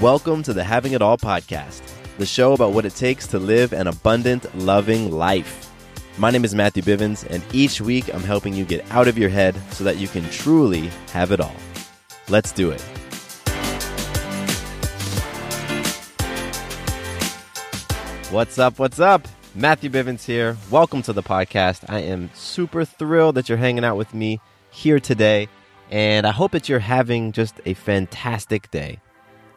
Welcome 0.00 0.42
to 0.44 0.54
the 0.54 0.64
Having 0.64 0.92
It 0.92 1.02
All 1.02 1.18
podcast, 1.18 1.82
the 2.16 2.24
show 2.24 2.54
about 2.54 2.72
what 2.72 2.86
it 2.86 2.94
takes 2.94 3.26
to 3.26 3.38
live 3.38 3.74
an 3.74 3.86
abundant, 3.86 4.46
loving 4.56 5.10
life. 5.10 5.70
My 6.16 6.30
name 6.30 6.42
is 6.42 6.54
Matthew 6.54 6.82
Bivens, 6.82 7.26
and 7.28 7.44
each 7.52 7.82
week 7.82 8.08
I'm 8.14 8.22
helping 8.22 8.54
you 8.54 8.64
get 8.64 8.90
out 8.92 9.08
of 9.08 9.18
your 9.18 9.28
head 9.28 9.54
so 9.72 9.84
that 9.84 9.98
you 9.98 10.08
can 10.08 10.24
truly 10.30 10.88
have 11.12 11.32
it 11.32 11.40
all. 11.40 11.54
Let's 12.30 12.50
do 12.50 12.70
it. 12.70 12.80
What's 18.30 18.58
up? 18.58 18.78
What's 18.78 19.00
up? 19.00 19.28
Matthew 19.54 19.90
Bivens 19.90 20.24
here. 20.24 20.56
Welcome 20.70 21.02
to 21.02 21.12
the 21.12 21.22
podcast. 21.22 21.84
I 21.90 21.98
am 21.98 22.30
super 22.32 22.86
thrilled 22.86 23.34
that 23.34 23.50
you're 23.50 23.58
hanging 23.58 23.84
out 23.84 23.98
with 23.98 24.14
me 24.14 24.40
here 24.70 24.98
today, 24.98 25.50
and 25.90 26.26
I 26.26 26.30
hope 26.30 26.52
that 26.52 26.70
you're 26.70 26.78
having 26.78 27.32
just 27.32 27.60
a 27.66 27.74
fantastic 27.74 28.70
day. 28.70 28.98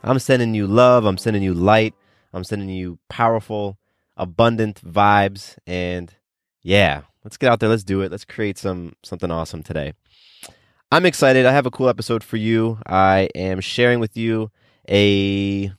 I'm 0.04 0.20
sending 0.20 0.54
you 0.54 0.68
love. 0.68 1.06
I'm 1.06 1.18
sending 1.18 1.44
you 1.44 1.54
light. 1.54 1.94
I'm 2.34 2.44
sending 2.44 2.70
you 2.70 3.00
powerful, 3.10 3.78
abundant 4.18 4.82
vibes. 4.82 5.58
And 5.66 6.14
yeah, 6.62 7.04
let's 7.24 7.38
get 7.38 7.52
out 7.52 7.60
there. 7.60 7.70
Let's 7.70 7.84
do 7.84 8.02
it. 8.02 8.12
Let's 8.12 8.26
create 8.26 8.58
some 8.58 8.94
something 9.04 9.32
awesome 9.32 9.64
today. 9.64 9.94
I'm 10.92 11.06
excited. 11.06 11.46
I 11.46 11.54
have 11.54 11.66
a 11.66 11.72
cool 11.72 11.90
episode 11.90 12.24
for 12.24 12.38
you. 12.38 12.78
I 12.86 13.30
am 13.34 13.62
sharing 13.62 14.00
with 14.00 14.16
you 14.16 14.52
a, 14.88 15.72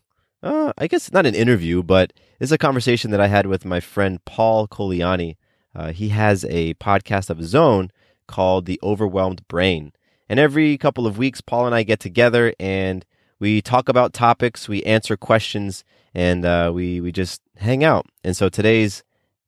uh, 0.43 0.73
I 0.77 0.89
guess 0.89 1.13
not 1.13 1.25
an 1.25 1.37
interview, 1.37 1.85
but 1.85 2.13
it's 2.41 2.51
a 2.51 2.59
conversation 2.59 3.13
that 3.13 3.21
I 3.21 3.29
had 3.29 3.47
with 3.47 3.65
my 3.65 3.79
friend 3.79 4.25
Paul 4.25 4.67
Colaianni. 4.67 5.37
Uh, 5.73 5.93
he 5.93 6.09
has 6.09 6.45
a 6.47 6.75
podcast 6.75 7.31
of 7.31 7.39
his 7.39 7.55
own 7.55 7.91
called 8.27 8.67
The 8.67 8.81
Overwhelmed 8.83 9.47
Brain. 9.47 9.93
And 10.29 10.41
every 10.41 10.77
couple 10.79 11.07
of 11.07 11.17
weeks, 11.19 11.41
Paul 11.41 11.67
and 11.67 11.75
I 11.77 11.85
get 11.85 12.01
together 12.01 12.53
and 12.59 13.05
we 13.45 13.61
talk 13.61 13.91
about 13.91 14.15
topics, 14.15 14.71
we 14.71 14.83
answer 14.85 15.19
questions, 15.19 15.85
and 16.15 16.47
uh, 16.47 16.73
we 16.75 16.99
we 17.03 17.13
just 17.13 17.43
hang 17.59 17.85
out. 17.85 18.07
And 18.25 18.35
so 18.35 18.49
today's 18.49 19.05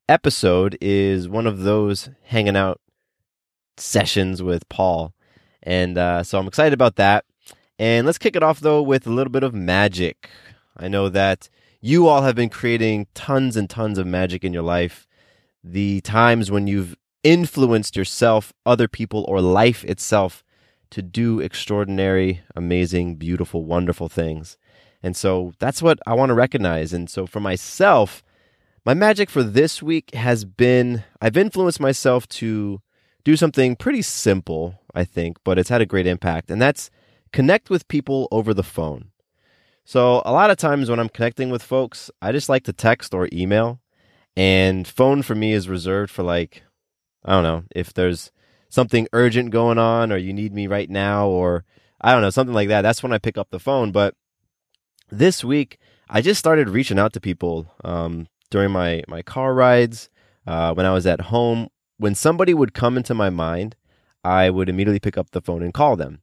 episode 0.06 0.76
is 0.82 1.30
one 1.30 1.46
of 1.46 1.60
those 1.60 2.10
hanging 2.24 2.56
out 2.56 2.78
sessions 3.78 4.42
with 4.42 4.68
Paul, 4.68 5.14
and 5.62 5.96
uh, 5.96 6.22
so 6.24 6.38
I'm 6.38 6.46
excited 6.46 6.74
about 6.74 6.96
that. 6.96 7.24
And 7.78 8.04
let's 8.04 8.18
kick 8.18 8.36
it 8.36 8.42
off 8.42 8.60
though 8.60 8.82
with 8.82 9.06
a 9.06 9.10
little 9.10 9.32
bit 9.32 9.42
of 9.42 9.54
magic. 9.54 10.28
I 10.76 10.88
know 10.88 11.08
that 11.08 11.48
you 11.80 12.06
all 12.06 12.20
have 12.20 12.34
been 12.34 12.50
creating 12.50 13.06
tons 13.14 13.56
and 13.56 13.70
tons 13.70 13.96
of 13.96 14.06
magic 14.06 14.44
in 14.44 14.52
your 14.52 14.62
life. 14.62 15.06
The 15.64 16.02
times 16.02 16.50
when 16.50 16.66
you've 16.66 16.96
influenced 17.24 17.96
yourself, 17.96 18.52
other 18.66 18.88
people, 18.88 19.24
or 19.26 19.40
life 19.40 19.84
itself 19.84 20.44
to 20.90 21.02
do 21.02 21.40
extraordinary, 21.40 22.42
amazing, 22.54 23.16
beautiful, 23.16 23.64
wonderful 23.64 24.08
things. 24.08 24.56
And 25.02 25.16
so 25.16 25.52
that's 25.58 25.82
what 25.82 25.98
I 26.06 26.14
want 26.14 26.30
to 26.30 26.34
recognize. 26.34 26.92
And 26.92 27.08
so 27.08 27.26
for 27.26 27.40
myself, 27.40 28.22
my 28.84 28.94
magic 28.94 29.30
for 29.30 29.42
this 29.42 29.82
week 29.82 30.14
has 30.14 30.44
been 30.44 31.04
I've 31.20 31.36
influenced 31.36 31.80
myself 31.80 32.28
to 32.28 32.80
do 33.24 33.36
something 33.36 33.76
pretty 33.76 34.02
simple, 34.02 34.80
I 34.94 35.04
think, 35.04 35.38
but 35.44 35.58
it's 35.58 35.68
had 35.68 35.80
a 35.80 35.86
great 35.86 36.06
impact. 36.06 36.50
And 36.50 36.62
that's 36.62 36.90
connect 37.32 37.70
with 37.70 37.88
people 37.88 38.28
over 38.30 38.54
the 38.54 38.62
phone. 38.62 39.10
So 39.84 40.22
a 40.24 40.32
lot 40.32 40.50
of 40.50 40.56
times 40.56 40.88
when 40.88 40.98
I'm 40.98 41.08
connecting 41.08 41.50
with 41.50 41.62
folks, 41.62 42.10
I 42.20 42.32
just 42.32 42.48
like 42.48 42.64
to 42.64 42.72
text 42.72 43.14
or 43.14 43.28
email. 43.32 43.80
And 44.36 44.86
phone 44.86 45.22
for 45.22 45.34
me 45.34 45.52
is 45.52 45.68
reserved 45.68 46.10
for 46.10 46.22
like, 46.22 46.62
I 47.24 47.32
don't 47.32 47.42
know, 47.42 47.64
if 47.74 47.94
there's 47.94 48.30
something 48.68 49.08
urgent 49.12 49.50
going 49.50 49.78
on 49.78 50.12
or 50.12 50.16
you 50.16 50.32
need 50.32 50.52
me 50.52 50.66
right 50.66 50.90
now 50.90 51.28
or 51.28 51.64
I 52.00 52.12
don't 52.12 52.22
know, 52.22 52.30
something 52.30 52.54
like 52.54 52.68
that. 52.68 52.82
That's 52.82 53.02
when 53.02 53.12
I 53.12 53.18
pick 53.18 53.38
up 53.38 53.50
the 53.50 53.58
phone. 53.58 53.92
But 53.92 54.14
this 55.10 55.42
week, 55.42 55.78
I 56.08 56.20
just 56.20 56.38
started 56.38 56.68
reaching 56.68 56.98
out 56.98 57.12
to 57.14 57.20
people 57.20 57.72
um, 57.84 58.28
during 58.50 58.70
my, 58.70 59.02
my 59.08 59.22
car 59.22 59.54
rides, 59.54 60.08
uh, 60.46 60.74
when 60.74 60.86
I 60.86 60.92
was 60.92 61.06
at 61.06 61.22
home. 61.22 61.68
When 61.98 62.14
somebody 62.14 62.52
would 62.54 62.74
come 62.74 62.96
into 62.96 63.14
my 63.14 63.30
mind, 63.30 63.74
I 64.22 64.50
would 64.50 64.68
immediately 64.68 65.00
pick 65.00 65.16
up 65.16 65.30
the 65.30 65.40
phone 65.40 65.62
and 65.62 65.72
call 65.72 65.96
them. 65.96 66.20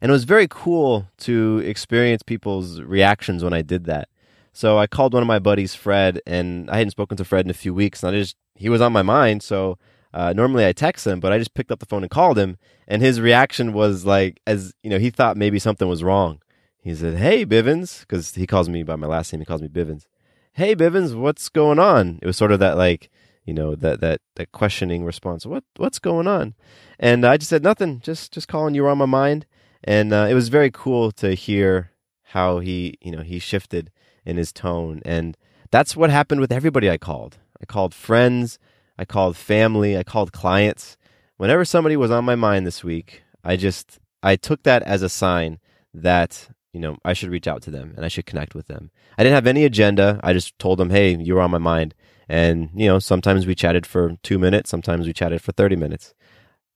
And 0.00 0.10
it 0.10 0.12
was 0.12 0.24
very 0.24 0.46
cool 0.48 1.08
to 1.18 1.58
experience 1.64 2.22
people's 2.22 2.80
reactions 2.80 3.42
when 3.42 3.52
I 3.52 3.62
did 3.62 3.84
that. 3.86 4.08
So 4.52 4.78
I 4.78 4.86
called 4.86 5.12
one 5.12 5.22
of 5.22 5.26
my 5.26 5.38
buddies, 5.38 5.74
Fred, 5.74 6.20
and 6.26 6.70
I 6.70 6.78
hadn't 6.78 6.92
spoken 6.92 7.16
to 7.16 7.24
Fred 7.24 7.44
in 7.44 7.50
a 7.50 7.54
few 7.54 7.74
weeks, 7.74 8.02
and 8.02 8.14
I 8.14 8.18
just 8.20 8.36
he 8.54 8.68
was 8.70 8.80
on 8.80 8.92
my 8.92 9.02
mind, 9.02 9.42
so 9.42 9.78
uh, 10.16 10.32
normally 10.32 10.64
I 10.64 10.72
text 10.72 11.06
him, 11.06 11.20
but 11.20 11.30
I 11.30 11.38
just 11.38 11.52
picked 11.52 11.70
up 11.70 11.78
the 11.78 11.84
phone 11.84 12.02
and 12.02 12.10
called 12.10 12.38
him, 12.38 12.56
and 12.88 13.02
his 13.02 13.20
reaction 13.20 13.74
was 13.74 14.06
like, 14.06 14.40
as 14.46 14.72
you 14.82 14.88
know, 14.88 14.98
he 14.98 15.10
thought 15.10 15.36
maybe 15.36 15.58
something 15.58 15.88
was 15.88 16.02
wrong. 16.02 16.40
He 16.78 16.94
said, 16.94 17.18
"Hey, 17.18 17.44
Bivens," 17.44 18.00
because 18.00 18.34
he 18.34 18.46
calls 18.46 18.70
me 18.70 18.82
by 18.82 18.96
my 18.96 19.06
last 19.06 19.30
name. 19.30 19.40
He 19.40 19.44
calls 19.44 19.60
me 19.60 19.68
Bivens. 19.68 20.06
Hey, 20.54 20.74
Bivens, 20.74 21.14
what's 21.14 21.50
going 21.50 21.78
on? 21.78 22.18
It 22.22 22.26
was 22.26 22.38
sort 22.38 22.50
of 22.50 22.60
that 22.60 22.78
like, 22.78 23.10
you 23.44 23.52
know, 23.52 23.74
that 23.74 24.00
that 24.00 24.22
that 24.36 24.52
questioning 24.52 25.04
response. 25.04 25.44
What 25.44 25.64
what's 25.76 25.98
going 25.98 26.26
on? 26.26 26.54
And 26.98 27.26
I 27.26 27.36
just 27.36 27.50
said 27.50 27.62
nothing. 27.62 28.00
Just 28.00 28.32
just 28.32 28.48
calling 28.48 28.74
you 28.74 28.84
were 28.84 28.88
on 28.88 28.96
my 28.96 29.04
mind, 29.04 29.44
and 29.84 30.14
uh, 30.14 30.28
it 30.30 30.34
was 30.34 30.48
very 30.48 30.70
cool 30.70 31.12
to 31.12 31.34
hear 31.34 31.90
how 32.30 32.60
he 32.60 32.96
you 33.02 33.12
know 33.12 33.22
he 33.22 33.38
shifted 33.38 33.90
in 34.24 34.38
his 34.38 34.50
tone, 34.50 35.02
and 35.04 35.36
that's 35.70 35.94
what 35.94 36.08
happened 36.08 36.40
with 36.40 36.52
everybody 36.52 36.88
I 36.88 36.96
called. 36.96 37.36
I 37.60 37.66
called 37.66 37.92
friends. 37.92 38.58
I 38.98 39.04
called 39.04 39.36
family, 39.36 39.96
I 39.96 40.02
called 40.02 40.32
clients. 40.32 40.96
Whenever 41.36 41.64
somebody 41.64 41.96
was 41.96 42.10
on 42.10 42.24
my 42.24 42.34
mind 42.34 42.66
this 42.66 42.82
week, 42.82 43.22
I 43.44 43.56
just 43.56 43.98
I 44.22 44.36
took 44.36 44.62
that 44.62 44.82
as 44.82 45.02
a 45.02 45.08
sign 45.08 45.58
that 45.94 46.48
you 46.72 46.80
know 46.80 46.96
I 47.04 47.12
should 47.12 47.30
reach 47.30 47.46
out 47.46 47.62
to 47.62 47.70
them 47.70 47.92
and 47.96 48.04
I 48.04 48.08
should 48.08 48.26
connect 48.26 48.54
with 48.54 48.66
them. 48.66 48.90
I 49.18 49.22
didn't 49.22 49.34
have 49.34 49.46
any 49.46 49.64
agenda. 49.64 50.20
I 50.22 50.32
just 50.32 50.58
told 50.58 50.78
them, 50.78 50.90
"Hey, 50.90 51.14
you 51.14 51.34
were 51.34 51.42
on 51.42 51.50
my 51.50 51.58
mind." 51.58 51.94
And 52.28 52.70
you 52.74 52.86
know, 52.86 52.98
sometimes 52.98 53.46
we 53.46 53.54
chatted 53.54 53.86
for 53.86 54.16
two 54.22 54.38
minutes, 54.38 54.70
sometimes 54.70 55.06
we 55.06 55.12
chatted 55.12 55.42
for 55.42 55.52
thirty 55.52 55.76
minutes. 55.76 56.14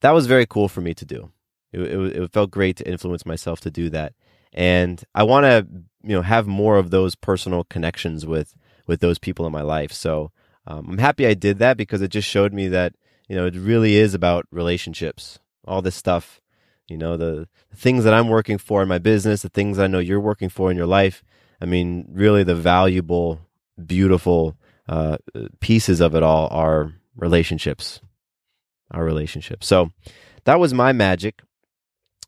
That 0.02 0.12
was 0.12 0.26
very 0.26 0.46
cool 0.46 0.68
for 0.68 0.80
me 0.80 0.94
to 0.94 1.04
do. 1.04 1.32
It, 1.72 1.80
it, 1.80 2.16
it 2.16 2.32
felt 2.32 2.50
great 2.50 2.76
to 2.76 2.88
influence 2.88 3.26
myself 3.26 3.60
to 3.60 3.70
do 3.70 3.90
that, 3.90 4.14
and 4.52 5.02
I 5.14 5.22
want 5.22 5.44
to 5.44 5.66
you 6.02 6.14
know 6.14 6.22
have 6.22 6.46
more 6.46 6.76
of 6.76 6.90
those 6.90 7.14
personal 7.14 7.64
connections 7.64 8.26
with 8.26 8.54
with 8.86 9.00
those 9.00 9.18
people 9.18 9.46
in 9.46 9.52
my 9.52 9.62
life. 9.62 9.92
So 9.92 10.32
um, 10.66 10.90
I'm 10.90 10.98
happy 10.98 11.26
I 11.26 11.34
did 11.34 11.58
that 11.58 11.76
because 11.76 12.02
it 12.02 12.10
just 12.10 12.28
showed 12.28 12.52
me 12.52 12.68
that 12.68 12.94
you 13.30 13.36
know, 13.36 13.46
it 13.46 13.54
really 13.54 13.94
is 13.94 14.12
about 14.12 14.44
relationships. 14.50 15.38
All 15.64 15.82
this 15.82 15.94
stuff, 15.94 16.40
you 16.88 16.98
know, 16.98 17.16
the, 17.16 17.46
the 17.70 17.76
things 17.76 18.02
that 18.02 18.12
I'm 18.12 18.26
working 18.26 18.58
for 18.58 18.82
in 18.82 18.88
my 18.88 18.98
business, 18.98 19.42
the 19.42 19.48
things 19.48 19.78
I 19.78 19.86
know 19.86 20.00
you're 20.00 20.18
working 20.18 20.48
for 20.48 20.68
in 20.68 20.76
your 20.76 20.88
life. 20.88 21.22
I 21.60 21.64
mean, 21.64 22.08
really, 22.10 22.42
the 22.42 22.56
valuable, 22.56 23.40
beautiful 23.86 24.56
uh, 24.88 25.18
pieces 25.60 26.00
of 26.00 26.16
it 26.16 26.24
all 26.24 26.48
are 26.50 26.92
relationships. 27.14 28.00
Our 28.90 29.04
relationships. 29.04 29.68
So 29.68 29.92
that 30.42 30.58
was 30.58 30.74
my 30.74 30.90
magic. 30.90 31.40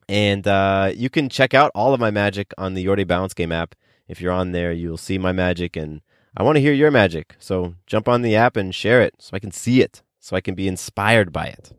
And 0.08 0.46
uh, 0.46 0.92
you 0.94 1.10
can 1.10 1.28
check 1.28 1.52
out 1.52 1.72
all 1.74 1.94
of 1.94 1.98
my 1.98 2.12
magic 2.12 2.54
on 2.56 2.74
the 2.74 2.82
Your 2.82 2.94
Day 2.94 3.02
Balance 3.02 3.34
Game 3.34 3.50
app. 3.50 3.74
If 4.06 4.20
you're 4.20 4.30
on 4.30 4.52
there, 4.52 4.70
you'll 4.70 4.98
see 4.98 5.18
my 5.18 5.32
magic. 5.32 5.74
And 5.74 6.00
I 6.36 6.42
want 6.42 6.56
to 6.56 6.60
hear 6.60 6.72
your 6.72 6.90
magic. 6.90 7.36
So 7.38 7.74
jump 7.86 8.08
on 8.08 8.22
the 8.22 8.36
app 8.36 8.56
and 8.56 8.74
share 8.74 9.02
it 9.02 9.14
so 9.18 9.30
I 9.34 9.38
can 9.38 9.52
see 9.52 9.82
it, 9.82 10.02
so 10.18 10.36
I 10.36 10.40
can 10.40 10.54
be 10.54 10.68
inspired 10.68 11.32
by 11.32 11.46
it. 11.46 11.72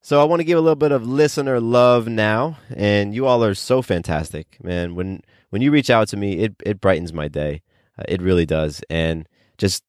So 0.00 0.20
I 0.22 0.24
want 0.24 0.40
to 0.40 0.44
give 0.44 0.56
a 0.56 0.62
little 0.62 0.76
bit 0.76 0.92
of 0.92 1.06
listener 1.06 1.60
love 1.60 2.08
now. 2.08 2.58
And 2.74 3.14
you 3.14 3.26
all 3.26 3.44
are 3.44 3.54
so 3.54 3.82
fantastic, 3.82 4.56
man. 4.62 4.94
When 4.94 5.22
when 5.50 5.62
you 5.62 5.70
reach 5.70 5.90
out 5.90 6.08
to 6.08 6.16
me, 6.16 6.38
it, 6.38 6.54
it 6.64 6.80
brightens 6.80 7.12
my 7.12 7.28
day. 7.28 7.62
Uh, 7.98 8.04
it 8.08 8.22
really 8.22 8.46
does. 8.46 8.82
And 8.88 9.28
just 9.58 9.84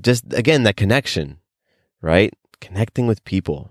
just 0.00 0.24
again 0.32 0.64
that 0.64 0.76
connection, 0.76 1.38
right? 2.00 2.32
Connecting 2.60 3.06
with 3.06 3.24
people, 3.24 3.70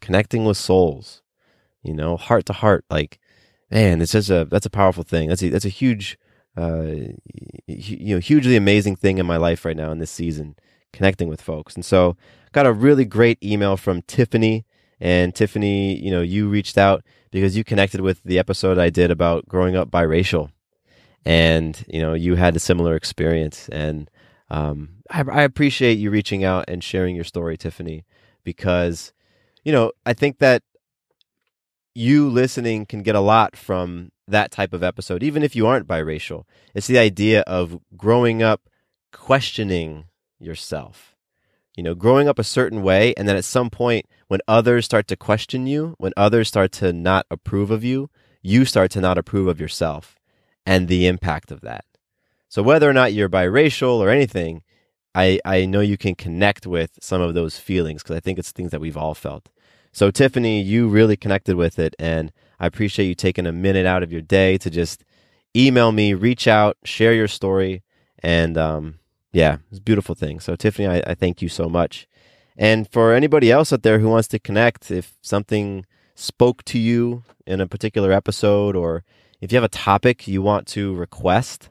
connecting 0.00 0.44
with 0.44 0.56
souls, 0.56 1.22
you 1.82 1.94
know, 1.94 2.16
heart 2.16 2.46
to 2.46 2.52
heart. 2.52 2.84
Like, 2.90 3.18
man, 3.70 4.00
it's 4.00 4.12
just 4.12 4.30
a 4.30 4.44
that's 4.44 4.66
a 4.66 4.70
powerful 4.70 5.02
thing. 5.02 5.28
That's 5.28 5.42
a 5.42 5.48
that's 5.48 5.64
a 5.64 5.68
huge, 5.70 6.18
uh, 6.60 7.14
you 7.66 8.14
know, 8.14 8.20
hugely 8.20 8.56
amazing 8.56 8.96
thing 8.96 9.18
in 9.18 9.26
my 9.26 9.36
life 9.36 9.64
right 9.64 9.76
now 9.76 9.90
in 9.90 9.98
this 9.98 10.10
season, 10.10 10.56
connecting 10.92 11.28
with 11.28 11.40
folks. 11.40 11.74
And 11.74 11.84
so, 11.84 12.16
got 12.52 12.66
a 12.66 12.72
really 12.72 13.04
great 13.04 13.42
email 13.42 13.76
from 13.76 14.02
Tiffany. 14.02 14.66
And 15.00 15.34
Tiffany, 15.34 15.96
you 15.96 16.10
know, 16.10 16.20
you 16.20 16.48
reached 16.48 16.76
out 16.76 17.02
because 17.30 17.56
you 17.56 17.64
connected 17.64 18.00
with 18.02 18.22
the 18.24 18.38
episode 18.38 18.78
I 18.78 18.90
did 18.90 19.10
about 19.10 19.48
growing 19.48 19.76
up 19.76 19.90
biracial, 19.90 20.50
and 21.24 21.82
you 21.88 22.00
know, 22.00 22.12
you 22.12 22.34
had 22.34 22.54
a 22.56 22.60
similar 22.60 22.94
experience. 22.94 23.68
And 23.70 24.10
um, 24.50 24.96
I, 25.10 25.22
I 25.22 25.42
appreciate 25.42 25.98
you 25.98 26.10
reaching 26.10 26.44
out 26.44 26.66
and 26.68 26.84
sharing 26.84 27.14
your 27.14 27.24
story, 27.24 27.56
Tiffany, 27.56 28.04
because 28.44 29.12
you 29.64 29.72
know, 29.72 29.92
I 30.04 30.12
think 30.12 30.38
that 30.38 30.62
you 31.94 32.28
listening 32.28 32.86
can 32.86 33.02
get 33.02 33.14
a 33.14 33.20
lot 33.20 33.56
from 33.56 34.10
that 34.30 34.50
type 34.50 34.72
of 34.72 34.82
episode, 34.82 35.22
even 35.22 35.42
if 35.42 35.54
you 35.54 35.66
aren't 35.66 35.86
biracial. 35.86 36.44
It's 36.74 36.86
the 36.86 36.98
idea 36.98 37.42
of 37.42 37.80
growing 37.96 38.42
up 38.42 38.68
questioning 39.12 40.04
yourself. 40.38 41.16
You 41.76 41.84
know, 41.84 41.94
growing 41.94 42.28
up 42.28 42.38
a 42.38 42.44
certain 42.44 42.82
way, 42.82 43.14
and 43.16 43.28
then 43.28 43.36
at 43.36 43.44
some 43.44 43.70
point, 43.70 44.06
when 44.28 44.40
others 44.48 44.84
start 44.84 45.06
to 45.08 45.16
question 45.16 45.66
you, 45.66 45.94
when 45.98 46.12
others 46.16 46.48
start 46.48 46.72
to 46.72 46.92
not 46.92 47.26
approve 47.30 47.70
of 47.70 47.84
you, 47.84 48.10
you 48.42 48.64
start 48.64 48.90
to 48.92 49.00
not 49.00 49.18
approve 49.18 49.46
of 49.46 49.60
yourself 49.60 50.16
and 50.66 50.88
the 50.88 51.06
impact 51.06 51.50
of 51.50 51.60
that. 51.62 51.84
So, 52.48 52.62
whether 52.62 52.88
or 52.88 52.92
not 52.92 53.12
you're 53.12 53.28
biracial 53.28 53.98
or 53.98 54.08
anything, 54.10 54.62
I, 55.14 55.40
I 55.44 55.66
know 55.66 55.80
you 55.80 55.96
can 55.96 56.14
connect 56.14 56.66
with 56.66 56.98
some 57.00 57.20
of 57.20 57.34
those 57.34 57.58
feelings 57.58 58.02
because 58.02 58.16
I 58.16 58.20
think 58.20 58.38
it's 58.38 58.52
things 58.52 58.72
that 58.72 58.80
we've 58.80 58.96
all 58.96 59.14
felt. 59.14 59.48
So, 59.92 60.10
Tiffany, 60.10 60.60
you 60.60 60.88
really 60.88 61.16
connected 61.16 61.56
with 61.56 61.78
it. 61.78 61.94
And 61.98 62.32
I 62.60 62.66
appreciate 62.66 63.06
you 63.06 63.14
taking 63.14 63.46
a 63.46 63.52
minute 63.52 63.86
out 63.86 64.02
of 64.02 64.12
your 64.12 64.20
day 64.20 64.58
to 64.58 64.70
just 64.70 65.04
email 65.56 65.92
me, 65.92 66.14
reach 66.14 66.46
out, 66.46 66.76
share 66.84 67.14
your 67.14 67.28
story. 67.28 67.82
And 68.22 68.58
um, 68.58 68.98
yeah, 69.32 69.58
it's 69.70 69.78
a 69.78 69.82
beautiful 69.82 70.14
thing. 70.14 70.40
So, 70.40 70.54
Tiffany, 70.54 70.86
I, 70.86 71.02
I 71.06 71.14
thank 71.14 71.40
you 71.40 71.48
so 71.48 71.68
much. 71.68 72.06
And 72.56 72.86
for 72.90 73.14
anybody 73.14 73.50
else 73.50 73.72
out 73.72 73.82
there 73.82 74.00
who 74.00 74.08
wants 74.08 74.28
to 74.28 74.38
connect, 74.38 74.90
if 74.90 75.16
something 75.22 75.86
spoke 76.14 76.62
to 76.64 76.78
you 76.78 77.24
in 77.46 77.60
a 77.60 77.66
particular 77.66 78.12
episode, 78.12 78.76
or 78.76 79.02
if 79.40 79.50
you 79.50 79.56
have 79.56 79.64
a 79.64 79.68
topic 79.68 80.28
you 80.28 80.42
want 80.42 80.66
to 80.68 80.94
request, 80.94 81.70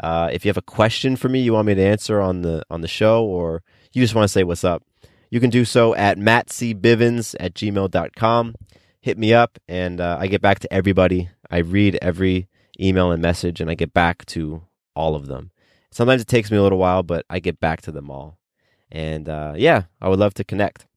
uh, 0.00 0.28
if 0.30 0.44
you 0.44 0.50
have 0.50 0.58
a 0.58 0.62
question 0.62 1.16
for 1.16 1.30
me 1.30 1.40
you 1.40 1.54
want 1.54 1.66
me 1.66 1.74
to 1.74 1.82
answer 1.82 2.20
on 2.20 2.42
the 2.42 2.62
on 2.68 2.82
the 2.82 2.88
show, 2.88 3.24
or 3.24 3.62
you 3.94 4.02
just 4.02 4.14
want 4.14 4.24
to 4.24 4.32
say 4.32 4.44
what's 4.44 4.64
up, 4.64 4.82
you 5.30 5.40
can 5.40 5.48
do 5.48 5.64
so 5.64 5.94
at 5.94 6.18
mattcbivens 6.18 7.34
at 7.40 7.54
gmail.com. 7.54 8.54
Hit 9.06 9.18
me 9.18 9.32
up, 9.32 9.60
and 9.68 10.00
uh, 10.00 10.16
I 10.18 10.26
get 10.26 10.42
back 10.42 10.58
to 10.58 10.72
everybody. 10.72 11.30
I 11.48 11.58
read 11.58 11.96
every 12.02 12.48
email 12.80 13.12
and 13.12 13.22
message, 13.22 13.60
and 13.60 13.70
I 13.70 13.76
get 13.76 13.94
back 13.94 14.26
to 14.26 14.64
all 14.96 15.14
of 15.14 15.28
them. 15.28 15.52
Sometimes 15.92 16.22
it 16.22 16.26
takes 16.26 16.50
me 16.50 16.56
a 16.56 16.62
little 16.64 16.80
while, 16.80 17.04
but 17.04 17.24
I 17.30 17.38
get 17.38 17.60
back 17.60 17.82
to 17.82 17.92
them 17.92 18.10
all. 18.10 18.36
And 18.90 19.28
uh, 19.28 19.54
yeah, 19.56 19.84
I 20.02 20.08
would 20.08 20.18
love 20.18 20.34
to 20.34 20.44
connect. 20.44 20.88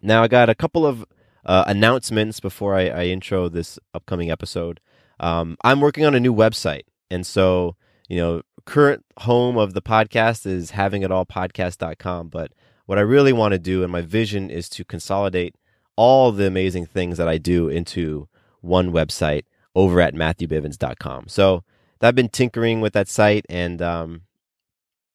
Now, 0.00 0.22
I 0.22 0.28
got 0.28 0.48
a 0.48 0.54
couple 0.54 0.86
of 0.86 1.04
uh, 1.44 1.64
announcements 1.66 2.38
before 2.38 2.76
I, 2.76 2.86
I, 2.86 3.04
intro 3.06 3.48
this 3.48 3.80
upcoming 3.92 4.30
episode. 4.30 4.78
Um, 5.18 5.56
I'm 5.64 5.80
working 5.80 6.04
on 6.04 6.14
a 6.14 6.20
new 6.20 6.32
website. 6.32 6.84
And 7.10 7.26
so, 7.26 7.74
you 8.08 8.18
know, 8.18 8.42
current 8.64 9.04
home 9.18 9.56
of 9.56 9.74
the 9.74 9.82
podcast 9.82 10.46
is 10.46 10.70
havingitallpodcast.com. 10.70 12.28
But 12.28 12.52
what 12.86 12.98
I 12.98 13.00
really 13.00 13.32
want 13.32 13.50
to 13.54 13.58
do 13.58 13.82
and 13.82 13.90
my 13.90 14.02
vision 14.02 14.50
is 14.50 14.68
to 14.68 14.84
consolidate 14.84 15.56
all 15.96 16.32
the 16.32 16.46
amazing 16.46 16.86
things 16.86 17.18
that 17.18 17.28
I 17.28 17.38
do 17.38 17.68
into 17.68 18.28
one 18.60 18.92
website 18.92 19.44
over 19.74 20.00
at 20.00 20.14
matthewbivens.com. 20.14 21.28
So 21.28 21.64
I've 22.00 22.14
been 22.14 22.28
tinkering 22.28 22.80
with 22.80 22.92
that 22.92 23.08
site 23.08 23.46
and 23.48 23.80
um, 23.80 24.22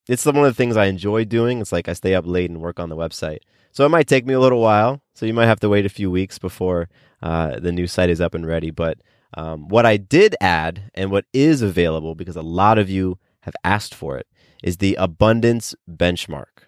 it's 0.08 0.26
one 0.26 0.38
of 0.38 0.44
the 0.44 0.54
things 0.54 0.76
I 0.76 0.86
enjoy 0.86 1.26
doing. 1.26 1.62
It's 1.62 1.72
like 1.72 1.88
I 1.88 1.94
stay 1.94 2.16
up 2.16 2.26
late 2.26 2.50
and 2.50 2.62
work 2.62 2.80
on 2.80 2.90
the 2.90 2.96
website. 2.96 3.40
So 3.72 3.86
it 3.86 3.90
might 3.90 4.08
take 4.08 4.26
me 4.26 4.34
a 4.34 4.40
little 4.40 4.60
while. 4.60 5.02
So 5.14 5.26
you 5.26 5.34
might 5.34 5.46
have 5.46 5.60
to 5.62 5.70
wait 5.70 5.86
a 5.86 5.90
few 5.90 6.10
weeks 6.10 6.40
before 6.40 6.90
uh, 7.22 7.60
the 7.60 7.72
new 7.72 7.88
site 7.88 8.10
is 8.10 8.22
up 8.22 8.34
and 8.34 8.46
ready. 8.46 8.72
But 8.72 8.98
um, 9.36 9.68
what 9.68 9.86
I 9.86 9.98
did 9.98 10.36
add 10.42 10.90
and 10.96 11.12
what 11.12 11.26
is 11.34 11.62
available, 11.62 12.16
because 12.16 12.36
a 12.36 12.42
lot 12.42 12.78
of 12.78 12.90
you 12.90 13.20
have 13.42 13.56
asked 13.64 13.94
for 13.94 14.18
it, 14.18 14.28
is 14.64 14.78
the 14.78 14.96
abundance 14.96 15.76
benchmark. 15.90 16.66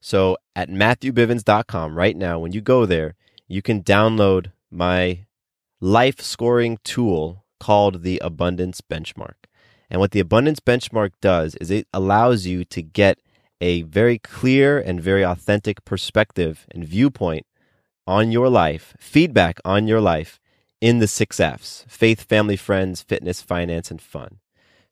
So 0.00 0.36
at 0.56 0.68
MatthewBivens.com 0.68 1.96
right 1.96 2.16
now, 2.16 2.38
when 2.38 2.52
you 2.52 2.60
go 2.60 2.84
there, 2.84 3.14
you 3.48 3.62
can 3.62 3.82
download 3.82 4.52
my 4.70 5.26
life 5.80 6.20
scoring 6.20 6.78
tool 6.84 7.44
called 7.60 8.02
the 8.02 8.18
Abundance 8.18 8.80
Benchmark. 8.80 9.34
And 9.90 10.00
what 10.00 10.10
the 10.10 10.20
Abundance 10.20 10.60
Benchmark 10.60 11.12
does 11.20 11.54
is 11.56 11.70
it 11.70 11.86
allows 11.92 12.46
you 12.46 12.64
to 12.64 12.82
get 12.82 13.18
a 13.60 13.82
very 13.82 14.18
clear 14.18 14.78
and 14.78 15.00
very 15.00 15.24
authentic 15.24 15.84
perspective 15.84 16.66
and 16.70 16.86
viewpoint 16.86 17.46
on 18.06 18.32
your 18.32 18.48
life, 18.48 18.94
feedback 18.98 19.60
on 19.64 19.86
your 19.86 20.00
life 20.00 20.40
in 20.80 20.98
the 20.98 21.06
six 21.06 21.40
F's 21.40 21.84
faith, 21.88 22.22
family, 22.22 22.56
friends, 22.56 23.02
fitness, 23.02 23.40
finance, 23.40 23.90
and 23.90 24.02
fun. 24.02 24.38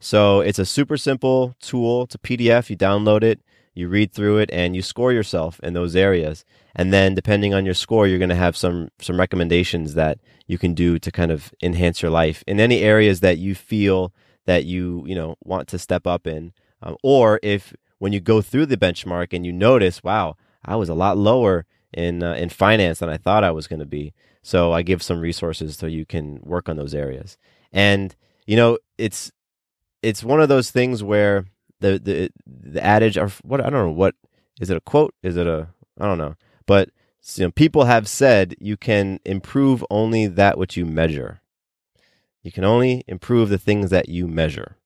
So 0.00 0.40
it's 0.40 0.58
a 0.58 0.64
super 0.64 0.96
simple 0.96 1.54
tool. 1.60 2.04
It's 2.04 2.14
a 2.14 2.18
PDF. 2.18 2.70
You 2.70 2.76
download 2.76 3.22
it, 3.22 3.40
you 3.74 3.88
read 3.88 4.12
through 4.12 4.38
it, 4.38 4.50
and 4.52 4.76
you 4.76 4.82
score 4.82 5.12
yourself 5.12 5.60
in 5.62 5.72
those 5.72 5.96
areas. 5.96 6.44
And 6.74 6.92
then, 6.92 7.14
depending 7.14 7.54
on 7.54 7.64
your 7.64 7.74
score, 7.74 8.06
you're 8.06 8.18
going 8.18 8.28
to 8.28 8.34
have 8.34 8.56
some 8.56 8.88
some 9.00 9.18
recommendations 9.18 9.94
that 9.94 10.18
you 10.46 10.58
can 10.58 10.74
do 10.74 10.98
to 10.98 11.10
kind 11.10 11.30
of 11.30 11.52
enhance 11.62 12.02
your 12.02 12.10
life 12.10 12.42
in 12.46 12.60
any 12.60 12.80
areas 12.80 13.20
that 13.20 13.38
you 13.38 13.54
feel 13.54 14.12
that 14.46 14.64
you 14.64 15.04
you 15.06 15.14
know 15.14 15.36
want 15.42 15.68
to 15.68 15.78
step 15.78 16.06
up 16.06 16.26
in. 16.26 16.52
Um, 16.82 16.96
or 17.02 17.38
if 17.42 17.74
when 17.98 18.12
you 18.12 18.20
go 18.20 18.42
through 18.42 18.66
the 18.66 18.76
benchmark 18.76 19.32
and 19.32 19.46
you 19.46 19.52
notice, 19.52 20.02
wow, 20.02 20.36
I 20.64 20.76
was 20.76 20.88
a 20.88 20.94
lot 20.94 21.16
lower 21.16 21.66
in 21.92 22.22
uh, 22.22 22.34
in 22.34 22.48
finance 22.48 22.98
than 22.98 23.08
I 23.08 23.16
thought 23.16 23.44
I 23.44 23.50
was 23.50 23.66
going 23.66 23.80
to 23.80 23.86
be. 23.86 24.12
So 24.42 24.72
I 24.72 24.82
give 24.82 25.02
some 25.02 25.20
resources 25.20 25.76
so 25.76 25.86
you 25.86 26.04
can 26.04 26.40
work 26.42 26.68
on 26.68 26.76
those 26.76 26.94
areas. 26.94 27.36
And 27.72 28.14
you 28.46 28.56
know, 28.56 28.78
it's 28.98 29.30
it's 30.02 30.24
one 30.24 30.40
of 30.40 30.48
those 30.48 30.70
things 30.70 31.02
where 31.02 31.46
the 31.82 31.98
the 31.98 32.30
the 32.46 32.82
adage 32.82 33.18
or 33.18 33.28
what 33.42 33.60
I 33.60 33.70
don't 33.70 33.86
know 33.86 33.92
what 33.92 34.14
is 34.60 34.70
it 34.70 34.76
a 34.76 34.80
quote? 34.80 35.14
Is 35.22 35.36
it 35.36 35.46
a 35.46 35.68
I 36.00 36.06
don't 36.06 36.18
know. 36.18 36.36
But 36.66 36.90
you 37.36 37.44
know 37.44 37.50
people 37.50 37.84
have 37.84 38.08
said 38.08 38.54
you 38.58 38.76
can 38.76 39.20
improve 39.24 39.84
only 39.90 40.26
that 40.26 40.58
which 40.58 40.76
you 40.76 40.86
measure. 40.86 41.40
You 42.42 42.50
can 42.50 42.64
only 42.64 43.04
improve 43.06 43.48
the 43.48 43.58
things 43.58 43.90
that 43.90 44.08
you 44.08 44.26
measure. 44.26 44.76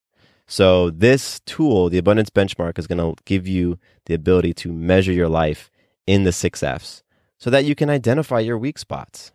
So 0.46 0.90
this 0.90 1.40
tool 1.40 1.88
the 1.88 1.98
abundance 1.98 2.30
benchmark 2.30 2.78
is 2.78 2.86
going 2.86 2.98
to 2.98 3.20
give 3.24 3.46
you 3.46 3.78
the 4.06 4.14
ability 4.14 4.54
to 4.54 4.72
measure 4.72 5.12
your 5.12 5.28
life 5.28 5.70
in 6.06 6.24
the 6.24 6.32
6 6.32 6.62
Fs 6.62 7.02
so 7.38 7.50
that 7.50 7.64
you 7.64 7.74
can 7.74 7.90
identify 7.90 8.40
your 8.40 8.58
weak 8.58 8.78
spots. 8.78 9.32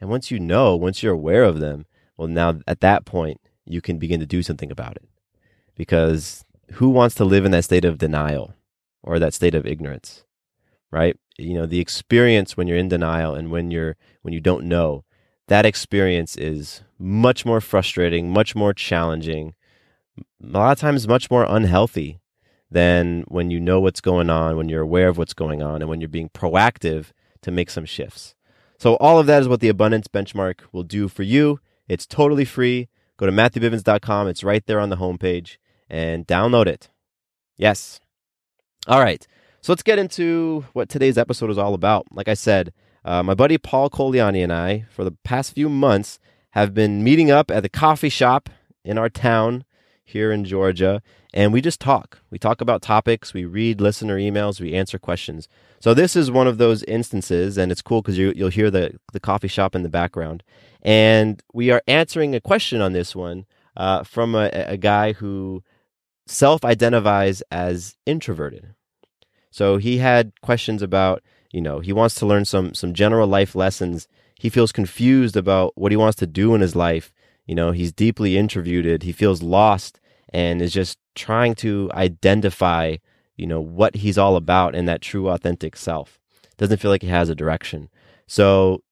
And 0.00 0.10
once 0.10 0.30
you 0.30 0.38
know 0.38 0.76
once 0.76 1.02
you're 1.02 1.12
aware 1.12 1.44
of 1.44 1.60
them 1.60 1.86
well 2.16 2.28
now 2.28 2.60
at 2.66 2.80
that 2.80 3.04
point 3.04 3.40
you 3.64 3.80
can 3.80 3.98
begin 3.98 4.20
to 4.20 4.26
do 4.26 4.42
something 4.42 4.70
about 4.70 4.96
it. 4.96 5.08
Because 5.74 6.45
who 6.72 6.88
wants 6.88 7.14
to 7.16 7.24
live 7.24 7.44
in 7.44 7.52
that 7.52 7.64
state 7.64 7.84
of 7.84 7.98
denial 7.98 8.54
or 9.02 9.18
that 9.18 9.34
state 9.34 9.54
of 9.54 9.66
ignorance? 9.66 10.24
Right? 10.90 11.16
You 11.38 11.54
know, 11.54 11.66
the 11.66 11.80
experience 11.80 12.56
when 12.56 12.66
you're 12.66 12.78
in 12.78 12.88
denial 12.88 13.34
and 13.34 13.50
when 13.50 13.70
you're 13.70 13.96
when 14.22 14.32
you 14.34 14.40
don't 14.40 14.64
know, 14.64 15.04
that 15.48 15.66
experience 15.66 16.36
is 16.36 16.82
much 16.98 17.44
more 17.44 17.60
frustrating, 17.60 18.30
much 18.32 18.54
more 18.54 18.72
challenging, 18.72 19.54
a 20.18 20.46
lot 20.46 20.72
of 20.72 20.78
times 20.78 21.06
much 21.06 21.30
more 21.30 21.46
unhealthy 21.48 22.20
than 22.70 23.24
when 23.28 23.50
you 23.50 23.60
know 23.60 23.80
what's 23.80 24.00
going 24.00 24.30
on, 24.30 24.56
when 24.56 24.68
you're 24.68 24.82
aware 24.82 25.08
of 25.08 25.18
what's 25.18 25.34
going 25.34 25.62
on, 25.62 25.82
and 25.82 25.88
when 25.88 26.00
you're 26.00 26.08
being 26.08 26.30
proactive 26.30 27.06
to 27.42 27.50
make 27.50 27.70
some 27.70 27.84
shifts. 27.84 28.34
So, 28.78 28.94
all 28.96 29.18
of 29.18 29.26
that 29.26 29.42
is 29.42 29.48
what 29.48 29.60
the 29.60 29.68
abundance 29.68 30.08
benchmark 30.08 30.60
will 30.72 30.82
do 30.82 31.08
for 31.08 31.22
you. 31.22 31.60
It's 31.88 32.06
totally 32.06 32.44
free. 32.44 32.88
Go 33.16 33.26
to 33.26 33.32
MatthewBivens.com. 33.32 34.28
It's 34.28 34.44
right 34.44 34.64
there 34.66 34.80
on 34.80 34.90
the 34.90 34.96
homepage 34.96 35.56
and 35.88 36.26
download 36.26 36.66
it. 36.66 36.88
Yes. 37.56 38.00
All 38.86 39.00
right. 39.00 39.26
So, 39.60 39.72
let's 39.72 39.82
get 39.82 39.98
into 39.98 40.64
what 40.72 40.88
today's 40.88 41.18
episode 41.18 41.50
is 41.50 41.58
all 41.58 41.74
about. 41.74 42.06
Like 42.12 42.28
I 42.28 42.34
said, 42.34 42.72
uh, 43.04 43.22
my 43.22 43.34
buddy 43.34 43.58
Paul 43.58 43.90
Colaianni 43.90 44.42
and 44.42 44.52
I, 44.52 44.86
for 44.90 45.04
the 45.04 45.16
past 45.24 45.54
few 45.54 45.68
months, 45.68 46.18
have 46.50 46.72
been 46.72 47.04
meeting 47.04 47.30
up 47.30 47.50
at 47.50 47.62
the 47.62 47.68
coffee 47.68 48.08
shop 48.08 48.48
in 48.84 48.98
our 48.98 49.08
town 49.08 49.64
here 50.04 50.32
in 50.32 50.44
Georgia, 50.44 51.02
and 51.34 51.52
we 51.52 51.60
just 51.60 51.80
talk. 51.80 52.20
We 52.30 52.38
talk 52.38 52.60
about 52.60 52.80
topics, 52.80 53.34
we 53.34 53.44
read 53.44 53.80
listener 53.80 54.16
emails, 54.16 54.60
we 54.60 54.72
answer 54.72 54.98
questions. 54.98 55.48
So 55.80 55.92
this 55.92 56.16
is 56.16 56.30
one 56.30 56.46
of 56.46 56.58
those 56.58 56.82
instances, 56.84 57.58
and 57.58 57.70
it's 57.70 57.82
cool 57.82 58.02
because 58.02 58.16
you, 58.16 58.32
will 58.36 58.48
hear 58.48 58.70
the, 58.70 58.98
the 59.12 59.20
coffee 59.20 59.48
shop 59.48 59.74
in 59.74 59.82
the 59.82 59.88
background. 59.88 60.42
And 60.82 61.42
we 61.52 61.70
are 61.70 61.82
answering 61.86 62.34
a 62.34 62.40
question 62.40 62.80
on 62.80 62.92
this 62.92 63.14
one 63.14 63.44
uh, 63.76 64.04
from 64.04 64.34
a, 64.34 64.48
a 64.52 64.76
guy 64.76 65.12
who 65.12 65.62
self 66.26 66.64
identifies 66.64 67.42
as 67.50 67.96
introverted. 68.06 68.74
So 69.50 69.78
he 69.78 69.98
had 69.98 70.32
questions 70.42 70.82
about, 70.82 71.22
you 71.50 71.60
know, 71.60 71.80
he 71.80 71.92
wants 71.92 72.14
to 72.16 72.26
learn 72.26 72.44
some 72.44 72.74
some 72.74 72.94
general 72.94 73.26
life 73.26 73.54
lessons. 73.54 74.08
He 74.38 74.50
feels 74.50 74.72
confused 74.72 75.36
about 75.36 75.72
what 75.76 75.92
he 75.92 75.96
wants 75.96 76.18
to 76.18 76.26
do 76.26 76.54
in 76.54 76.60
his 76.60 76.76
life 76.76 77.12
you 77.46 77.54
know, 77.54 77.70
he's 77.70 77.92
deeply 77.92 78.36
introverted. 78.36 79.04
He 79.04 79.12
feels 79.12 79.42
lost 79.42 80.00
and 80.32 80.60
is 80.60 80.72
just 80.72 80.98
trying 81.14 81.54
to 81.56 81.90
identify, 81.94 82.96
you 83.36 83.46
know, 83.46 83.60
what 83.60 83.96
he's 83.96 84.18
all 84.18 84.36
about 84.36 84.74
in 84.74 84.86
that 84.86 85.00
true, 85.00 85.28
authentic 85.28 85.76
self. 85.76 86.18
Doesn't 86.58 86.78
feel 86.78 86.90
like 86.90 87.02
he 87.02 87.08
has 87.08 87.28
a 87.28 87.34
direction. 87.34 87.88
So 88.26 88.82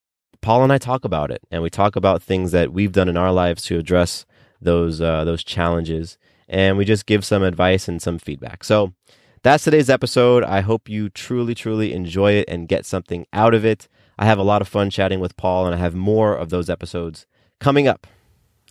Paul 0.40 0.62
and 0.62 0.72
I 0.72 0.78
talk 0.78 1.04
about 1.04 1.30
it, 1.30 1.42
and 1.50 1.62
we 1.62 1.70
talk 1.70 1.96
about 1.96 2.22
things 2.22 2.52
that 2.52 2.72
we've 2.72 2.92
done 2.92 3.08
in 3.08 3.16
our 3.16 3.32
lives 3.32 3.64
to 3.64 3.78
address 3.78 4.24
those 4.60 5.00
uh, 5.00 5.24
those 5.24 5.42
challenges, 5.42 6.16
and 6.48 6.76
we 6.76 6.84
just 6.84 7.06
give 7.06 7.24
some 7.24 7.42
advice 7.42 7.88
and 7.88 8.00
some 8.00 8.18
feedback. 8.18 8.64
So 8.64 8.94
that's 9.42 9.64
today's 9.64 9.90
episode. 9.90 10.42
I 10.44 10.60
hope 10.60 10.88
you 10.88 11.08
truly, 11.08 11.54
truly 11.54 11.92
enjoy 11.92 12.32
it 12.32 12.48
and 12.48 12.68
get 12.68 12.86
something 12.86 13.26
out 13.32 13.54
of 13.54 13.64
it. 13.64 13.88
I 14.18 14.26
have 14.26 14.38
a 14.38 14.42
lot 14.42 14.62
of 14.62 14.68
fun 14.68 14.90
chatting 14.90 15.20
with 15.20 15.36
Paul, 15.36 15.66
and 15.66 15.74
I 15.74 15.78
have 15.78 15.94
more 15.94 16.34
of 16.34 16.50
those 16.50 16.70
episodes 16.70 17.26
coming 17.60 17.88
up. 17.88 18.06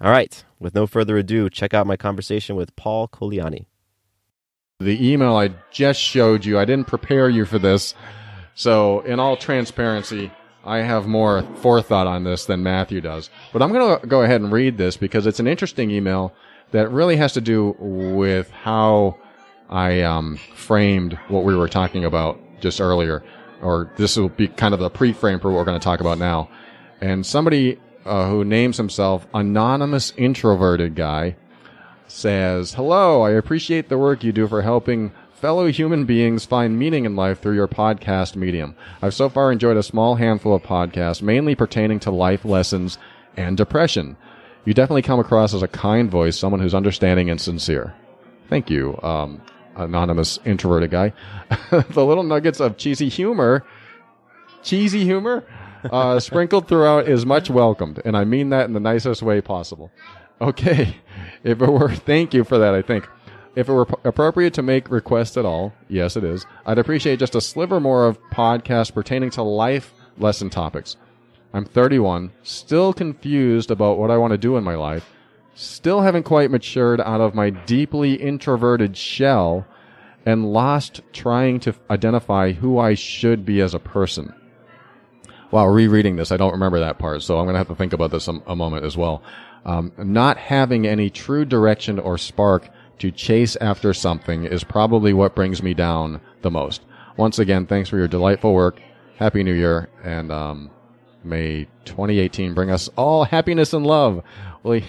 All 0.02 0.10
right, 0.10 0.44
with 0.60 0.74
no 0.74 0.88
further 0.88 1.18
ado, 1.18 1.50
check 1.50 1.74
out 1.74 1.86
my 1.86 1.98
conversation 1.98 2.56
with 2.56 2.76
Paul 2.76 3.08
Colaianni. 3.08 3.66
The 4.80 5.12
email 5.12 5.36
I 5.36 5.52
just 5.72 6.00
showed 6.00 6.46
you, 6.46 6.58
I 6.58 6.66
didn't 6.66 6.88
prepare 6.88 7.30
you 7.30 7.46
for 7.46 7.60
this. 7.60 7.94
So, 8.56 9.02
in 9.02 9.20
all 9.20 9.38
transparency, 9.38 10.32
I 10.66 10.80
have 10.80 11.08
more 11.08 11.44
forethought 11.58 12.08
on 12.08 12.24
this 12.24 12.46
than 12.46 12.64
Matthew 12.64 13.02
does. 13.02 13.30
But 13.52 13.62
I'm 13.62 13.72
going 13.72 14.00
to 14.00 14.08
go 14.08 14.22
ahead 14.24 14.42
and 14.42 14.52
read 14.52 14.78
this 14.78 14.98
because 14.98 15.28
it's 15.28 15.40
an 15.40 15.48
interesting 15.48 15.92
email 15.92 16.34
that 16.74 16.92
really 16.92 17.16
has 17.16 17.34
to 17.34 17.42
do 17.42 17.76
with 17.80 18.52
how 18.52 19.18
I 19.70 20.02
um, 20.02 20.38
framed 20.56 21.14
what 21.30 21.46
we 21.46 21.56
were 21.56 21.70
talking 21.70 22.04
about 22.06 22.40
just 22.60 22.82
earlier. 22.82 23.24
Or 23.62 23.90
this 23.96 24.18
will 24.18 24.30
be 24.30 24.50
kind 24.50 24.74
of 24.74 24.82
the 24.82 24.90
pre 24.90 25.14
frame 25.14 25.40
for 25.40 25.50
what 25.50 25.58
we're 25.58 25.66
going 25.66 25.80
to 25.80 25.84
talk 25.84 26.02
about 26.02 26.18
now. 26.18 26.50
And 27.00 27.26
somebody 27.26 27.80
uh, 28.06 28.28
who 28.28 28.44
names 28.44 28.78
himself 28.78 29.26
Anonymous 29.34 30.12
Introverted 30.18 30.96
Guy, 30.96 31.36
says, 32.08 32.74
Hello, 32.74 33.22
I 33.22 33.32
appreciate 33.32 33.90
the 33.90 33.98
work 33.98 34.24
you 34.24 34.32
do 34.32 34.48
for 34.48 34.62
helping 34.62 35.12
fellow 35.34 35.68
human 35.68 36.06
beings 36.06 36.46
find 36.46 36.78
meaning 36.78 37.06
in 37.06 37.16
life 37.16 37.42
through 37.42 37.56
your 37.56 37.68
podcast 37.68 38.36
medium. 38.36 38.76
I've 39.02 39.14
so 39.14 39.30
far 39.30 39.52
enjoyed 39.52 39.78
a 39.78 39.84
small 39.84 40.16
handful 40.16 40.56
of 40.56 40.64
podcasts, 40.64 41.22
mainly 41.22 41.56
pertaining 41.56 42.00
to 42.02 42.12
life 42.12 42.46
lessons 42.46 42.98
and 43.36 43.58
depression. 43.58 44.16
You 44.66 44.74
definitely 44.74 45.02
come 45.02 45.20
across 45.20 45.54
as 45.54 45.62
a 45.62 45.68
kind 45.68 46.10
voice, 46.10 46.38
someone 46.38 46.62
who's 46.62 46.74
understanding 46.74 47.30
and 47.30 47.40
sincere. 47.40 47.94
Thank 48.50 48.70
you, 48.70 48.98
um, 49.04 49.42
anonymous 49.76 50.40
introverted 50.46 50.92
guy. 50.92 51.14
the 51.72 52.06
little 52.06 52.24
nuggets 52.24 52.60
of 52.60 52.78
cheesy 52.78 53.10
humor, 53.10 53.66
cheesy 54.62 55.04
humor 55.04 55.44
uh, 55.92 56.20
sprinkled 56.22 56.68
throughout 56.68 57.08
is 57.08 57.26
much 57.26 57.50
welcomed, 57.50 58.02
and 58.06 58.16
I 58.16 58.24
mean 58.24 58.50
that 58.50 58.66
in 58.66 58.74
the 58.74 58.80
nicest 58.80 59.22
way 59.22 59.42
possible. 59.42 59.92
Okay, 60.40 60.98
if 61.44 61.62
it 61.62 61.70
were, 61.70 61.94
thank 61.94 62.34
you 62.34 62.44
for 62.44 62.58
that. 62.58 62.74
I 62.74 62.82
think 62.82 63.08
if 63.56 63.68
it 63.70 63.74
were 63.74 63.86
p- 63.86 63.96
appropriate 64.04 64.54
to 64.56 64.62
make 64.62 64.90
requests 64.90 65.38
at 65.38 65.46
all, 65.46 65.74
yes, 65.90 66.16
it 66.16 66.24
is. 66.24 66.46
I'd 66.66 66.78
appreciate 66.80 67.20
just 67.20 67.36
a 67.36 67.42
sliver 67.42 67.80
more 67.80 68.08
of 68.08 68.22
podcasts 68.32 68.94
pertaining 68.94 69.30
to 69.32 69.44
life 69.44 69.94
lesson 70.18 70.50
topics. 70.50 70.96
I'm 71.54 71.66
31, 71.66 72.32
still 72.42 72.94
confused 72.94 73.70
about 73.70 73.98
what 73.98 74.12
I 74.12 74.18
want 74.18 74.32
to 74.32 74.38
do 74.38 74.58
in 74.58 74.64
my 74.64 74.76
life, 74.76 75.10
still 75.54 76.02
haven't 76.02 76.24
quite 76.24 76.50
matured 76.50 77.00
out 77.00 77.22
of 77.22 77.36
my 77.36 77.52
deeply 77.52 78.16
introverted 78.16 78.98
shell, 78.98 79.68
and 80.26 80.52
lost 80.52 81.02
trying 81.12 81.60
to 81.60 81.76
identify 81.90 82.54
who 82.54 82.80
I 82.80 82.94
should 82.94 83.46
be 83.46 83.62
as 83.62 83.74
a 83.74 83.80
person 83.80 84.34
wow, 85.54 85.68
rereading 85.68 86.16
this, 86.16 86.32
I 86.32 86.38
don't 86.38 86.54
remember 86.54 86.80
that 86.80 86.98
part, 86.98 87.22
so 87.22 87.38
I'm 87.38 87.46
going 87.46 87.54
to 87.54 87.60
have 87.60 87.68
to 87.68 87.76
think 87.76 87.94
about 87.94 88.10
this 88.10 88.28
a 88.28 88.56
moment 88.56 88.86
as 88.86 88.98
well. 88.98 89.22
Um, 89.66 89.92
not 90.00 90.38
having 90.38 90.88
any 90.88 91.12
true 91.12 91.46
direction 91.46 92.00
or 92.00 92.18
spark 92.18 92.70
to 92.98 93.12
chase 93.12 93.56
after 93.58 93.94
something 93.94 94.46
is 94.46 94.64
probably 94.64 95.14
what 95.14 95.36
brings 95.36 95.62
me 95.62 95.76
down 95.76 96.22
the 96.42 96.50
most. 96.50 96.82
Once 97.18 97.38
again, 97.38 97.68
thanks 97.68 97.88
for 97.88 97.98
your 97.98 98.08
delightful 98.08 98.52
work. 98.52 98.82
Happy 99.18 99.44
New 99.44 99.54
Year, 99.54 99.90
and 100.04 100.32
um, 100.32 100.72
may 101.24 101.68
2018 101.86 102.54
bring 102.54 102.70
us 102.70 102.90
all 102.96 103.26
happiness 103.26 103.74
and 103.74 103.86
love. 103.86 104.24
Well, 104.64 104.82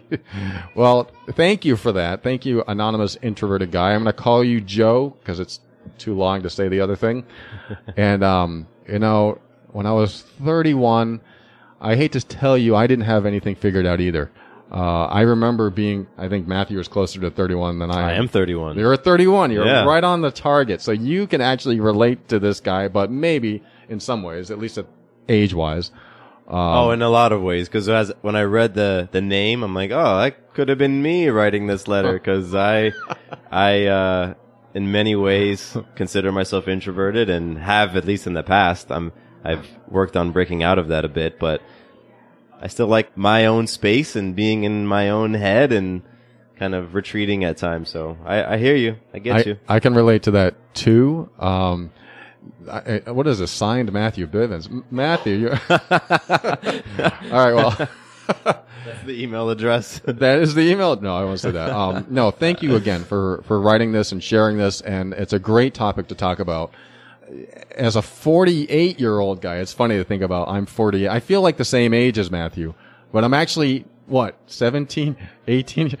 well, 0.74 1.10
thank 1.32 1.64
you 1.64 1.76
for 1.76 1.92
that. 1.92 2.22
Thank 2.22 2.44
you, 2.44 2.64
anonymous 2.66 3.16
introverted 3.22 3.70
guy. 3.70 3.92
I'm 3.92 4.02
going 4.02 4.14
to 4.14 4.22
call 4.22 4.42
you 4.42 4.60
Joe 4.60 5.16
because 5.20 5.40
it's 5.40 5.60
too 5.98 6.14
long 6.14 6.42
to 6.42 6.50
say 6.50 6.68
the 6.68 6.80
other 6.80 6.96
thing. 6.96 7.24
and 7.96 8.22
um, 8.24 8.66
you 8.88 8.98
know, 8.98 9.40
when 9.72 9.86
I 9.86 9.92
was 9.92 10.22
31, 10.44 11.20
I 11.80 11.96
hate 11.96 12.12
to 12.12 12.20
tell 12.20 12.56
you, 12.56 12.76
I 12.76 12.86
didn't 12.86 13.04
have 13.04 13.26
anything 13.26 13.54
figured 13.54 13.86
out 13.86 14.00
either. 14.00 14.30
Uh, 14.70 15.04
I 15.06 15.20
remember 15.22 15.68
being, 15.68 16.06
I 16.16 16.28
think 16.28 16.46
Matthew 16.46 16.78
was 16.78 16.88
closer 16.88 17.20
to 17.20 17.30
31 17.30 17.78
than 17.78 17.90
I 17.90 18.00
am. 18.00 18.08
I 18.08 18.12
am 18.14 18.28
31. 18.28 18.78
You're 18.78 18.94
at 18.94 19.04
31. 19.04 19.50
You're 19.50 19.66
yeah. 19.66 19.84
right 19.84 20.02
on 20.02 20.22
the 20.22 20.30
target. 20.30 20.80
So 20.80 20.92
you 20.92 21.26
can 21.26 21.42
actually 21.42 21.78
relate 21.78 22.28
to 22.28 22.38
this 22.38 22.58
guy, 22.58 22.88
but 22.88 23.10
maybe 23.10 23.62
in 23.90 24.00
some 24.00 24.22
ways, 24.22 24.50
at 24.50 24.58
least 24.58 24.78
age 25.28 25.54
wise. 25.54 25.90
Um, 26.48 26.58
oh, 26.58 26.90
in 26.90 27.02
a 27.02 27.08
lot 27.08 27.32
of 27.32 27.40
ways. 27.40 27.68
Cause 27.68 27.88
as, 27.88 28.12
when 28.20 28.36
I 28.36 28.42
read 28.42 28.74
the, 28.74 29.08
the 29.10 29.20
name, 29.20 29.62
I'm 29.62 29.74
like, 29.74 29.90
oh, 29.90 30.18
that 30.18 30.54
could 30.54 30.68
have 30.68 30.78
been 30.78 31.02
me 31.02 31.28
writing 31.28 31.66
this 31.66 31.88
letter. 31.88 32.18
Cause 32.20 32.54
I, 32.54 32.92
I, 33.50 33.86
uh, 33.86 34.34
in 34.74 34.90
many 34.90 35.14
ways 35.14 35.76
consider 35.94 36.32
myself 36.32 36.68
introverted 36.68 37.30
and 37.30 37.58
have 37.58 37.96
at 37.96 38.04
least 38.04 38.26
in 38.26 38.34
the 38.34 38.42
past. 38.42 38.90
I'm, 38.90 39.12
I've 39.44 39.66
worked 39.88 40.16
on 40.16 40.32
breaking 40.32 40.62
out 40.62 40.78
of 40.78 40.88
that 40.88 41.04
a 41.04 41.08
bit, 41.08 41.38
but 41.38 41.62
I 42.60 42.68
still 42.68 42.86
like 42.86 43.16
my 43.16 43.46
own 43.46 43.66
space 43.66 44.14
and 44.14 44.36
being 44.36 44.64
in 44.64 44.86
my 44.86 45.10
own 45.10 45.34
head 45.34 45.72
and 45.72 46.02
kind 46.56 46.74
of 46.74 46.94
retreating 46.94 47.44
at 47.44 47.56
times. 47.56 47.88
So 47.88 48.16
I, 48.24 48.54
I 48.54 48.56
hear 48.58 48.76
you. 48.76 48.96
I 49.12 49.18
get 49.18 49.36
I, 49.36 49.50
you. 49.50 49.58
I 49.68 49.80
can 49.80 49.94
relate 49.94 50.24
to 50.24 50.30
that 50.32 50.54
too. 50.74 51.28
Um, 51.38 51.90
I, 52.70 53.10
what 53.10 53.26
is 53.26 53.40
a 53.40 53.46
signed 53.46 53.92
Matthew 53.92 54.26
Bivens? 54.26 54.84
Matthew, 54.90 55.34
you 55.34 55.50
all 55.70 55.78
right? 57.30 57.52
Well, 57.52 57.70
that's 58.44 59.02
the 59.04 59.22
email 59.22 59.50
address. 59.50 60.00
that 60.04 60.40
is 60.40 60.54
the 60.54 60.62
email. 60.62 60.96
No, 60.96 61.16
I 61.16 61.24
won't 61.24 61.40
say 61.40 61.50
that. 61.50 61.70
Um, 61.70 62.06
no, 62.10 62.30
thank 62.30 62.62
you 62.62 62.76
again 62.76 63.04
for 63.04 63.42
for 63.46 63.60
writing 63.60 63.92
this 63.92 64.12
and 64.12 64.22
sharing 64.22 64.58
this, 64.58 64.80
and 64.80 65.12
it's 65.14 65.32
a 65.32 65.38
great 65.38 65.74
topic 65.74 66.08
to 66.08 66.14
talk 66.14 66.38
about 66.38 66.72
as 67.76 67.96
a 67.96 68.02
48 68.02 69.00
year 69.00 69.18
old 69.18 69.40
guy, 69.40 69.56
it's 69.56 69.72
funny 69.72 69.96
to 69.96 70.04
think 70.04 70.22
about. 70.22 70.48
I'm 70.48 70.66
48. 70.66 71.08
I 71.08 71.20
feel 71.20 71.40
like 71.40 71.56
the 71.56 71.64
same 71.64 71.94
age 71.94 72.18
as 72.18 72.30
Matthew, 72.30 72.74
but 73.12 73.24
I'm 73.24 73.34
actually, 73.34 73.84
what, 74.06 74.36
17, 74.46 75.16
18? 75.46 75.96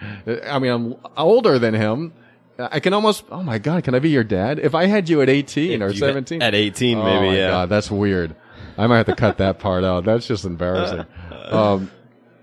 I 0.46 0.58
mean, 0.58 0.70
I'm 0.70 0.96
older 1.16 1.58
than 1.58 1.74
him. 1.74 2.12
I 2.58 2.80
can 2.80 2.92
almost, 2.92 3.24
oh 3.30 3.42
my 3.42 3.58
God, 3.58 3.84
can 3.84 3.94
I 3.94 3.98
be 3.98 4.10
your 4.10 4.24
dad? 4.24 4.58
If 4.58 4.74
I 4.74 4.86
had 4.86 5.08
you 5.08 5.22
at 5.22 5.28
18 5.28 5.80
if 5.80 5.90
or 5.90 5.94
17? 5.94 6.42
At 6.42 6.54
18, 6.54 6.98
oh 6.98 7.04
maybe, 7.04 7.26
my 7.28 7.36
yeah. 7.36 7.48
God, 7.48 7.68
that's 7.68 7.90
weird. 7.90 8.36
I 8.76 8.86
might 8.86 8.98
have 8.98 9.06
to 9.06 9.16
cut 9.16 9.38
that 9.38 9.58
part 9.58 9.84
out. 9.84 10.04
That's 10.04 10.26
just 10.26 10.44
embarrassing. 10.44 11.06
Um, 11.42 11.90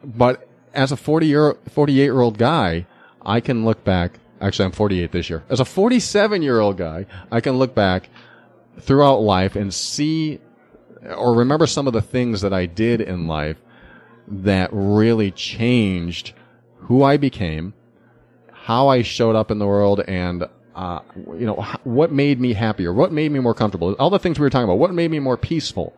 but 0.03 0.47
as 0.75 0.91
a 0.91 0.97
40 0.97 1.25
year, 1.25 1.57
48 1.71 1.95
year 1.95 2.19
old 2.21 2.37
guy, 2.37 2.85
I 3.23 3.39
can 3.39 3.65
look 3.65 3.83
back. 3.83 4.19
Actually, 4.39 4.65
I'm 4.65 4.71
48 4.71 5.11
this 5.11 5.31
year. 5.31 5.43
As 5.49 5.59
a 5.59 5.65
47 5.65 6.43
year 6.43 6.59
old 6.59 6.77
guy, 6.77 7.07
I 7.31 7.41
can 7.41 7.57
look 7.57 7.73
back 7.73 8.09
throughout 8.79 9.21
life 9.21 9.55
and 9.55 9.73
see 9.73 10.39
or 11.03 11.33
remember 11.35 11.67
some 11.67 11.87
of 11.87 11.93
the 11.93 12.01
things 12.01 12.41
that 12.41 12.53
I 12.53 12.65
did 12.65 13.01
in 13.01 13.27
life 13.27 13.57
that 14.27 14.69
really 14.71 15.31
changed 15.31 16.33
who 16.81 17.03
I 17.03 17.17
became, 17.17 17.73
how 18.69 18.87
I 18.87 19.01
showed 19.01 19.35
up 19.35 19.49
in 19.49 19.57
the 19.57 19.65
world, 19.65 19.99
and 20.01 20.47
uh, 20.75 20.99
you 21.15 21.47
know, 21.47 21.55
what 21.85 22.11
made 22.11 22.39
me 22.39 22.53
happier? 22.53 22.93
What 22.93 23.11
made 23.11 23.31
me 23.31 23.39
more 23.39 23.55
comfortable? 23.55 23.95
All 23.95 24.11
the 24.11 24.19
things 24.19 24.37
we 24.37 24.43
were 24.43 24.51
talking 24.51 24.65
about. 24.65 24.77
What 24.77 24.93
made 24.93 25.09
me 25.09 25.17
more 25.17 25.37
peaceful? 25.37 25.91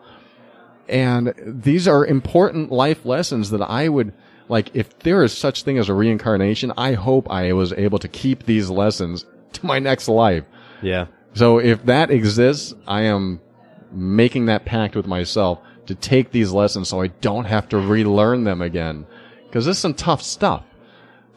And 0.87 1.33
these 1.45 1.85
are 1.85 2.05
important 2.05 2.71
life 2.71 3.05
lessons 3.05 3.49
that 3.49 3.61
I 3.61 3.89
would 3.89 4.13
like. 4.47 4.73
If 4.73 4.97
there 4.99 5.21
is 5.21 5.37
such 5.37 5.63
thing 5.63 5.79
as 5.79 5.89
a 5.89 5.93
reincarnation, 5.93 6.71
I 6.77 6.93
hope 6.93 7.29
I 7.29 7.51
was 7.51 7.73
able 7.73 7.99
to 7.99 8.07
keep 8.07 8.45
these 8.45 8.69
lessons 8.69 9.25
to 9.51 9.65
my 9.65 9.79
next 9.79 10.07
life. 10.07 10.45
Yeah. 10.81 11.07
So 11.33 11.57
if 11.59 11.85
that 11.87 12.09
exists, 12.09 12.73
I 12.87 13.01
am 13.01 13.41
making 13.91 14.45
that 14.45 14.63
pact 14.63 14.95
with 14.95 15.07
myself 15.07 15.59
to 15.87 15.95
take 15.95 16.31
these 16.31 16.53
lessons 16.53 16.87
so 16.87 17.01
I 17.01 17.07
don't 17.07 17.45
have 17.45 17.67
to 17.67 17.79
relearn 17.79 18.45
them 18.45 18.61
again. 18.61 19.05
Cause 19.51 19.65
this 19.65 19.75
is 19.75 19.81
some 19.81 19.93
tough 19.93 20.21
stuff. 20.21 20.63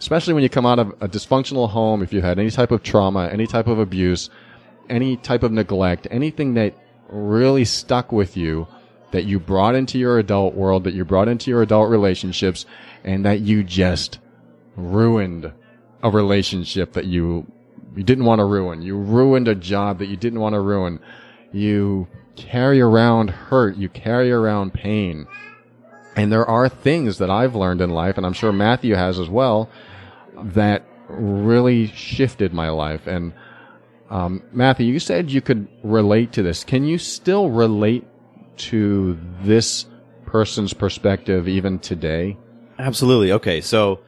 Especially 0.04 0.34
when 0.34 0.42
you 0.42 0.50
come 0.50 0.66
out 0.66 0.78
of 0.78 0.90
a 1.00 1.08
dysfunctional 1.08 1.70
home, 1.70 2.02
if 2.02 2.12
you 2.12 2.20
had 2.20 2.38
any 2.38 2.50
type 2.50 2.70
of 2.70 2.82
trauma, 2.82 3.26
any 3.32 3.46
type 3.46 3.66
of 3.66 3.78
abuse, 3.78 4.28
any 4.90 5.16
type 5.16 5.42
of 5.42 5.50
neglect, 5.50 6.06
anything 6.10 6.52
that 6.52 6.74
really 7.08 7.64
stuck 7.64 8.12
with 8.12 8.36
you, 8.36 8.68
that 9.12 9.24
you 9.24 9.40
brought 9.40 9.74
into 9.74 9.98
your 9.98 10.18
adult 10.18 10.54
world, 10.54 10.84
that 10.84 10.92
you 10.92 11.06
brought 11.06 11.26
into 11.26 11.50
your 11.50 11.62
adult 11.62 11.88
relationships, 11.88 12.66
and 13.02 13.24
that 13.24 13.40
you 13.40 13.64
just 13.64 14.18
ruined 14.76 15.50
a 16.02 16.10
relationship 16.10 16.92
that 16.92 17.06
you 17.06 17.50
you 17.96 18.04
didn't 18.04 18.26
want 18.26 18.40
to 18.40 18.44
ruin. 18.44 18.82
You 18.82 18.98
ruined 18.98 19.48
a 19.48 19.54
job 19.54 20.00
that 20.00 20.08
you 20.08 20.18
didn't 20.18 20.40
want 20.40 20.52
to 20.52 20.60
ruin. 20.60 21.00
You 21.50 22.08
carry 22.36 22.78
around 22.78 23.30
hurt. 23.30 23.78
You 23.78 23.88
carry 23.88 24.30
around 24.30 24.74
pain. 24.74 25.26
And 26.14 26.30
there 26.30 26.46
are 26.46 26.68
things 26.68 27.16
that 27.18 27.30
I've 27.30 27.54
learned 27.54 27.80
in 27.80 27.88
life, 27.88 28.18
and 28.18 28.26
I'm 28.26 28.34
sure 28.34 28.52
Matthew 28.52 28.94
has 28.94 29.18
as 29.18 29.30
well, 29.30 29.70
that 30.36 30.84
really 31.08 31.88
shifted 31.88 32.52
my 32.52 32.70
life. 32.70 33.06
And 33.06 33.32
um, 34.10 34.42
Matthew, 34.52 34.86
you 34.86 35.00
said 35.00 35.30
you 35.30 35.40
could 35.40 35.68
relate 35.82 36.32
to 36.32 36.42
this. 36.42 36.64
Can 36.64 36.84
you 36.84 36.98
still 36.98 37.50
relate 37.50 38.06
to 38.56 39.18
this 39.42 39.86
person's 40.26 40.72
perspective 40.72 41.48
even 41.48 41.78
today? 41.78 42.36
Absolutely. 42.78 43.32
Okay. 43.32 43.60
So 43.60 44.00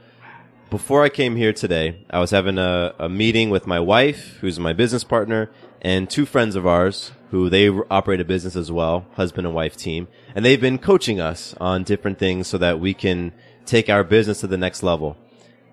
before 0.70 1.04
I 1.04 1.08
came 1.08 1.36
here 1.36 1.52
today, 1.52 2.04
I 2.10 2.18
was 2.18 2.30
having 2.30 2.58
a, 2.58 2.94
a 2.98 3.08
meeting 3.08 3.50
with 3.50 3.66
my 3.66 3.80
wife, 3.80 4.38
who's 4.40 4.58
my 4.58 4.72
business 4.72 5.04
partner, 5.04 5.50
and 5.80 6.10
two 6.10 6.26
friends 6.26 6.56
of 6.56 6.66
ours 6.66 7.12
who 7.30 7.48
they 7.48 7.68
operate 7.68 8.20
a 8.20 8.24
business 8.24 8.56
as 8.56 8.70
well, 8.70 9.06
husband 9.14 9.46
and 9.46 9.54
wife 9.54 9.76
team. 9.76 10.08
And 10.34 10.44
they've 10.44 10.60
been 10.60 10.78
coaching 10.78 11.20
us 11.20 11.54
on 11.60 11.84
different 11.84 12.18
things 12.18 12.46
so 12.46 12.58
that 12.58 12.80
we 12.80 12.94
can 12.94 13.32
take 13.64 13.88
our 13.88 14.04
business 14.04 14.40
to 14.40 14.46
the 14.46 14.56
next 14.56 14.82
level. 14.82 15.16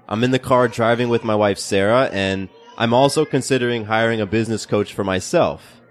I'm 0.07 0.23
in 0.23 0.31
the 0.31 0.39
car 0.39 0.67
driving 0.67 1.09
with 1.09 1.23
my 1.23 1.35
wife, 1.35 1.57
Sarah, 1.57 2.09
and 2.11 2.49
I'm 2.77 2.93
also 2.93 3.25
considering 3.25 3.85
hiring 3.85 4.21
a 4.21 4.25
business 4.25 4.65
coach 4.65 4.93
for 4.93 5.03
myself. 5.03 5.81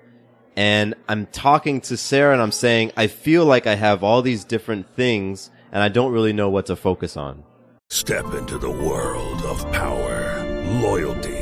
And 0.57 0.95
I'm 1.09 1.27
talking 1.27 1.81
to 1.83 1.97
Sarah 1.97 2.33
and 2.33 2.43
I'm 2.43 2.53
saying, 2.53 2.93
I 2.97 3.07
feel 3.07 3.47
like 3.47 3.67
I 3.67 3.75
have 3.75 4.05
all 4.05 4.21
these 4.21 4.45
different 4.45 4.87
things 4.95 5.51
and 5.73 5.83
I 5.83 5.89
don't 5.89 6.13
really 6.13 6.33
know 6.33 6.51
what 6.51 6.67
to 6.67 6.77
focus 6.77 7.17
on. 7.17 7.45
Step 7.89 8.35
into 8.35 8.59
the 8.59 8.71
world 8.71 9.43
of 9.43 9.71
power, 9.73 10.45
loyalty, 10.81 11.42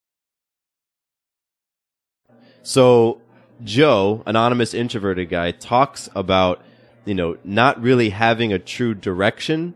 So 2.63 3.21
Joe, 3.63 4.23
anonymous 4.25 4.73
introverted 4.73 5.29
guy, 5.29 5.51
talks 5.51 6.09
about, 6.15 6.63
you 7.05 7.15
know, 7.15 7.37
not 7.43 7.81
really 7.81 8.09
having 8.09 8.53
a 8.53 8.59
true 8.59 8.93
direction 8.93 9.73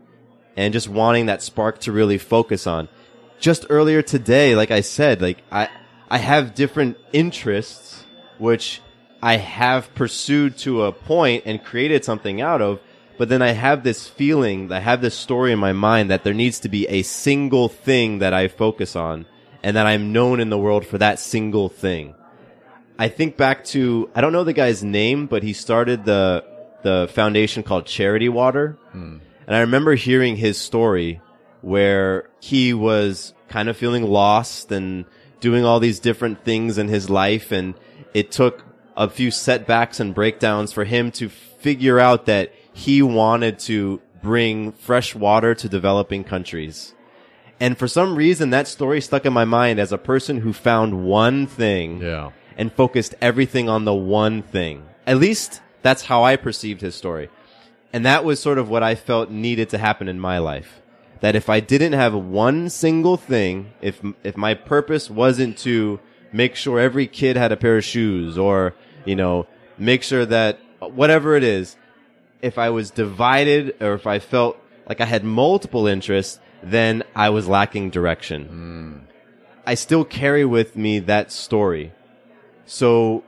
and 0.56 0.72
just 0.72 0.88
wanting 0.88 1.26
that 1.26 1.42
spark 1.42 1.80
to 1.80 1.92
really 1.92 2.18
focus 2.18 2.66
on. 2.66 2.88
Just 3.38 3.66
earlier 3.68 4.02
today, 4.02 4.56
like 4.56 4.70
I 4.70 4.80
said, 4.80 5.20
like 5.20 5.42
I, 5.52 5.68
I 6.10 6.18
have 6.18 6.54
different 6.54 6.96
interests, 7.12 8.04
which 8.38 8.80
I 9.22 9.36
have 9.36 9.94
pursued 9.94 10.56
to 10.58 10.84
a 10.84 10.92
point 10.92 11.44
and 11.46 11.62
created 11.62 12.04
something 12.04 12.40
out 12.40 12.62
of. 12.62 12.80
But 13.18 13.28
then 13.28 13.40
I 13.40 13.52
have 13.52 13.82
this 13.82 14.06
feeling, 14.06 14.70
I 14.70 14.80
have 14.80 15.00
this 15.00 15.14
story 15.14 15.52
in 15.52 15.58
my 15.58 15.72
mind 15.72 16.10
that 16.10 16.22
there 16.22 16.34
needs 16.34 16.60
to 16.60 16.68
be 16.68 16.86
a 16.88 17.02
single 17.02 17.68
thing 17.68 18.18
that 18.18 18.34
I 18.34 18.48
focus 18.48 18.94
on 18.94 19.26
and 19.62 19.76
that 19.76 19.86
I'm 19.86 20.12
known 20.12 20.38
in 20.38 20.50
the 20.50 20.58
world 20.58 20.86
for 20.86 20.98
that 20.98 21.18
single 21.18 21.68
thing. 21.68 22.14
I 22.98 23.08
think 23.08 23.36
back 23.36 23.64
to 23.66 24.10
I 24.14 24.20
don't 24.20 24.32
know 24.32 24.44
the 24.44 24.52
guy's 24.52 24.82
name, 24.82 25.26
but 25.26 25.42
he 25.42 25.52
started 25.52 26.04
the 26.04 26.44
the 26.82 27.08
foundation 27.12 27.62
called 27.62 27.86
Charity 27.86 28.28
Water, 28.28 28.78
and 28.94 29.20
I 29.56 29.60
remember 29.60 29.94
hearing 29.94 30.36
his 30.36 30.58
story 30.58 31.20
where 31.62 32.28
he 32.40 32.72
was 32.74 33.34
kind 33.48 33.68
of 33.68 33.76
feeling 33.76 34.04
lost 34.04 34.70
and 34.72 35.04
doing 35.40 35.64
all 35.64 35.80
these 35.80 35.98
different 36.00 36.44
things 36.44 36.78
in 36.78 36.88
his 36.88 37.10
life, 37.10 37.52
and 37.52 37.74
it 38.14 38.30
took 38.30 38.64
a 38.96 39.10
few 39.10 39.30
setbacks 39.30 40.00
and 40.00 40.14
breakdowns 40.14 40.72
for 40.72 40.84
him 40.84 41.10
to 41.12 41.28
figure 41.28 41.98
out 41.98 42.26
that 42.26 42.52
he 42.72 43.02
wanted 43.02 43.58
to 43.58 44.00
bring 44.22 44.72
fresh 44.72 45.14
water 45.14 45.54
to 45.54 45.68
developing 45.68 46.24
countries. 46.24 46.94
And 47.60 47.76
for 47.78 47.88
some 47.88 48.16
reason, 48.16 48.50
that 48.50 48.68
story 48.68 49.00
stuck 49.00 49.24
in 49.24 49.32
my 49.32 49.44
mind 49.44 49.78
as 49.78 49.92
a 49.92 49.98
person 49.98 50.38
who 50.38 50.52
found 50.52 51.04
one 51.04 51.46
thing 51.46 52.00
Yeah. 52.00 52.30
And 52.56 52.72
focused 52.72 53.14
everything 53.20 53.68
on 53.68 53.84
the 53.84 53.94
one 53.94 54.42
thing. 54.42 54.86
At 55.06 55.18
least 55.18 55.60
that's 55.82 56.06
how 56.06 56.24
I 56.24 56.36
perceived 56.36 56.80
his 56.80 56.94
story. 56.94 57.28
And 57.92 58.04
that 58.04 58.24
was 58.24 58.40
sort 58.40 58.58
of 58.58 58.68
what 58.68 58.82
I 58.82 58.94
felt 58.94 59.30
needed 59.30 59.68
to 59.70 59.78
happen 59.78 60.08
in 60.08 60.18
my 60.18 60.38
life. 60.38 60.80
That 61.20 61.36
if 61.36 61.48
I 61.48 61.60
didn't 61.60 61.92
have 61.92 62.14
one 62.14 62.68
single 62.68 63.16
thing, 63.16 63.72
if, 63.80 64.02
if 64.22 64.36
my 64.36 64.54
purpose 64.54 65.08
wasn't 65.08 65.56
to 65.58 66.00
make 66.32 66.56
sure 66.56 66.78
every 66.78 67.06
kid 67.06 67.36
had 67.36 67.52
a 67.52 67.56
pair 67.56 67.78
of 67.78 67.84
shoes 67.84 68.36
or, 68.36 68.74
you 69.04 69.16
know, 69.16 69.46
make 69.78 70.02
sure 70.02 70.26
that 70.26 70.58
whatever 70.80 71.36
it 71.36 71.44
is, 71.44 71.76
if 72.42 72.58
I 72.58 72.70
was 72.70 72.90
divided 72.90 73.76
or 73.80 73.94
if 73.94 74.06
I 74.06 74.18
felt 74.18 74.58
like 74.88 75.00
I 75.00 75.06
had 75.06 75.24
multiple 75.24 75.86
interests, 75.86 76.38
then 76.62 77.02
I 77.14 77.30
was 77.30 77.48
lacking 77.48 77.90
direction. 77.90 78.44
Hmm. 78.44 78.98
I 79.66 79.74
still 79.74 80.04
carry 80.04 80.44
with 80.44 80.76
me 80.76 81.00
that 81.00 81.32
story. 81.32 81.92
So 82.66 83.24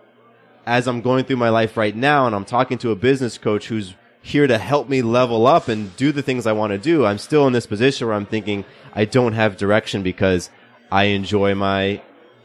as 0.67 0.87
I'm 0.87 1.01
going 1.01 1.25
through 1.25 1.37
my 1.37 1.49
life 1.49 1.77
right 1.77 1.97
now 1.97 2.27
and 2.27 2.35
I'm 2.35 2.45
talking 2.45 2.77
to 2.79 2.91
a 2.91 2.97
business 2.97 3.39
coach 3.39 3.69
who's 3.69 3.95
here 4.21 4.47
to 4.47 4.59
help 4.59 4.89
me 4.89 5.01
level 5.01 5.47
up 5.47 5.69
and 5.69 5.97
do 5.97 6.13
the 6.13 6.23
things 6.23 6.47
I 6.47 6.53
want 6.53 6.73
to 6.73 6.79
do, 6.79 7.07
I'm 7.07 7.19
still 7.19 7.47
in 7.47 7.53
this 7.53 7.67
position 7.67 8.07
where 8.07 8.17
I'm 8.17 8.27
thinking 8.27 8.65
I 8.93 9.05
don't 9.05 9.33
have 9.33 9.57
direction 9.57 10.03
because 10.03 10.51
I 10.91 11.05
enjoy 11.05 11.55
my 11.55 12.03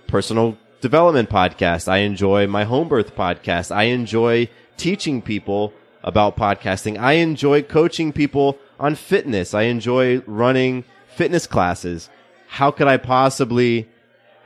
personal 0.08 0.58
development 0.80 1.30
podcast. 1.30 1.88
I 1.88 1.98
enjoy 1.98 2.48
my 2.48 2.64
home 2.64 2.88
birth 2.88 3.16
podcast. 3.16 3.76
I 3.76 3.84
enjoy 3.84 4.48
teaching 4.78 5.22
people 5.22 5.74
about 6.04 6.38
podcasting. 6.38 7.00
I 7.00 7.14
enjoy 7.14 7.64
coaching 7.64 8.12
people 8.12 8.58
on 8.80 8.96
fitness. 8.96 9.54
I 9.54 9.64
enjoy 9.64 10.20
running 10.28 10.84
fitness 11.08 11.48
classes. 11.48 12.10
How 12.48 12.70
could 12.70 12.88
I 12.88 12.98
possibly 12.98 13.90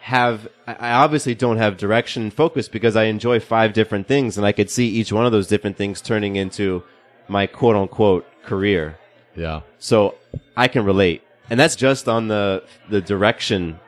have 0.08 0.48
I 0.66 0.94
obviously 0.94 1.36
don't 1.36 1.58
have 1.58 1.76
direction 1.76 2.24
and 2.24 2.34
focus 2.34 2.70
because 2.70 2.96
I 2.96 3.04
enjoy 3.06 3.42
five 3.42 3.74
different 3.74 4.08
things 4.08 4.38
and 4.38 4.48
I 4.48 4.54
could 4.54 4.70
see 4.70 4.88
each 4.88 5.12
one 5.12 5.26
of 5.26 5.34
those 5.34 5.48
different 5.48 5.76
things 5.76 6.00
turning 6.00 6.38
into 6.38 6.82
my 7.28 7.46
quote 7.46 7.76
unquote 7.76 8.26
career. 8.44 8.98
Yeah. 9.36 9.62
So 9.80 10.16
I 10.56 10.70
can 10.70 10.86
relate. 10.86 11.24
And 11.50 11.60
that's 11.60 11.76
just 11.76 12.08
on 12.08 12.30
the 12.30 12.64
the 12.90 13.02
direction 13.02 13.82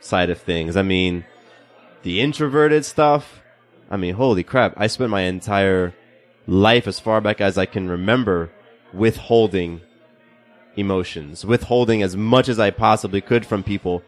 side 0.00 0.30
of 0.30 0.40
things. 0.40 0.74
I 0.74 0.80
mean, 0.80 1.26
the 2.02 2.22
introverted 2.22 2.86
stuff, 2.86 3.42
I 3.90 3.98
mean, 3.98 4.14
holy 4.14 4.44
crap. 4.44 4.72
I 4.78 4.86
spent 4.86 5.10
my 5.10 5.22
entire 5.22 5.94
life 6.46 6.86
as 6.86 6.98
far 6.98 7.20
back 7.20 7.42
as 7.42 7.58
I 7.58 7.66
can 7.66 7.90
remember 7.90 8.50
withholding 8.94 9.82
emotions, 10.76 11.44
withholding 11.44 12.02
as 12.02 12.16
much 12.16 12.48
as 12.48 12.58
I 12.58 12.70
possibly 12.70 13.20
could 13.20 13.44
from 13.44 13.62
people 13.62 14.02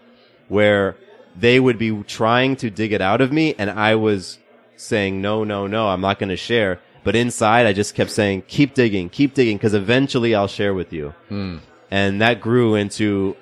where 0.48 0.96
they 1.36 1.60
would 1.60 1.78
be 1.78 2.02
trying 2.04 2.56
to 2.56 2.70
dig 2.70 2.92
it 2.92 3.00
out 3.00 3.20
of 3.20 3.32
me 3.32 3.54
and 3.58 3.70
I 3.70 3.94
was 3.94 4.38
saying, 4.76 5.20
no, 5.20 5.44
no, 5.44 5.66
no, 5.66 5.88
I'm 5.88 6.00
not 6.00 6.18
going 6.18 6.30
to 6.30 6.36
share. 6.36 6.80
But 7.02 7.16
inside, 7.16 7.66
I 7.66 7.72
just 7.72 7.94
kept 7.94 8.10
saying, 8.10 8.44
keep 8.46 8.74
digging, 8.74 9.08
keep 9.08 9.34
digging, 9.34 9.56
because 9.56 9.74
eventually 9.74 10.34
I'll 10.34 10.48
share 10.48 10.74
with 10.74 10.92
you. 10.92 11.14
Hmm. 11.28 11.58
And 11.90 12.20
that 12.20 12.40
grew 12.40 12.74
into 12.74 13.36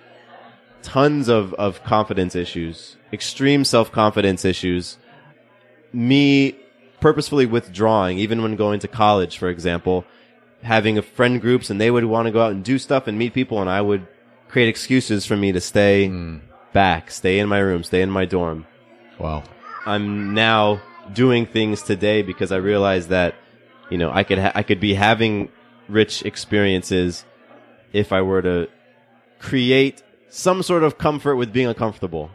tons 0.83 1.29
of, 1.29 1.55
of 1.55 1.83
confidence 1.83 2.37
issues, 2.37 2.96
extreme 3.12 3.64
self 3.64 3.90
confidence 3.90 4.44
issues, 4.44 4.98
me 5.92 6.57
purposefully 7.01 7.46
withdrawing, 7.46 8.18
even 8.18 8.42
when 8.42 8.57
going 8.57 8.81
to 8.81 8.88
college, 8.88 9.38
for 9.38 9.48
example, 9.48 10.05
having 10.62 10.98
a 10.98 11.03
friend 11.03 11.40
groups 11.40 11.70
and 11.70 11.81
they 11.81 11.90
would 11.90 12.05
want 12.05 12.27
to 12.27 12.33
go 12.33 12.42
out 12.42 12.53
and 12.53 12.64
do 12.64 12.79
stuff 12.79 13.07
and 13.07 13.18
meet 13.18 13.35
people 13.35 13.61
and 13.61 13.70
I 13.70 13.81
would 13.81 14.07
create 14.48 14.68
excuses 14.68 15.27
for 15.27 15.37
me 15.37 15.53
to 15.53 15.61
stay 15.61 16.09
hmm. 16.09 16.38
Back, 16.73 17.11
stay 17.11 17.39
in 17.39 17.49
my 17.49 17.59
room, 17.59 17.83
stay 17.83 18.03
in 18.03 18.11
my 18.11 18.25
dorm. 18.25 18.67
Wow. 19.19 19.45
I'm 19.87 20.35
now 20.35 20.81
doing 21.13 21.47
things 21.47 21.83
today 21.83 22.23
because 22.23 22.53
I 22.53 22.57
realize 22.57 23.09
that, 23.09 23.35
you 23.91 23.99
know, 23.99 24.11
I 24.11 24.25
could, 24.25 24.39
ha- 24.39 24.53
I 24.55 24.63
could 24.63 24.81
be 24.81 24.95
having 24.95 25.51
rich 25.89 26.25
experiences 26.25 27.25
if 27.93 28.13
I 28.13 28.23
were 28.23 28.43
to 28.43 28.69
create 29.39 30.03
some 30.29 30.63
sort 30.63 30.83
of 30.83 30.99
comfort 30.99 31.37
with 31.37 31.53
being 31.53 31.67
uncomfortable. 31.67 32.31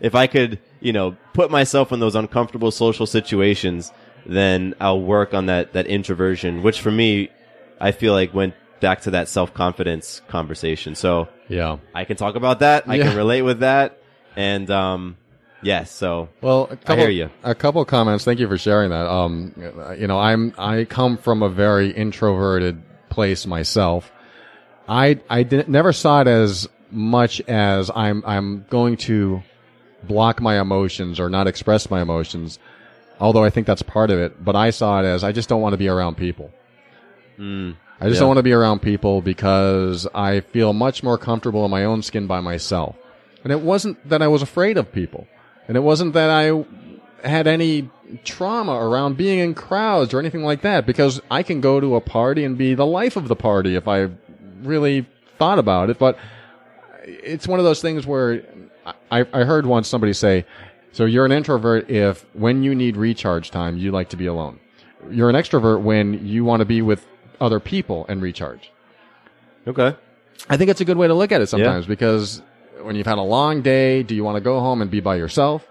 If 0.00 0.14
I 0.14 0.26
could, 0.26 0.58
you 0.80 0.92
know, 0.92 1.16
put 1.32 1.50
myself 1.50 1.92
in 1.92 2.00
those 2.00 2.14
uncomfortable 2.14 2.70
social 2.70 3.06
situations, 3.06 3.92
then 4.26 4.74
I'll 4.80 5.00
work 5.00 5.32
on 5.32 5.46
that, 5.46 5.72
that 5.72 5.86
introversion, 5.86 6.62
which 6.62 6.80
for 6.80 6.90
me, 6.90 7.30
I 7.80 7.92
feel 7.92 8.12
like 8.12 8.34
went 8.34 8.54
back 8.80 9.00
to 9.02 9.10
that 9.12 9.28
self-confidence 9.28 10.22
conversation. 10.28 10.94
So 10.94 11.28
Yeah. 11.48 11.78
I 11.94 12.04
can 12.04 12.16
talk 12.16 12.34
about 12.36 12.60
that. 12.60 12.84
I 12.86 12.96
Yeah. 12.96 13.04
can 13.08 13.16
relate 13.16 13.42
with 13.42 13.60
that. 13.60 13.98
And, 14.36 14.70
um, 14.70 15.16
yes. 15.62 15.90
so 15.90 16.28
Well, 16.42 16.68
a 16.70 16.76
couple, 16.76 16.96
hear 16.96 17.08
you. 17.10 17.30
A 17.42 17.54
couple 17.54 17.80
of 17.80 17.88
comments. 17.88 18.24
Thank 18.24 18.38
you 18.40 18.48
for 18.48 18.58
sharing 18.58 18.90
that. 18.90 19.06
Um, 19.08 19.52
you 19.98 20.06
know, 20.06 20.18
I'm 20.18 20.52
I 20.58 20.84
come 20.84 21.16
from 21.16 21.42
a 21.42 21.48
very 21.48 21.90
introverted 21.90 22.82
place 23.08 23.46
myself. 23.46 24.10
I 24.88 25.20
I 25.30 25.42
did, 25.42 25.68
never 25.68 25.92
saw 25.92 26.20
it 26.20 26.28
as 26.28 26.68
much 26.90 27.40
as 27.48 27.90
I'm 27.94 28.22
I'm 28.26 28.66
going 28.70 28.96
to 28.98 29.42
block 30.04 30.40
my 30.40 30.60
emotions 30.60 31.18
or 31.18 31.28
not 31.30 31.46
express 31.48 31.90
my 31.90 32.00
emotions. 32.02 32.58
Although 33.18 33.42
I 33.42 33.50
think 33.50 33.66
that's 33.66 33.82
part 33.82 34.10
of 34.10 34.18
it, 34.18 34.44
but 34.44 34.54
I 34.54 34.68
saw 34.70 35.00
it 35.02 35.06
as 35.06 35.24
I 35.24 35.32
just 35.32 35.48
don't 35.48 35.62
want 35.62 35.72
to 35.72 35.78
be 35.78 35.88
around 35.88 36.16
people. 36.16 36.50
I 38.00 38.08
just 38.08 38.16
yeah. 38.16 38.20
don't 38.20 38.28
want 38.28 38.38
to 38.38 38.42
be 38.42 38.52
around 38.52 38.80
people 38.80 39.22
because 39.22 40.06
I 40.14 40.40
feel 40.40 40.72
much 40.72 41.02
more 41.02 41.16
comfortable 41.16 41.64
in 41.64 41.70
my 41.70 41.84
own 41.84 42.02
skin 42.02 42.26
by 42.26 42.40
myself. 42.40 42.96
And 43.42 43.52
it 43.52 43.60
wasn't 43.60 44.06
that 44.08 44.22
I 44.22 44.28
was 44.28 44.42
afraid 44.42 44.76
of 44.76 44.92
people. 44.92 45.26
And 45.68 45.76
it 45.76 45.80
wasn't 45.80 46.12
that 46.12 46.30
I 46.30 46.64
had 47.26 47.46
any 47.46 47.88
trauma 48.24 48.72
around 48.72 49.16
being 49.16 49.38
in 49.38 49.54
crowds 49.54 50.12
or 50.12 50.20
anything 50.20 50.44
like 50.44 50.62
that 50.62 50.86
because 50.86 51.20
I 51.30 51.42
can 51.42 51.60
go 51.60 51.80
to 51.80 51.96
a 51.96 52.00
party 52.00 52.44
and 52.44 52.58
be 52.58 52.74
the 52.74 52.86
life 52.86 53.16
of 53.16 53.28
the 53.28 53.36
party 53.36 53.74
if 53.74 53.88
I 53.88 54.10
really 54.62 55.06
thought 55.38 55.58
about 55.58 55.90
it. 55.90 55.98
But 55.98 56.18
it's 57.04 57.48
one 57.48 57.58
of 57.58 57.64
those 57.64 57.80
things 57.80 58.06
where 58.06 58.44
I, 59.10 59.20
I 59.32 59.44
heard 59.44 59.66
once 59.66 59.88
somebody 59.88 60.12
say, 60.12 60.44
so 60.92 61.04
you're 61.04 61.26
an 61.26 61.32
introvert 61.32 61.90
if 61.90 62.24
when 62.34 62.62
you 62.62 62.74
need 62.74 62.96
recharge 62.96 63.50
time, 63.50 63.76
you 63.76 63.90
like 63.90 64.10
to 64.10 64.16
be 64.16 64.26
alone. 64.26 64.60
You're 65.10 65.30
an 65.30 65.36
extrovert 65.36 65.82
when 65.82 66.26
you 66.26 66.44
want 66.44 66.60
to 66.60 66.64
be 66.64 66.82
with 66.82 67.06
other 67.40 67.60
people 67.60 68.06
and 68.08 68.22
recharge. 68.22 68.70
okay. 69.66 69.96
I 70.48 70.56
think 70.58 70.70
it's 70.70 70.80
a 70.82 70.84
good 70.84 70.96
way 70.98 71.08
to 71.08 71.14
look 71.14 71.32
at 71.32 71.40
it 71.40 71.46
sometimes 71.46 71.86
because 71.86 72.42
when 72.82 72.94
you've 72.94 73.06
had 73.06 73.18
a 73.18 73.22
long 73.22 73.62
day, 73.62 74.02
do 74.02 74.14
you 74.14 74.22
want 74.22 74.36
to 74.36 74.40
go 74.40 74.60
home 74.60 74.82
and 74.82 74.90
be 74.90 75.00
by 75.00 75.16
yourself? 75.16 75.66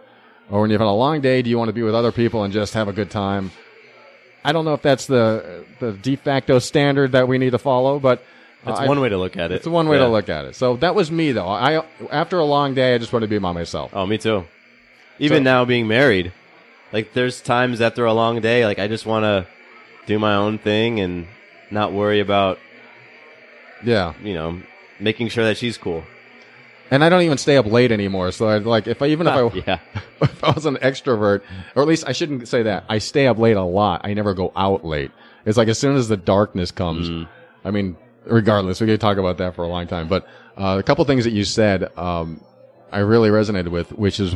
Or 0.49 0.61
when 0.61 0.69
you've 0.71 0.79
had 0.81 0.87
a 0.87 0.91
long 0.91 1.21
day, 1.21 1.41
do 1.43 1.49
you 1.49 1.57
want 1.57 1.69
to 1.69 1.73
be 1.73 1.83
with 1.83 1.93
other 1.95 2.11
people 2.11 2.43
and 2.43 2.51
just 2.51 2.73
have 2.73 2.87
a 2.87 2.93
good 2.93 3.09
time? 3.11 3.51
I 4.43 4.51
don't 4.51 4.65
know 4.65 4.73
if 4.73 4.81
that's 4.81 5.05
the 5.07 5.65
the 5.79 5.91
de 5.93 6.15
facto 6.15 6.59
standard 6.59 7.11
that 7.13 7.27
we 7.27 7.37
need 7.37 7.51
to 7.51 7.57
follow, 7.59 7.99
but 7.99 8.23
That's 8.63 8.79
uh, 8.79 8.83
I- 8.83 8.87
one 8.87 8.99
way 8.99 9.09
to 9.09 9.17
look 9.17 9.37
at 9.37 9.51
it. 9.51 9.55
It's 9.55 9.67
one 9.67 9.87
way 9.87 9.97
Yeah. 9.97 10.05
to 10.05 10.09
look 10.09 10.29
at 10.29 10.45
it. 10.45 10.55
So 10.55 10.75
that 10.77 10.93
was 10.95 11.11
me 11.11 11.31
though. 11.31 11.47
I 11.47 11.83
after 12.11 12.37
a 12.39 12.45
long 12.45 12.73
day, 12.73 12.95
I 12.95 12.97
just 12.97 13.13
want 13.13 13.23
to 13.23 13.27
be 13.29 13.37
by 13.37 13.51
myself. 13.53 13.91
Oh, 13.93 14.05
me 14.05 14.17
too. 14.17 14.45
Even 15.19 15.39
So- 15.39 15.43
now 15.43 15.65
being 15.65 15.87
married, 15.87 16.31
like 16.91 17.13
there's 17.13 17.39
times 17.41 17.81
after 17.81 18.05
a 18.05 18.13
long 18.13 18.41
day, 18.41 18.65
like 18.65 18.77
I 18.79 18.87
just 18.87 19.05
want 19.05 19.23
to 19.23 19.47
do 20.07 20.19
my 20.19 20.35
own 20.35 20.57
thing 20.57 20.99
and 20.99 21.27
not 21.71 21.93
worry 21.93 22.19
about, 22.19 22.59
Yeah, 23.83 24.13
you 24.23 24.33
know, 24.33 24.61
making 24.99 25.29
sure 25.29 25.43
that 25.45 25.57
she's 25.57 25.77
cool. 25.77 26.03
and 26.91 27.03
I 27.03 27.09
don't 27.09 27.23
even 27.23 27.37
stay 27.37 27.57
up 27.57 27.65
late 27.65 27.91
anymore. 27.91 28.31
So 28.31 28.47
I 28.47 28.57
like 28.59 28.87
if 28.87 29.01
I 29.01 29.07
even 29.07 29.27
if 29.27 29.33
I 29.33 29.41
yeah. 29.67 29.79
if 30.21 30.43
I 30.43 30.51
was 30.51 30.65
an 30.65 30.77
extrovert, 30.77 31.41
or 31.75 31.81
at 31.81 31.87
least 31.87 32.05
I 32.07 32.11
shouldn't 32.11 32.47
say 32.47 32.63
that. 32.63 32.85
I 32.89 32.99
stay 32.99 33.27
up 33.27 33.37
late 33.37 33.57
a 33.57 33.63
lot. 33.63 34.01
I 34.03 34.13
never 34.13 34.33
go 34.33 34.51
out 34.55 34.85
late. 34.85 35.11
It's 35.45 35.57
like 35.57 35.67
as 35.67 35.77
soon 35.77 35.95
as 35.95 36.07
the 36.07 36.17
darkness 36.17 36.71
comes, 36.71 37.27
I 37.63 37.71
mean, 37.71 37.97
regardless, 38.25 38.81
we 38.81 38.87
could 38.87 39.01
talk 39.01 39.17
about 39.17 39.37
that 39.37 39.55
for 39.55 39.63
a 39.63 39.67
long 39.67 39.85
time. 39.87 40.07
But 40.07 40.27
uh, 40.57 40.77
a 40.79 40.83
couple 40.83 41.05
things 41.05 41.23
that 41.25 41.33
you 41.33 41.43
said, 41.43 41.95
um, 41.97 42.41
I 42.91 42.99
really 42.99 43.29
resonated 43.29 43.69
with, 43.69 43.91
which 43.91 44.19
is 44.19 44.33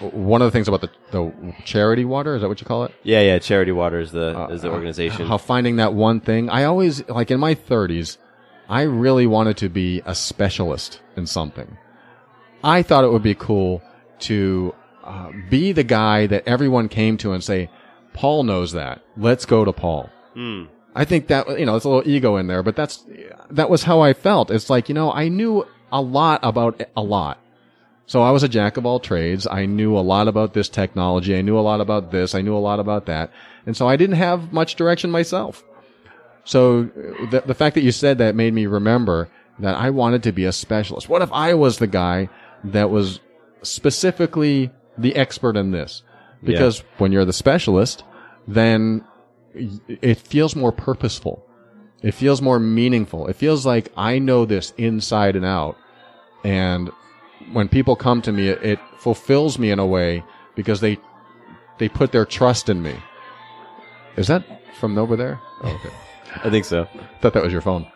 one 0.00 0.42
of 0.42 0.46
the 0.46 0.52
things 0.52 0.68
about 0.68 0.80
the, 0.80 0.90
the 1.10 1.54
charity 1.64 2.04
water. 2.04 2.34
Is 2.34 2.42
that 2.42 2.48
what 2.48 2.60
you 2.60 2.66
call 2.66 2.84
it? 2.84 2.94
Yeah, 3.02 3.20
yeah. 3.20 3.38
Charity 3.38 3.72
Water 3.72 4.00
is 4.00 4.12
the 4.12 4.48
is 4.50 4.62
the 4.62 4.70
organization. 4.70 5.26
How 5.26 5.38
finding 5.38 5.76
that 5.76 5.94
one 5.94 6.20
thing. 6.20 6.48
I 6.50 6.64
always, 6.64 7.06
like 7.08 7.30
in 7.30 7.40
my 7.40 7.54
30s, 7.54 8.18
I 8.68 8.82
really 8.82 9.26
wanted 9.26 9.56
to 9.58 9.68
be 9.68 10.02
a 10.04 10.14
specialist 10.14 11.00
in 11.16 11.26
something. 11.26 11.76
I 12.62 12.82
thought 12.82 13.04
it 13.04 13.12
would 13.12 13.22
be 13.22 13.34
cool 13.34 13.82
to 14.20 14.74
uh, 15.04 15.30
be 15.48 15.72
the 15.72 15.84
guy 15.84 16.26
that 16.26 16.46
everyone 16.46 16.88
came 16.88 17.16
to 17.18 17.32
and 17.32 17.42
say, 17.42 17.70
Paul 18.12 18.42
knows 18.42 18.72
that. 18.72 19.02
Let's 19.16 19.46
go 19.46 19.64
to 19.64 19.72
Paul. 19.72 20.10
I 20.94 21.04
think 21.04 21.28
that, 21.28 21.58
you 21.58 21.66
know, 21.66 21.72
there's 21.72 21.84
a 21.84 21.88
little 21.88 22.08
ego 22.08 22.36
in 22.36 22.46
there, 22.46 22.62
but 22.62 22.76
that's, 22.76 23.04
that 23.50 23.70
was 23.70 23.84
how 23.84 24.00
I 24.00 24.12
felt. 24.12 24.50
It's 24.50 24.68
like, 24.68 24.88
you 24.88 24.94
know, 24.94 25.12
I 25.12 25.28
knew 25.28 25.66
a 25.92 26.00
lot 26.00 26.40
about 26.42 26.82
a 26.96 27.02
lot. 27.02 27.38
So 28.08 28.22
I 28.22 28.30
was 28.30 28.42
a 28.42 28.48
jack 28.48 28.78
of 28.78 28.86
all 28.86 29.00
trades. 29.00 29.46
I 29.46 29.66
knew 29.66 29.96
a 29.96 30.00
lot 30.00 30.28
about 30.28 30.54
this 30.54 30.70
technology. 30.70 31.36
I 31.36 31.42
knew 31.42 31.58
a 31.58 31.60
lot 31.60 31.82
about 31.82 32.10
this. 32.10 32.34
I 32.34 32.40
knew 32.40 32.56
a 32.56 32.58
lot 32.58 32.80
about 32.80 33.04
that. 33.04 33.30
And 33.66 33.76
so 33.76 33.86
I 33.86 33.96
didn't 33.96 34.16
have 34.16 34.50
much 34.50 34.76
direction 34.76 35.10
myself. 35.10 35.62
So 36.44 36.84
the, 37.30 37.42
the 37.44 37.54
fact 37.54 37.74
that 37.74 37.82
you 37.82 37.92
said 37.92 38.16
that 38.16 38.34
made 38.34 38.54
me 38.54 38.64
remember 38.64 39.28
that 39.58 39.74
I 39.74 39.90
wanted 39.90 40.22
to 40.22 40.32
be 40.32 40.46
a 40.46 40.52
specialist. 40.52 41.10
What 41.10 41.20
if 41.20 41.30
I 41.32 41.52
was 41.52 41.78
the 41.78 41.86
guy 41.86 42.30
that 42.64 42.88
was 42.88 43.20
specifically 43.60 44.70
the 44.96 45.14
expert 45.14 45.58
in 45.58 45.72
this? 45.72 46.02
Because 46.42 46.82
when 46.96 47.12
you're 47.12 47.26
the 47.26 47.32
specialist, 47.34 48.04
then 48.46 49.04
it 49.54 50.18
feels 50.18 50.56
more 50.56 50.72
purposeful. 50.72 51.44
It 52.02 52.12
feels 52.12 52.40
more 52.40 52.58
meaningful. 52.58 53.26
It 53.26 53.36
feels 53.36 53.66
like 53.66 53.92
I 53.98 54.18
know 54.18 54.46
this 54.46 54.72
inside 54.78 55.36
and 55.36 55.44
out. 55.44 55.76
And 56.42 56.90
when 57.52 57.68
people 57.68 57.96
come 57.96 58.22
to 58.22 58.32
me, 58.32 58.48
it, 58.48 58.62
it 58.62 58.80
fulfills 58.98 59.58
me 59.58 59.70
in 59.70 59.78
a 59.78 59.86
way 59.86 60.22
because 60.54 60.80
they, 60.80 60.98
they 61.78 61.88
put 61.88 62.12
their 62.12 62.24
trust 62.24 62.68
in 62.68 62.82
me. 62.82 62.96
Is 64.16 64.26
that 64.28 64.44
from 64.78 64.98
over 64.98 65.16
there? 65.16 65.40
Oh, 65.62 65.68
okay. 65.68 65.94
I 66.44 66.50
think 66.50 66.64
so. 66.64 66.88
thought 67.20 67.32
that 67.34 67.42
was 67.42 67.52
your 67.52 67.62
phone. 67.62 67.86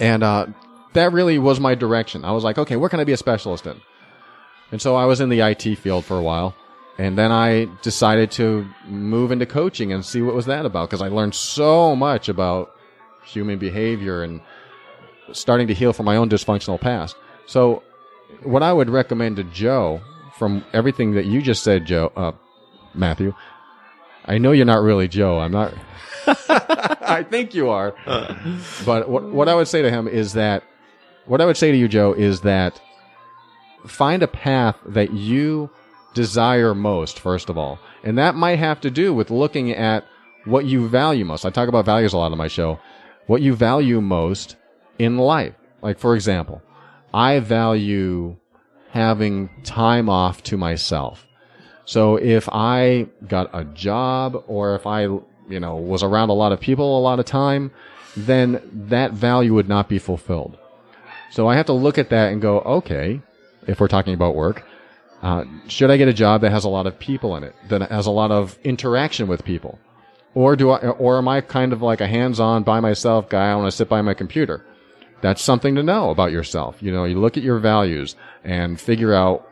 And 0.00 0.22
uh, 0.22 0.46
that 0.94 1.12
really 1.12 1.38
was 1.38 1.60
my 1.60 1.74
direction. 1.74 2.24
I 2.24 2.32
was 2.32 2.44
like, 2.44 2.58
okay, 2.58 2.76
where 2.76 2.88
can 2.88 3.00
I 3.00 3.04
be 3.04 3.12
a 3.12 3.16
specialist 3.16 3.66
in? 3.66 3.80
And 4.72 4.80
so 4.80 4.96
I 4.96 5.04
was 5.04 5.20
in 5.20 5.28
the 5.28 5.40
IT 5.40 5.78
field 5.78 6.04
for 6.04 6.18
a 6.18 6.22
while. 6.22 6.54
And 6.98 7.18
then 7.18 7.32
I 7.32 7.66
decided 7.82 8.30
to 8.32 8.68
move 8.86 9.32
into 9.32 9.46
coaching 9.46 9.92
and 9.92 10.04
see 10.04 10.22
what 10.22 10.34
was 10.34 10.46
that 10.46 10.64
about 10.64 10.88
because 10.88 11.02
I 11.02 11.08
learned 11.08 11.34
so 11.34 11.96
much 11.96 12.28
about 12.28 12.72
human 13.24 13.58
behavior 13.58 14.22
and 14.22 14.40
starting 15.32 15.66
to 15.68 15.74
heal 15.74 15.92
from 15.92 16.06
my 16.06 16.16
own 16.16 16.28
dysfunctional 16.28 16.80
past. 16.80 17.16
So 17.46 17.82
what 18.42 18.62
I 18.62 18.72
would 18.72 18.90
recommend 18.90 19.36
to 19.36 19.44
Joe 19.44 20.00
from 20.36 20.64
everything 20.72 21.12
that 21.12 21.26
you 21.26 21.42
just 21.42 21.62
said, 21.62 21.86
Joe, 21.86 22.12
uh, 22.16 22.32
Matthew, 22.94 23.34
I 24.24 24.38
know 24.38 24.52
you're 24.52 24.64
not 24.66 24.82
really 24.82 25.08
Joe. 25.08 25.38
I'm 25.38 25.52
not. 25.52 25.74
I 26.26 27.24
think 27.28 27.54
you 27.54 27.70
are. 27.70 27.94
But 28.84 29.08
what, 29.08 29.24
what 29.24 29.48
I 29.48 29.54
would 29.54 29.68
say 29.68 29.82
to 29.82 29.90
him 29.90 30.08
is 30.08 30.32
that, 30.32 30.64
what 31.26 31.40
I 31.40 31.46
would 31.46 31.56
say 31.56 31.70
to 31.70 31.76
you, 31.76 31.88
Joe, 31.88 32.12
is 32.12 32.40
that 32.42 32.80
find 33.86 34.22
a 34.22 34.28
path 34.28 34.76
that 34.86 35.12
you 35.12 35.70
desire 36.14 36.74
most, 36.74 37.18
first 37.18 37.50
of 37.50 37.58
all. 37.58 37.78
And 38.02 38.16
that 38.18 38.34
might 38.34 38.58
have 38.58 38.80
to 38.82 38.90
do 38.90 39.12
with 39.12 39.30
looking 39.30 39.70
at 39.72 40.04
what 40.44 40.64
you 40.64 40.88
value 40.88 41.24
most. 41.24 41.44
I 41.44 41.50
talk 41.50 41.68
about 41.68 41.84
values 41.84 42.12
a 42.12 42.18
lot 42.18 42.32
on 42.32 42.38
my 42.38 42.48
show. 42.48 42.78
What 43.26 43.42
you 43.42 43.54
value 43.54 44.00
most 44.00 44.56
in 44.98 45.18
life. 45.18 45.54
Like, 45.82 45.98
for 45.98 46.14
example, 46.14 46.62
I 47.14 47.38
value 47.38 48.36
having 48.90 49.48
time 49.62 50.08
off 50.08 50.42
to 50.44 50.56
myself. 50.56 51.26
So 51.84 52.16
if 52.16 52.48
I 52.50 53.06
got 53.28 53.50
a 53.52 53.64
job 53.64 54.42
or 54.48 54.74
if 54.74 54.86
I, 54.86 55.02
you 55.02 55.60
know, 55.60 55.76
was 55.76 56.02
around 56.02 56.30
a 56.30 56.34
lot 56.34 56.50
of 56.50 56.60
people 56.60 56.98
a 56.98 57.00
lot 57.00 57.20
of 57.20 57.24
time, 57.24 57.70
then 58.16 58.60
that 58.88 59.12
value 59.12 59.54
would 59.54 59.68
not 59.68 59.88
be 59.88 59.98
fulfilled. 59.98 60.58
So 61.30 61.46
I 61.46 61.54
have 61.54 61.66
to 61.66 61.72
look 61.72 61.98
at 61.98 62.10
that 62.10 62.32
and 62.32 62.42
go, 62.42 62.60
okay, 62.60 63.20
if 63.68 63.80
we're 63.80 63.88
talking 63.88 64.14
about 64.14 64.34
work, 64.34 64.66
uh, 65.22 65.44
should 65.68 65.90
I 65.90 65.96
get 65.96 66.08
a 66.08 66.12
job 66.12 66.40
that 66.40 66.50
has 66.50 66.64
a 66.64 66.68
lot 66.68 66.86
of 66.86 66.98
people 66.98 67.36
in 67.36 67.44
it, 67.44 67.54
that 67.68 67.90
has 67.90 68.06
a 68.06 68.10
lot 68.10 68.32
of 68.32 68.58
interaction 68.64 69.28
with 69.28 69.44
people? 69.44 69.78
Or 70.34 70.56
do 70.56 70.70
I, 70.70 70.78
or 70.88 71.18
am 71.18 71.28
I 71.28 71.42
kind 71.42 71.72
of 71.72 71.80
like 71.80 72.00
a 72.00 72.08
hands-on 72.08 72.64
by 72.64 72.80
myself 72.80 73.28
guy? 73.28 73.50
I 73.50 73.54
want 73.54 73.70
to 73.70 73.76
sit 73.76 73.88
by 73.88 74.02
my 74.02 74.14
computer. 74.14 74.64
That's 75.24 75.40
something 75.40 75.74
to 75.76 75.82
know 75.82 76.10
about 76.10 76.32
yourself. 76.32 76.82
You 76.82 76.92
know, 76.92 77.04
you 77.04 77.18
look 77.18 77.38
at 77.38 77.42
your 77.42 77.58
values 77.58 78.14
and 78.44 78.78
figure 78.78 79.14
out 79.14 79.48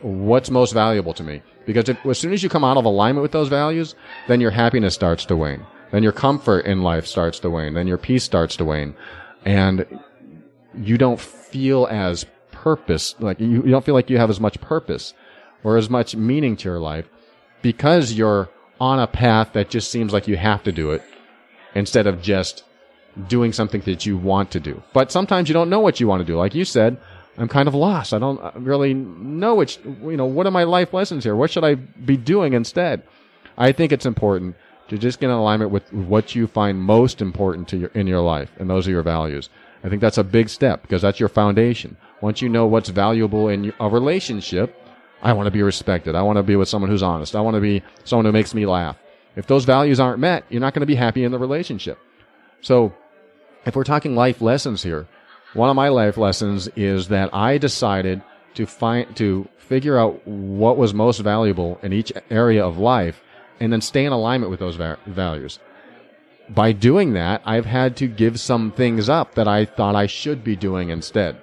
what's 0.00 0.50
most 0.50 0.72
valuable 0.72 1.14
to 1.14 1.22
me. 1.22 1.42
Because 1.64 1.88
if, 1.88 2.04
as 2.04 2.18
soon 2.18 2.32
as 2.32 2.42
you 2.42 2.48
come 2.48 2.64
out 2.64 2.76
of 2.76 2.84
alignment 2.84 3.22
with 3.22 3.30
those 3.30 3.46
values, 3.46 3.94
then 4.26 4.40
your 4.40 4.50
happiness 4.50 4.92
starts 4.92 5.24
to 5.26 5.36
wane. 5.36 5.64
Then 5.92 6.02
your 6.02 6.10
comfort 6.10 6.66
in 6.66 6.82
life 6.82 7.06
starts 7.06 7.38
to 7.38 7.50
wane. 7.50 7.74
Then 7.74 7.86
your 7.86 7.98
peace 7.98 8.24
starts 8.24 8.56
to 8.56 8.64
wane. 8.64 8.96
And 9.44 9.86
you 10.74 10.98
don't 10.98 11.20
feel 11.20 11.86
as 11.88 12.26
purpose, 12.50 13.14
like 13.20 13.38
you, 13.38 13.62
you 13.62 13.70
don't 13.70 13.84
feel 13.84 13.94
like 13.94 14.10
you 14.10 14.18
have 14.18 14.28
as 14.28 14.40
much 14.40 14.60
purpose 14.60 15.14
or 15.62 15.76
as 15.76 15.88
much 15.88 16.16
meaning 16.16 16.56
to 16.56 16.68
your 16.68 16.80
life 16.80 17.08
because 17.62 18.14
you're 18.14 18.48
on 18.80 18.98
a 18.98 19.06
path 19.06 19.52
that 19.52 19.70
just 19.70 19.88
seems 19.88 20.12
like 20.12 20.26
you 20.26 20.36
have 20.36 20.64
to 20.64 20.72
do 20.72 20.90
it 20.90 21.04
instead 21.76 22.08
of 22.08 22.20
just 22.20 22.64
doing 23.28 23.52
something 23.52 23.80
that 23.82 24.06
you 24.06 24.16
want 24.16 24.50
to 24.52 24.60
do. 24.60 24.82
But 24.92 25.10
sometimes 25.12 25.48
you 25.48 25.52
don't 25.52 25.70
know 25.70 25.80
what 25.80 26.00
you 26.00 26.06
want 26.06 26.20
to 26.20 26.24
do. 26.24 26.36
Like 26.36 26.54
you 26.54 26.64
said, 26.64 26.98
I'm 27.38 27.48
kind 27.48 27.68
of 27.68 27.74
lost. 27.74 28.12
I 28.12 28.18
don't 28.18 28.40
really 28.56 28.94
know 28.94 29.54
which, 29.54 29.78
you 29.84 30.16
know, 30.16 30.26
what 30.26 30.46
are 30.46 30.50
my 30.50 30.64
life 30.64 30.92
lessons 30.92 31.24
here? 31.24 31.36
What 31.36 31.50
should 31.50 31.64
I 31.64 31.74
be 31.74 32.16
doing 32.16 32.52
instead? 32.52 33.02
I 33.56 33.72
think 33.72 33.92
it's 33.92 34.06
important 34.06 34.56
to 34.88 34.98
just 34.98 35.20
get 35.20 35.26
in 35.26 35.32
alignment 35.32 35.70
with 35.70 35.90
what 35.92 36.34
you 36.34 36.46
find 36.46 36.80
most 36.80 37.20
important 37.22 37.68
to 37.68 37.76
your, 37.76 37.90
in 37.90 38.06
your 38.06 38.20
life. 38.20 38.50
And 38.58 38.68
those 38.68 38.88
are 38.88 38.90
your 38.90 39.02
values. 39.02 39.48
I 39.82 39.88
think 39.88 40.00
that's 40.00 40.18
a 40.18 40.24
big 40.24 40.48
step 40.48 40.82
because 40.82 41.00
that's 41.00 41.20
your 41.20 41.28
foundation. 41.28 41.96
Once 42.20 42.42
you 42.42 42.48
know 42.48 42.66
what's 42.66 42.90
valuable 42.90 43.48
in 43.48 43.72
a 43.80 43.88
relationship, 43.88 44.76
I 45.22 45.32
want 45.32 45.46
to 45.46 45.50
be 45.50 45.62
respected. 45.62 46.14
I 46.14 46.22
want 46.22 46.36
to 46.36 46.42
be 46.42 46.56
with 46.56 46.68
someone 46.68 46.90
who's 46.90 47.02
honest. 47.02 47.36
I 47.36 47.40
want 47.40 47.54
to 47.54 47.60
be 47.60 47.82
someone 48.04 48.26
who 48.26 48.32
makes 48.32 48.54
me 48.54 48.66
laugh. 48.66 48.96
If 49.36 49.46
those 49.46 49.64
values 49.64 50.00
aren't 50.00 50.18
met, 50.18 50.44
you're 50.50 50.60
not 50.60 50.74
going 50.74 50.80
to 50.80 50.86
be 50.86 50.96
happy 50.96 51.24
in 51.24 51.32
the 51.32 51.38
relationship. 51.38 51.98
So 52.60 52.92
if 53.64 53.76
we're 53.76 53.84
talking 53.84 54.14
life 54.14 54.40
lessons 54.40 54.82
here, 54.82 55.06
one 55.54 55.70
of 55.70 55.76
my 55.76 55.88
life 55.88 56.16
lessons 56.16 56.68
is 56.76 57.08
that 57.08 57.34
I 57.34 57.58
decided 57.58 58.22
to 58.54 58.66
find, 58.66 59.14
to 59.16 59.48
figure 59.58 59.98
out 59.98 60.26
what 60.26 60.76
was 60.76 60.94
most 60.94 61.18
valuable 61.18 61.78
in 61.82 61.92
each 61.92 62.12
area 62.30 62.64
of 62.64 62.78
life 62.78 63.22
and 63.58 63.72
then 63.72 63.80
stay 63.80 64.04
in 64.04 64.12
alignment 64.12 64.50
with 64.50 64.60
those 64.60 64.76
va- 64.76 64.98
values. 65.06 65.58
By 66.48 66.72
doing 66.72 67.12
that, 67.12 67.42
I've 67.44 67.66
had 67.66 67.96
to 67.98 68.08
give 68.08 68.40
some 68.40 68.72
things 68.72 69.08
up 69.08 69.34
that 69.34 69.46
I 69.46 69.64
thought 69.64 69.94
I 69.94 70.06
should 70.06 70.42
be 70.42 70.56
doing 70.56 70.88
instead. 70.88 71.36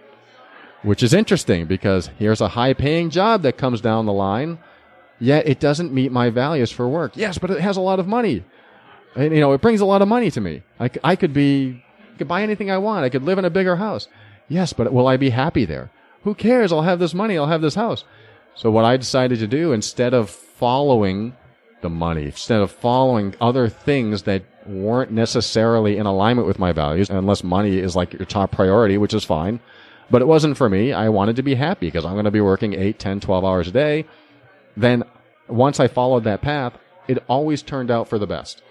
Which 0.84 1.02
is 1.02 1.14
interesting 1.14 1.66
because 1.66 2.08
here's 2.20 2.42
a 2.42 2.50
high 2.50 2.74
paying 2.74 3.10
job 3.10 3.42
that 3.44 3.58
comes 3.58 3.82
down 3.82 4.06
the 4.06 4.14
line, 4.14 4.60
yet 5.20 5.48
it 5.48 5.60
doesn't 5.60 5.94
meet 5.94 6.12
my 6.12 6.30
values 6.30 6.72
for 6.72 6.88
work. 6.88 7.16
Yes, 7.16 7.38
but 7.38 7.52
it 7.52 7.62
has 7.62 7.78
a 7.78 7.82
lot 7.82 8.00
of 8.00 8.08
money. 8.08 8.44
And, 9.16 9.34
you 9.34 9.40
know, 9.40 9.54
it 9.54 9.62
brings 9.62 9.82
a 9.82 9.86
lot 9.86 10.02
of 10.02 10.08
money 10.08 10.30
to 10.32 10.42
me. 10.42 10.64
I, 10.80 10.90
I 11.04 11.16
could 11.16 11.34
be, 11.34 11.84
I 12.14 12.18
could 12.18 12.28
buy 12.28 12.44
anything 12.44 12.70
I 12.70 12.78
want. 12.78 13.06
I 13.06 13.10
could 13.10 13.24
live 13.24 13.38
in 13.38 13.46
a 13.46 13.50
bigger 13.50 13.76
house. 13.76 14.08
Yes, 14.48 14.74
but 14.74 14.92
will 14.94 15.08
I 15.08 15.18
be 15.18 15.30
happy 15.30 15.66
there? 15.66 15.90
Who 16.24 16.36
cares? 16.36 16.72
I'll 16.72 16.82
have 16.82 17.00
this 17.00 17.14
money. 17.14 17.38
I'll 17.38 17.48
have 17.48 17.62
this 17.62 17.76
house. 17.76 18.04
So 18.56 18.72
what 18.72 18.86
I 18.86 18.98
decided 18.98 19.40
to 19.40 19.48
do 19.48 19.72
instead 19.72 20.14
of 20.14 20.30
following 20.30 21.36
the 21.82 21.90
money, 21.90 22.26
instead 22.26 22.62
of 22.62 22.72
following 22.72 23.36
other 23.40 23.70
things 23.70 24.24
that 24.24 24.44
weren't 24.66 25.12
necessarily 25.12 25.98
in 25.98 26.06
alignment 26.06 26.48
with 26.48 26.60
my 26.60 26.72
values, 26.72 27.10
unless 27.10 27.44
money 27.44 27.78
is 27.78 27.96
like 27.96 28.14
your 28.14 28.26
top 28.26 28.52
priority, 28.52 28.98
which 28.98 29.14
is 29.14 29.24
fine. 29.24 29.60
But 30.10 30.22
it 30.22 30.26
wasn't 30.26 30.58
for 30.58 30.70
me. 30.70 30.94
I 30.94 31.10
wanted 31.10 31.36
to 31.36 31.44
be 31.44 31.56
happy 31.56 31.88
because 31.88 32.06
I'm 32.06 32.14
going 32.14 32.26
to 32.26 32.32
be 32.32 32.42
working 32.42 32.74
8, 32.74 32.98
10, 32.98 33.20
12 33.20 33.46
hours 33.46 33.68
a 33.68 33.72
day. 33.72 34.06
Then 34.76 35.04
once 35.48 35.80
I 35.80 35.88
followed 35.88 36.24
that 36.24 36.42
path, 36.42 36.74
it 37.08 37.24
always 37.28 37.62
turned 37.62 37.92
out 37.92 38.08
for 38.08 38.18
the 38.18 38.28
best. 38.28 38.62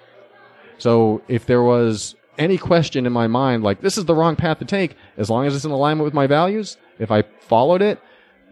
So 0.78 1.22
if 1.28 1.46
there 1.46 1.62
was 1.62 2.14
any 2.38 2.58
question 2.58 3.06
in 3.06 3.12
my 3.12 3.26
mind, 3.26 3.62
like 3.62 3.80
this 3.80 3.96
is 3.96 4.04
the 4.04 4.14
wrong 4.14 4.36
path 4.36 4.58
to 4.58 4.64
take, 4.64 4.96
as 5.16 5.30
long 5.30 5.46
as 5.46 5.54
it's 5.54 5.64
in 5.64 5.70
alignment 5.70 6.04
with 6.04 6.14
my 6.14 6.26
values, 6.26 6.76
if 6.98 7.10
I 7.10 7.22
followed 7.40 7.82
it, 7.82 8.00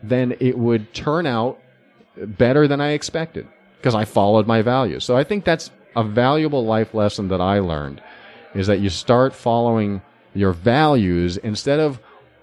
then 0.02 0.36
it 0.40 0.56
would 0.58 0.92
turn 0.94 1.26
out 1.26 1.60
better 2.16 2.68
than 2.68 2.80
I 2.80 2.90
expected 2.92 3.46
because 3.78 3.94
I 3.94 4.04
followed 4.04 4.46
my 4.46 4.62
values. 4.62 5.04
So 5.04 5.16
I 5.16 5.24
think 5.24 5.44
that's 5.44 5.70
a 5.96 6.04
valuable 6.04 6.64
life 6.64 6.94
lesson 6.94 7.28
that 7.28 7.40
I 7.40 7.58
learned 7.58 8.02
is 8.54 8.66
that 8.68 8.80
you 8.80 8.88
start 8.88 9.34
following 9.34 10.00
your 10.34 10.52
values 10.52 11.36
instead 11.36 11.80
of 11.80 12.00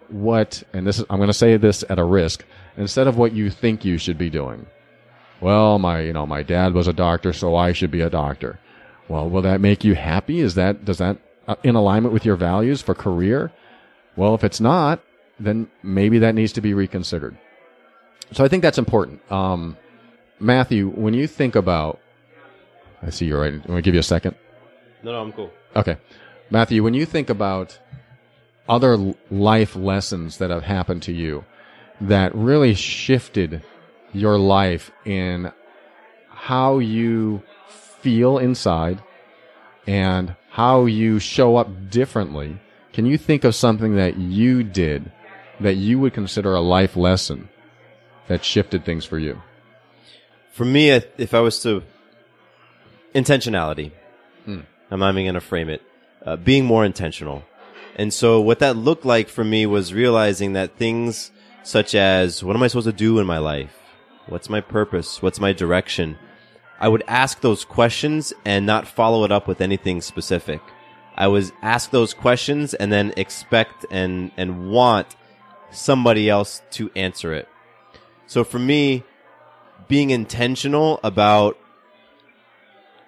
what, 0.10 0.64
and 0.74 0.86
this 0.86 1.00
is, 1.00 1.06
I'm 1.10 1.18
going 1.18 1.28
to 1.28 1.34
say 1.34 1.58
this 1.58 1.84
at 1.90 2.00
a 2.00 2.04
risk, 2.04 2.44
instead 2.78 3.08
of 3.08 3.18
what 3.18 3.34
you 3.34 3.50
think 3.50 3.86
you 3.86 3.98
should 3.98 4.18
be 4.18 4.30
doing. 4.30 4.66
Well, 5.40 5.80
my, 5.80 6.02
you 6.02 6.14
know, 6.14 6.26
my 6.26 6.44
dad 6.44 6.74
was 6.74 6.88
a 6.88 6.94
doctor, 6.94 7.34
so 7.34 7.56
I 7.56 7.72
should 7.72 7.92
be 7.92 8.02
a 8.02 8.10
doctor. 8.10 8.60
Well, 9.12 9.30
will 9.30 9.42
that 9.42 9.60
make 9.60 9.84
you 9.84 9.94
happy? 9.94 10.40
Is 10.40 10.56
that, 10.56 10.86
does 10.86 11.00
that 11.00 11.18
uh, 11.46 11.56
in 11.64 11.76
alignment 11.76 12.14
with 12.14 12.24
your 12.24 12.38
values 12.38 12.82
for 12.82 12.96
career? 12.96 13.52
Well, 14.16 14.36
if 14.36 14.46
it's 14.46 14.62
not, 14.62 15.02
then 15.38 15.70
maybe 15.84 16.20
that 16.20 16.34
needs 16.34 16.54
to 16.54 16.62
be 16.62 16.74
reconsidered. 16.74 17.38
So 18.32 18.46
I 18.46 18.48
think 18.48 18.64
that's 18.64 18.78
important. 18.78 19.30
Um, 19.30 19.76
Matthew, 20.40 20.88
when 20.88 21.14
you 21.14 21.28
think 21.28 21.58
about, 21.58 22.00
I 23.02 23.10
see 23.10 23.26
you're 23.26 23.42
right. 23.42 23.54
I'm 23.54 23.60
going 23.64 23.76
to 23.76 23.82
give 23.82 23.96
you 23.96 24.00
a 24.00 24.04
second. 24.04 24.36
No, 25.04 25.12
no, 25.12 25.20
I'm 25.20 25.34
cool. 25.34 25.52
Okay. 25.76 25.98
Matthew, 26.50 26.82
when 26.82 26.94
you 26.94 27.06
think 27.06 27.30
about 27.30 27.78
other 28.70 29.14
life 29.30 29.76
lessons 29.76 30.38
that 30.38 30.52
have 30.52 30.64
happened 30.64 31.04
to 31.04 31.12
you 31.12 31.44
that 32.00 32.34
really 32.34 32.76
shifted 32.76 33.62
your 34.14 34.38
life 34.38 34.90
in 35.04 35.52
how 36.30 36.80
you 36.80 37.44
feel 38.02 38.38
inside 38.38 39.02
and 39.88 40.36
how 40.50 40.86
you 40.86 41.20
show 41.20 41.56
up 41.56 41.90
differently, 41.90 42.60
can 42.94 43.06
you 43.06 43.18
think 43.18 43.44
of 43.44 43.56
something 43.56 43.96
that 43.96 44.18
you 44.18 44.64
did 44.64 45.12
that 45.60 45.76
you 45.76 46.00
would 46.00 46.14
consider 46.14 46.54
a 46.54 46.62
life 46.62 46.96
lesson 46.96 47.50
that 48.28 48.44
shifted 48.44 48.84
things 48.84 49.06
for 49.06 49.18
you? 49.18 49.42
For 50.52 50.66
me, 50.66 50.90
if 50.90 51.34
I 51.34 51.40
was 51.40 51.62
to 51.64 51.84
intentionality, 53.16 53.92
Hmm. 54.46 54.62
I'm 54.90 55.00
not 55.00 55.14
even 55.14 55.26
going 55.26 55.36
to 55.36 55.42
frame 55.42 55.70
it. 55.70 55.82
Uh, 56.26 56.36
being 56.36 56.66
more 56.66 56.86
intentional. 56.86 57.44
And 57.96 58.14
so 58.14 58.40
what 58.42 58.60
that 58.60 58.76
looked 58.78 59.06
like 59.06 59.28
for 59.28 59.44
me 59.44 59.66
was 59.66 59.94
realizing 59.94 60.54
that 60.54 60.78
things 60.78 61.32
such 61.64 61.96
as, 61.96 62.44
what 62.44 62.56
am 62.56 62.64
I 62.64 62.68
supposed 62.68 62.88
to 62.88 62.94
do 62.94 63.20
in 63.20 63.28
my 63.28 63.38
life? 63.38 63.78
What's 64.28 64.50
my 64.50 64.62
purpose? 64.62 65.22
What's 65.22 65.40
my 65.40 65.54
direction? 65.54 66.18
I 66.82 66.90
would 66.90 67.04
ask 67.08 67.42
those 67.42 67.64
questions 67.64 68.34
and 68.44 68.66
not 68.66 68.88
follow 68.88 69.24
it 69.24 69.32
up 69.32 69.48
with 69.48 69.62
anything 69.62 70.02
specific. 70.02 70.62
I 71.16 71.28
was 71.28 71.54
ask 71.62 71.92
those 71.92 72.16
questions 72.16 72.74
and 72.74 72.92
then 72.92 73.14
expect 73.16 73.86
and, 73.92 74.32
and 74.36 74.72
want 74.72 75.16
somebody 75.70 76.28
else 76.28 76.64
to 76.72 76.90
answer 76.96 77.34
it. 77.36 77.48
So 78.26 78.44
for 78.44 78.58
me, 78.58 79.04
being 79.88 80.10
intentional 80.10 81.00
about 81.04 81.56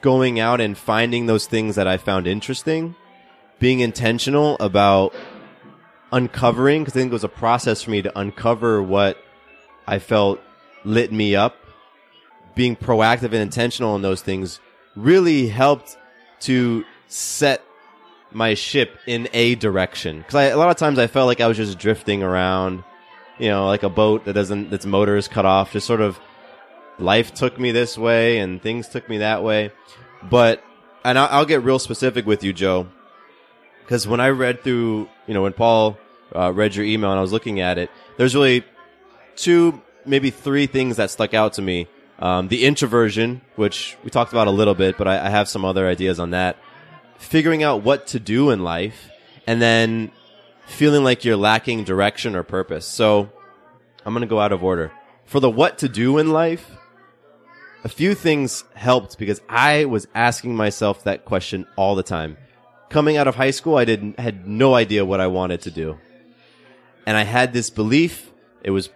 going 0.02 0.40
out 0.40 0.62
and 0.62 0.78
finding 0.78 1.26
those 1.26 1.48
things 1.48 1.76
that 1.76 1.88
I 1.88 1.98
found 1.98 2.28
interesting, 2.28 2.96
being 3.58 3.80
intentional 3.80 4.56
about 4.60 5.16
uncovering, 6.12 6.84
because 6.84 6.96
I 6.96 7.00
think 7.00 7.12
it 7.12 7.14
was 7.14 7.24
a 7.24 7.30
process 7.30 7.82
for 7.82 7.90
me 7.90 8.04
to 8.04 8.20
uncover 8.20 8.84
what 8.84 9.18
I 9.88 9.98
felt 9.98 10.40
lit 10.84 11.12
me 11.12 11.36
up. 11.36 11.56
Being 12.56 12.76
proactive 12.76 13.26
and 13.26 13.36
intentional 13.36 13.96
in 13.96 14.02
those 14.02 14.22
things 14.22 14.60
really 14.96 15.48
helped 15.48 15.98
to 16.42 16.86
set 17.08 17.64
my 18.32 18.54
ship 18.54 18.98
in 19.06 19.30
a 19.34 19.56
direction. 19.56 20.20
Because 20.20 20.52
a 20.52 20.56
lot 20.56 20.70
of 20.70 20.78
times 20.78 21.00
I 21.00 21.08
felt 21.08 21.28
like 21.28 21.42
I 21.42 21.48
was 21.48 21.58
just 21.58 21.78
drifting 21.80 22.24
around, 22.24 22.84
you 23.40 23.50
know, 23.50 23.68
like 23.68 23.84
a 23.84 23.90
boat 23.90 24.26
that 24.26 24.34
doesn't, 24.34 24.74
its 24.74 24.86
motor 24.86 25.18
is 25.18 25.28
cut 25.28 25.46
off, 25.46 25.72
just 25.72 25.88
sort 25.88 26.02
of 26.02 26.20
life 27.00 27.34
took 27.34 27.60
me 27.60 27.72
this 27.72 27.98
way 27.98 28.40
and 28.40 28.62
things 28.62 28.88
took 28.88 29.08
me 29.10 29.20
that 29.20 29.44
way. 29.44 29.72
But, 30.30 30.64
and 31.04 31.18
I'll, 31.18 31.28
I'll 31.30 31.46
get 31.46 31.64
real 31.64 31.80
specific 31.80 32.26
with 32.26 32.44
you, 32.44 32.54
Joe. 32.54 32.88
Because 33.82 34.08
when 34.08 34.20
I 34.20 34.30
read 34.30 34.64
through, 34.64 35.10
you 35.28 35.34
know, 35.34 35.44
when 35.44 35.54
Paul 35.54 35.98
uh, 36.36 36.52
read 36.54 36.76
your 36.76 36.86
email 36.86 37.12
and 37.12 37.20
I 37.20 37.22
was 37.22 37.32
looking 37.34 37.60
at 37.60 37.78
it, 37.78 37.90
there's 38.18 38.36
really 38.36 38.64
two, 39.36 39.82
maybe 40.06 40.30
three 40.30 40.68
things 40.68 40.98
that 40.98 41.12
stuck 41.12 41.34
out 41.34 41.54
to 41.54 41.62
me. 41.62 41.88
Um, 42.24 42.48
the 42.48 42.64
introversion, 42.64 43.42
which 43.58 43.98
we 44.02 44.10
talked 44.10 44.32
about 44.32 44.48
a 44.48 44.52
little 44.52 44.76
bit, 44.76 44.98
but 44.98 45.10
I, 45.10 45.26
I 45.26 45.30
have 45.30 45.50
some 45.50 45.66
other 45.66 45.86
ideas 45.86 46.22
on 46.22 46.30
that. 46.30 46.56
Figuring 47.18 47.64
out 47.64 47.84
what 47.84 48.08
to 48.08 48.20
do 48.20 48.50
in 48.50 48.64
life, 48.64 49.10
and 49.46 49.62
then 49.62 50.10
feeling 50.66 51.04
like 51.04 51.26
you're 51.26 51.36
lacking 51.36 51.84
direction 51.84 52.38
or 52.38 52.44
purpose. 52.44 52.86
So 52.86 53.30
I'm 54.06 54.14
going 54.14 54.22
to 54.22 54.28
go 54.28 54.40
out 54.40 54.54
of 54.54 54.64
order. 54.64 54.94
For 55.26 55.42
the 55.42 55.50
what 55.50 55.80
to 55.80 55.90
do 55.90 56.18
in 56.18 56.32
life, 56.32 56.72
a 57.84 57.90
few 57.90 58.16
things 58.16 58.64
helped 58.74 59.18
because 59.18 59.42
I 59.50 59.84
was 59.84 60.08
asking 60.16 60.56
myself 60.56 61.04
that 61.04 61.26
question 61.26 61.68
all 61.76 61.96
the 61.96 62.04
time. 62.04 62.38
Coming 62.88 63.18
out 63.18 63.28
of 63.28 63.36
high 63.36 63.52
school, 63.52 63.76
I 63.76 63.84
didn't 63.84 64.18
had 64.18 64.48
no 64.48 64.76
idea 64.76 65.04
what 65.04 65.20
I 65.20 65.28
wanted 65.28 65.60
to 65.64 65.72
do. 65.72 66.00
And 67.06 67.18
I 67.18 67.24
had 67.24 67.52
this 67.52 67.70
belief, 67.70 68.32
it 68.64 68.72
was 68.72 68.90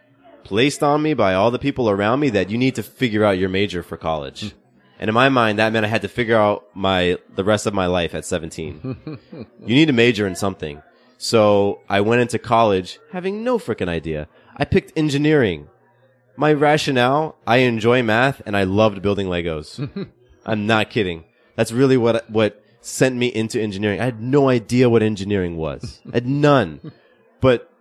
placed 0.48 0.82
on 0.82 1.02
me 1.02 1.14
by 1.14 1.34
all 1.34 1.52
the 1.52 1.60
people 1.60 1.90
around 1.90 2.22
me 2.22 2.30
that 2.30 2.50
you 2.50 2.58
need 2.58 2.76
to 2.76 2.84
figure 2.84 3.26
out 3.26 3.38
your 3.38 3.50
major 3.50 3.84
for 3.84 3.98
college. 3.98 4.52
Hmm. 4.52 4.58
And 5.00 5.10
in 5.10 5.14
my 5.14 5.28
mind, 5.28 5.60
that 5.60 5.74
meant 5.74 5.86
I 5.86 5.90
had 5.90 6.02
to 6.04 6.08
figure 6.08 6.38
out 6.38 6.66
my, 6.74 7.18
the 7.36 7.44
rest 7.44 7.68
of 7.68 7.74
my 7.74 7.86
life 7.86 8.16
at 8.16 8.26
17. 8.26 8.98
you 9.36 9.76
need 9.76 9.88
to 9.88 9.94
major 9.94 10.26
in 10.26 10.36
something. 10.36 10.82
So 11.18 11.82
I 11.90 12.00
went 12.02 12.22
into 12.22 12.40
college 12.40 13.00
having 13.12 13.44
no 13.44 13.60
freaking 13.60 13.90
idea. 13.90 14.28
I 14.56 14.64
picked 14.64 14.98
engineering. 14.98 15.68
My 16.38 16.54
rationale, 16.54 17.36
I 17.46 17.58
enjoy 17.58 18.02
math 18.02 18.42
and 18.46 18.56
I 18.56 18.64
loved 18.64 19.02
building 19.02 19.28
Legos. 19.28 20.10
I'm 20.46 20.66
not 20.66 20.90
kidding. 20.90 21.26
That's 21.56 21.74
really 21.74 21.98
what, 21.98 22.28
what 22.30 22.64
sent 22.80 23.18
me 23.18 23.28
into 23.28 23.62
engineering. 23.62 24.00
I 24.00 24.06
had 24.06 24.22
no 24.22 24.48
idea 24.50 24.90
what 24.90 25.04
engineering 25.04 25.58
was. 25.58 26.00
I 26.08 26.16
had 26.16 26.28
none. 26.28 26.92
But 27.40 27.72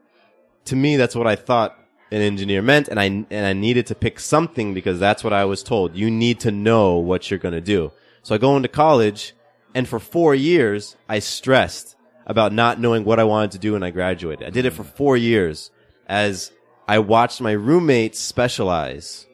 to 0.66 0.76
me, 0.76 0.96
that's 0.96 1.16
what 1.16 1.26
I 1.26 1.34
thought 1.34 1.78
an 2.10 2.22
engineer 2.22 2.62
meant, 2.62 2.88
and 2.88 3.00
I 3.00 3.04
and 3.04 3.46
I 3.46 3.52
needed 3.52 3.86
to 3.88 3.94
pick 3.94 4.20
something 4.20 4.74
because 4.74 4.98
that's 5.00 5.24
what 5.24 5.32
I 5.32 5.44
was 5.44 5.62
told. 5.62 5.96
You 5.96 6.10
need 6.10 6.40
to 6.40 6.50
know 6.50 6.96
what 6.96 7.30
you're 7.30 7.38
going 7.38 7.54
to 7.54 7.60
do. 7.60 7.92
So 8.22 8.34
I 8.34 8.38
go 8.38 8.56
into 8.56 8.68
college, 8.68 9.34
and 9.74 9.88
for 9.88 9.98
four 9.98 10.34
years, 10.34 10.96
I 11.08 11.18
stressed 11.18 11.96
about 12.26 12.52
not 12.52 12.80
knowing 12.80 13.04
what 13.04 13.20
I 13.20 13.24
wanted 13.24 13.52
to 13.52 13.58
do 13.58 13.72
when 13.72 13.82
I 13.82 13.90
graduated. 13.90 14.46
I 14.46 14.50
did 14.50 14.64
it 14.64 14.72
for 14.72 14.84
four 14.84 15.16
years 15.16 15.70
as 16.06 16.50
I 16.88 16.98
watched 16.98 17.40
my 17.40 17.52
roommates 17.52 18.18
specialize. 18.18 19.26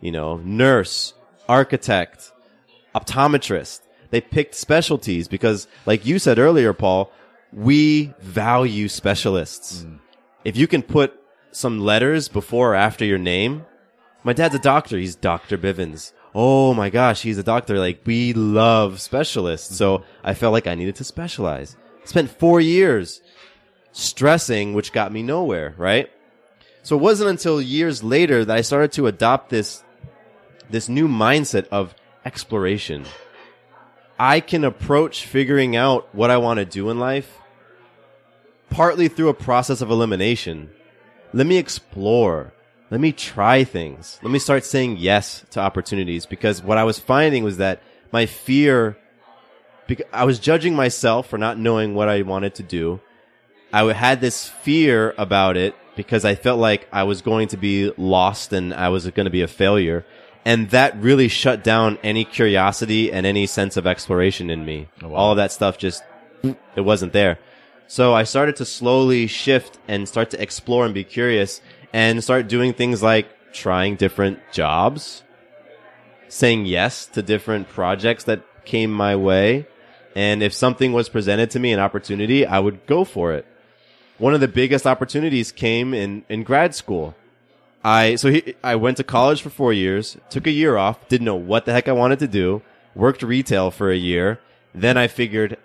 You 0.00 0.12
know, 0.12 0.36
nurse, 0.36 1.14
architect, 1.48 2.32
optometrist. 2.94 3.80
They 4.10 4.20
picked 4.20 4.54
specialties 4.54 5.26
because, 5.26 5.66
like 5.84 6.06
you 6.06 6.18
said 6.18 6.38
earlier, 6.38 6.72
Paul, 6.72 7.10
we 7.52 8.12
value 8.20 8.88
specialists. 8.88 9.82
Mm. 9.82 9.98
If 10.44 10.56
you 10.56 10.66
can 10.66 10.82
put 10.82 11.18
some 11.56 11.80
letters 11.80 12.28
before 12.28 12.72
or 12.72 12.74
after 12.74 13.02
your 13.04 13.16
name, 13.16 13.64
my 14.22 14.34
dad's 14.34 14.54
a 14.54 14.58
doctor. 14.58 14.98
He's 14.98 15.16
Dr. 15.16 15.56
Bivens. 15.56 16.12
Oh 16.34 16.74
my 16.74 16.90
gosh, 16.90 17.22
he's 17.22 17.38
a 17.38 17.42
doctor. 17.42 17.78
Like, 17.78 18.02
we 18.04 18.34
love 18.34 19.00
specialists. 19.00 19.74
So 19.74 20.04
I 20.22 20.34
felt 20.34 20.52
like 20.52 20.66
I 20.66 20.74
needed 20.74 20.96
to 20.96 21.04
specialize. 21.04 21.76
Spent 22.04 22.30
four 22.30 22.60
years 22.60 23.22
stressing, 23.92 24.74
which 24.74 24.92
got 24.92 25.12
me 25.12 25.22
nowhere, 25.22 25.74
right? 25.78 26.10
So 26.82 26.94
it 26.94 27.00
wasn't 27.00 27.30
until 27.30 27.62
years 27.62 28.04
later 28.04 28.44
that 28.44 28.56
I 28.56 28.60
started 28.60 28.92
to 28.92 29.06
adopt 29.06 29.48
this, 29.48 29.82
this 30.68 30.90
new 30.90 31.08
mindset 31.08 31.68
of 31.68 31.94
exploration. 32.26 33.06
I 34.18 34.40
can 34.40 34.62
approach 34.62 35.24
figuring 35.24 35.74
out 35.74 36.14
what 36.14 36.30
I 36.30 36.36
want 36.36 36.58
to 36.58 36.66
do 36.66 36.90
in 36.90 36.98
life 36.98 37.40
partly 38.68 39.08
through 39.08 39.28
a 39.28 39.34
process 39.34 39.80
of 39.80 39.90
elimination. 39.90 40.70
Let 41.32 41.46
me 41.46 41.58
explore. 41.58 42.52
Let 42.90 43.00
me 43.00 43.12
try 43.12 43.64
things. 43.64 44.18
Let 44.22 44.30
me 44.30 44.38
start 44.38 44.64
saying 44.64 44.98
yes 44.98 45.44
to 45.50 45.60
opportunities 45.60 46.24
because 46.24 46.62
what 46.62 46.78
I 46.78 46.84
was 46.84 46.98
finding 46.98 47.42
was 47.42 47.56
that 47.56 47.82
my 48.12 48.26
fear, 48.26 48.96
I 50.12 50.24
was 50.24 50.38
judging 50.38 50.74
myself 50.74 51.28
for 51.28 51.38
not 51.38 51.58
knowing 51.58 51.94
what 51.94 52.08
I 52.08 52.22
wanted 52.22 52.54
to 52.56 52.62
do. 52.62 53.00
I 53.72 53.92
had 53.92 54.20
this 54.20 54.48
fear 54.48 55.14
about 55.18 55.56
it 55.56 55.74
because 55.96 56.24
I 56.24 56.36
felt 56.36 56.60
like 56.60 56.86
I 56.92 57.02
was 57.02 57.22
going 57.22 57.48
to 57.48 57.56
be 57.56 57.92
lost 57.96 58.52
and 58.52 58.72
I 58.72 58.90
was 58.90 59.08
going 59.10 59.24
to 59.24 59.30
be 59.30 59.42
a 59.42 59.48
failure. 59.48 60.06
And 60.44 60.70
that 60.70 60.96
really 61.00 61.26
shut 61.26 61.64
down 61.64 61.98
any 62.04 62.24
curiosity 62.24 63.12
and 63.12 63.26
any 63.26 63.46
sense 63.46 63.76
of 63.76 63.84
exploration 63.84 64.48
in 64.48 64.64
me. 64.64 64.86
Oh, 65.02 65.12
All 65.12 65.30
of 65.32 65.38
that 65.38 65.50
stuff 65.50 65.76
just, 65.76 66.04
it 66.76 66.82
wasn't 66.82 67.12
there. 67.12 67.40
So 67.88 68.14
I 68.14 68.24
started 68.24 68.56
to 68.56 68.64
slowly 68.64 69.26
shift 69.26 69.78
and 69.86 70.08
start 70.08 70.30
to 70.30 70.42
explore 70.42 70.84
and 70.84 70.92
be 70.92 71.04
curious 71.04 71.60
and 71.92 72.22
start 72.22 72.48
doing 72.48 72.72
things 72.72 73.02
like 73.02 73.28
trying 73.52 73.96
different 73.96 74.40
jobs, 74.52 75.22
saying 76.28 76.66
yes 76.66 77.06
to 77.06 77.22
different 77.22 77.68
projects 77.68 78.24
that 78.24 78.42
came 78.64 78.90
my 78.92 79.14
way. 79.14 79.66
And 80.16 80.42
if 80.42 80.52
something 80.52 80.92
was 80.92 81.08
presented 81.08 81.50
to 81.52 81.60
me, 81.60 81.72
an 81.72 81.78
opportunity, 81.78 82.44
I 82.44 82.58
would 82.58 82.86
go 82.86 83.04
for 83.04 83.32
it. 83.32 83.46
One 84.18 84.34
of 84.34 84.40
the 84.40 84.48
biggest 84.48 84.86
opportunities 84.86 85.52
came 85.52 85.94
in, 85.94 86.24
in 86.28 86.42
grad 86.42 86.74
school. 86.74 87.14
I, 87.84 88.16
so 88.16 88.30
he, 88.30 88.54
I 88.64 88.74
went 88.74 88.96
to 88.96 89.04
college 89.04 89.42
for 89.42 89.50
four 89.50 89.72
years, 89.72 90.16
took 90.28 90.46
a 90.46 90.50
year 90.50 90.76
off, 90.76 91.06
didn't 91.08 91.26
know 91.26 91.36
what 91.36 91.66
the 91.66 91.72
heck 91.72 91.86
I 91.86 91.92
wanted 91.92 92.18
to 92.18 92.26
do, 92.26 92.62
worked 92.94 93.22
retail 93.22 93.70
for 93.70 93.90
a 93.90 93.96
year. 93.96 94.40
Then 94.74 94.96
I 94.96 95.06
figured 95.06 95.56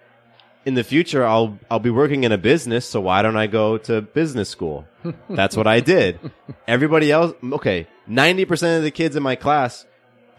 in 0.66 0.76
the 0.76 0.84
future 0.84 1.26
I'll 1.26 1.58
I'll 1.70 1.80
be 1.80 1.90
working 1.90 2.24
in 2.24 2.32
a 2.32 2.38
business, 2.38 2.86
so 2.86 3.02
why 3.02 3.22
don't 3.22 3.38
I 3.38 3.48
go 3.48 3.78
to 3.80 4.02
business 4.02 4.50
school? 4.50 4.86
That's 5.30 5.58
what 5.58 5.68
I 5.68 5.80
did. 5.80 6.20
Everybody 6.68 7.12
else, 7.12 7.34
okay, 7.44 7.88
90% 8.10 8.78
of 8.78 8.84
the 8.84 8.92
kids 8.92 9.16
in 9.16 9.24
my 9.24 9.36
class, 9.36 9.86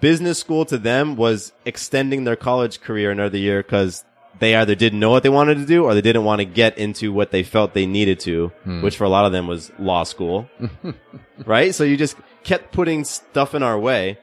business 0.00 0.38
school 0.38 0.64
to 0.66 0.78
them 0.78 1.16
was 1.16 1.52
extending 1.64 2.24
their 2.24 2.36
college 2.36 2.80
career 2.80 3.10
another 3.10 3.38
year 3.38 3.62
cuz 3.62 4.04
they 4.38 4.56
either 4.56 4.74
didn't 4.74 4.98
know 4.98 5.10
what 5.10 5.22
they 5.22 5.28
wanted 5.28 5.56
to 5.58 5.66
do 5.66 5.84
or 5.84 5.94
they 5.94 6.00
didn't 6.00 6.24
want 6.24 6.40
to 6.40 6.44
get 6.44 6.76
into 6.78 7.12
what 7.12 7.30
they 7.30 7.42
felt 7.42 7.74
they 7.74 7.86
needed 7.86 8.18
to, 8.20 8.50
which 8.82 8.96
for 8.96 9.04
a 9.04 9.08
lot 9.08 9.24
of 9.24 9.30
them 9.32 9.46
was 9.46 9.70
law 9.78 10.02
school. 10.02 10.48
right? 11.46 11.74
So 11.74 11.84
you 11.84 11.96
just 11.96 12.16
kept 12.42 12.72
putting 12.72 13.04
stuff 13.04 13.54
in 13.54 13.62
our 13.62 13.78
way. 13.78 14.18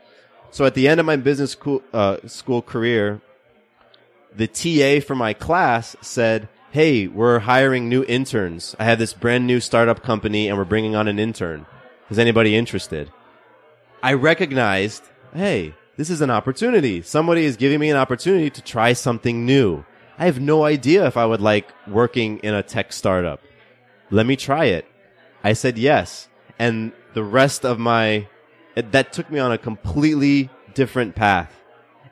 So 0.51 0.65
at 0.65 0.73
the 0.73 0.87
end 0.87 0.99
of 0.99 1.05
my 1.05 1.15
business 1.15 1.51
school, 1.51 1.81
uh, 1.93 2.17
school 2.25 2.61
career, 2.61 3.21
the 4.35 4.47
TA 4.47 5.05
for 5.05 5.15
my 5.15 5.33
class 5.33 5.95
said, 6.01 6.47
Hey, 6.71 7.07
we're 7.07 7.39
hiring 7.39 7.89
new 7.89 8.03
interns. 8.03 8.75
I 8.79 8.85
have 8.85 8.99
this 8.99 9.13
brand 9.13 9.47
new 9.47 9.59
startup 9.59 10.03
company 10.03 10.47
and 10.47 10.57
we're 10.57 10.65
bringing 10.65 10.95
on 10.95 11.07
an 11.07 11.19
intern. 11.19 11.65
Is 12.09 12.19
anybody 12.19 12.55
interested? 12.55 13.11
I 14.03 14.13
recognized, 14.13 15.03
Hey, 15.33 15.73
this 15.97 16.09
is 16.09 16.21
an 16.21 16.29
opportunity. 16.29 17.01
Somebody 17.01 17.45
is 17.45 17.57
giving 17.57 17.79
me 17.79 17.89
an 17.89 17.97
opportunity 17.97 18.49
to 18.51 18.61
try 18.61 18.93
something 18.93 19.45
new. 19.45 19.83
I 20.17 20.25
have 20.25 20.39
no 20.39 20.63
idea 20.63 21.07
if 21.07 21.17
I 21.17 21.25
would 21.25 21.41
like 21.41 21.69
working 21.87 22.39
in 22.39 22.53
a 22.53 22.63
tech 22.63 22.93
startup. 22.93 23.41
Let 24.11 24.25
me 24.25 24.35
try 24.35 24.65
it. 24.65 24.85
I 25.43 25.53
said 25.53 25.77
yes. 25.77 26.27
And 26.57 26.91
the 27.13 27.23
rest 27.23 27.65
of 27.65 27.79
my, 27.79 28.27
that 28.75 29.13
took 29.13 29.31
me 29.31 29.39
on 29.39 29.51
a 29.51 29.57
completely 29.57 30.49
different 30.73 31.15
path 31.15 31.58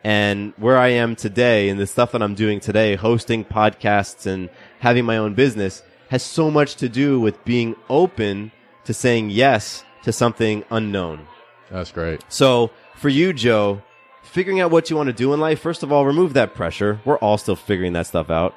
and 0.04 0.54
where 0.58 0.78
I 0.78 0.90
am 0.90 1.16
today 1.16 1.70
and 1.70 1.80
the 1.80 1.88
stuff 1.88 2.12
that 2.12 2.22
I'm 2.22 2.36
doing 2.36 2.60
today, 2.60 2.96
hosting 2.96 3.44
podcasts 3.44 4.26
and 4.26 4.50
having 4.80 5.06
my 5.06 5.18
own 5.18 5.34
business 5.34 5.84
has 6.10 6.24
so 6.24 6.50
much 6.50 6.76
to 6.76 6.90
do 6.90 7.20
with 7.20 7.44
being 7.44 7.76
open 7.90 8.52
to 8.86 8.94
saying 8.94 9.30
yes 9.30 9.84
to 10.04 10.12
something 10.12 10.64
unknown. 10.70 11.28
That's 11.70 11.92
great. 11.92 12.22
So 12.30 12.72
for 12.96 13.10
you, 13.10 13.34
Joe, 13.34 13.82
figuring 14.24 14.62
out 14.62 14.72
what 14.72 14.90
you 14.90 14.96
want 14.96 15.08
to 15.08 15.14
do 15.14 15.34
in 15.34 15.40
life, 15.40 15.60
first 15.60 15.84
of 15.84 15.92
all, 15.92 16.06
remove 16.06 16.34
that 16.34 16.54
pressure. 16.54 17.02
We're 17.04 17.18
all 17.18 17.38
still 17.38 17.56
figuring 17.56 17.94
that 17.94 18.08
stuff 18.08 18.30
out. 18.30 18.56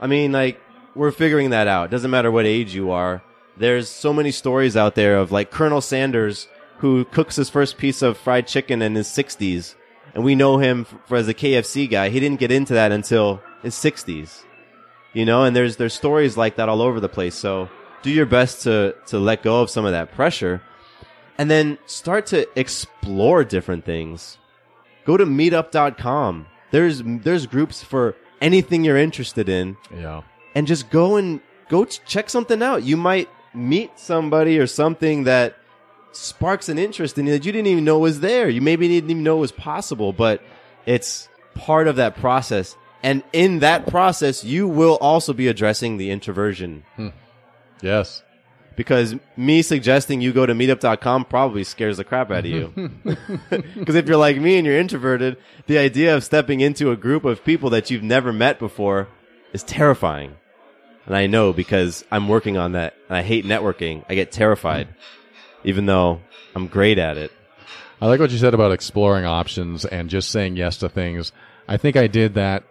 I 0.00 0.06
mean, 0.06 0.32
like, 0.32 0.60
we're 0.94 1.12
figuring 1.12 1.50
that 1.50 1.68
out. 1.68 1.90
Doesn't 1.90 2.10
matter 2.10 2.30
what 2.30 2.44
age 2.44 2.74
you 2.74 2.90
are. 2.90 3.22
There's 3.56 3.88
so 3.88 4.12
many 4.12 4.30
stories 4.30 4.76
out 4.76 4.94
there 4.94 5.16
of 5.16 5.32
like 5.32 5.50
Colonel 5.50 5.80
Sanders 5.80 6.48
who 6.78 7.04
cooks 7.06 7.36
his 7.36 7.48
first 7.48 7.78
piece 7.78 8.02
of 8.02 8.18
fried 8.18 8.46
chicken 8.46 8.82
in 8.82 8.94
his 8.94 9.08
60s 9.08 9.74
and 10.14 10.24
we 10.24 10.34
know 10.34 10.58
him 10.58 10.84
for 11.06 11.16
as 11.16 11.28
a 11.28 11.34
KFC 11.34 11.88
guy. 11.90 12.08
He 12.10 12.20
didn't 12.20 12.40
get 12.40 12.50
into 12.52 12.74
that 12.74 12.92
until 12.92 13.40
his 13.62 13.74
60s. 13.74 14.42
You 15.14 15.24
know, 15.26 15.44
and 15.44 15.54
there's 15.54 15.76
there's 15.76 15.92
stories 15.94 16.36
like 16.36 16.56
that 16.56 16.68
all 16.68 16.80
over 16.80 16.98
the 17.00 17.08
place. 17.08 17.34
So 17.34 17.68
do 18.02 18.10
your 18.10 18.26
best 18.26 18.62
to 18.62 18.94
to 19.06 19.18
let 19.18 19.42
go 19.42 19.60
of 19.62 19.68
some 19.70 19.84
of 19.84 19.92
that 19.92 20.12
pressure 20.12 20.62
and 21.38 21.50
then 21.50 21.76
start 21.86 22.26
to 22.26 22.46
explore 22.58 23.44
different 23.44 23.84
things. 23.84 24.38
Go 25.04 25.16
to 25.18 25.26
meetup.com. 25.26 26.46
There's 26.70 27.02
there's 27.04 27.46
groups 27.46 27.82
for 27.82 28.16
anything 28.40 28.84
you're 28.84 28.96
interested 28.96 29.48
in 29.48 29.76
Yeah. 29.94 30.22
and 30.54 30.66
just 30.66 30.88
go 30.90 31.16
and 31.16 31.40
go 31.68 31.84
check 31.84 32.30
something 32.30 32.62
out. 32.62 32.82
You 32.82 32.96
might 32.96 33.28
meet 33.54 33.98
somebody 33.98 34.58
or 34.58 34.66
something 34.66 35.24
that 35.24 35.56
sparks 36.12 36.68
an 36.68 36.78
interest 36.78 37.18
in 37.18 37.26
you 37.26 37.32
that 37.32 37.44
you 37.44 37.52
didn't 37.52 37.68
even 37.68 37.84
know 37.84 37.98
was 37.98 38.20
there. 38.20 38.48
You 38.48 38.60
maybe 38.60 38.88
didn't 38.88 39.10
even 39.10 39.22
know 39.22 39.38
it 39.38 39.40
was 39.40 39.52
possible, 39.52 40.12
but 40.12 40.42
it's 40.86 41.28
part 41.54 41.88
of 41.88 41.96
that 41.96 42.16
process. 42.16 42.76
And 43.02 43.22
in 43.32 43.60
that 43.60 43.86
process, 43.86 44.44
you 44.44 44.68
will 44.68 44.96
also 45.00 45.32
be 45.32 45.48
addressing 45.48 45.96
the 45.96 46.10
introversion 46.10 46.84
hmm. 46.96 47.08
Yes. 47.80 48.22
because 48.76 49.16
me 49.36 49.60
suggesting 49.62 50.20
you 50.20 50.32
go 50.32 50.46
to 50.46 50.54
meetup.com 50.54 51.24
probably 51.24 51.64
scares 51.64 51.96
the 51.96 52.04
crap 52.04 52.30
out 52.30 52.40
of 52.40 52.46
you. 52.46 52.72
Because 53.74 53.96
if 53.96 54.06
you're 54.06 54.16
like 54.16 54.36
me 54.36 54.56
and 54.56 54.66
you're 54.66 54.78
introverted, 54.78 55.36
the 55.66 55.78
idea 55.78 56.14
of 56.14 56.22
stepping 56.22 56.60
into 56.60 56.92
a 56.92 56.96
group 56.96 57.24
of 57.24 57.44
people 57.44 57.70
that 57.70 57.90
you've 57.90 58.04
never 58.04 58.32
met 58.32 58.58
before 58.58 59.08
is 59.52 59.64
terrifying. 59.64 60.36
And 61.06 61.16
I 61.16 61.26
know 61.26 61.52
because 61.52 62.04
I'm 62.12 62.28
working 62.28 62.56
on 62.56 62.72
that 62.72 62.94
and 63.08 63.16
I 63.16 63.22
hate 63.22 63.44
networking. 63.44 64.04
I 64.08 64.14
get 64.14 64.30
terrified, 64.30 64.86
hmm. 64.86 64.92
Even 65.64 65.86
though 65.86 66.20
I'm 66.54 66.66
great 66.66 66.98
at 66.98 67.16
it. 67.16 67.32
I 68.00 68.06
like 68.06 68.18
what 68.20 68.30
you 68.30 68.38
said 68.38 68.54
about 68.54 68.72
exploring 68.72 69.24
options 69.24 69.84
and 69.84 70.10
just 70.10 70.30
saying 70.30 70.56
yes 70.56 70.78
to 70.78 70.88
things. 70.88 71.32
I 71.68 71.76
think 71.76 71.96
I 71.96 72.08
did 72.08 72.34
that. 72.34 72.64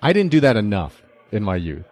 I 0.00 0.12
didn't 0.12 0.30
do 0.30 0.40
that 0.40 0.56
enough 0.56 1.02
in 1.30 1.42
my 1.44 1.56
youth. 1.56 1.84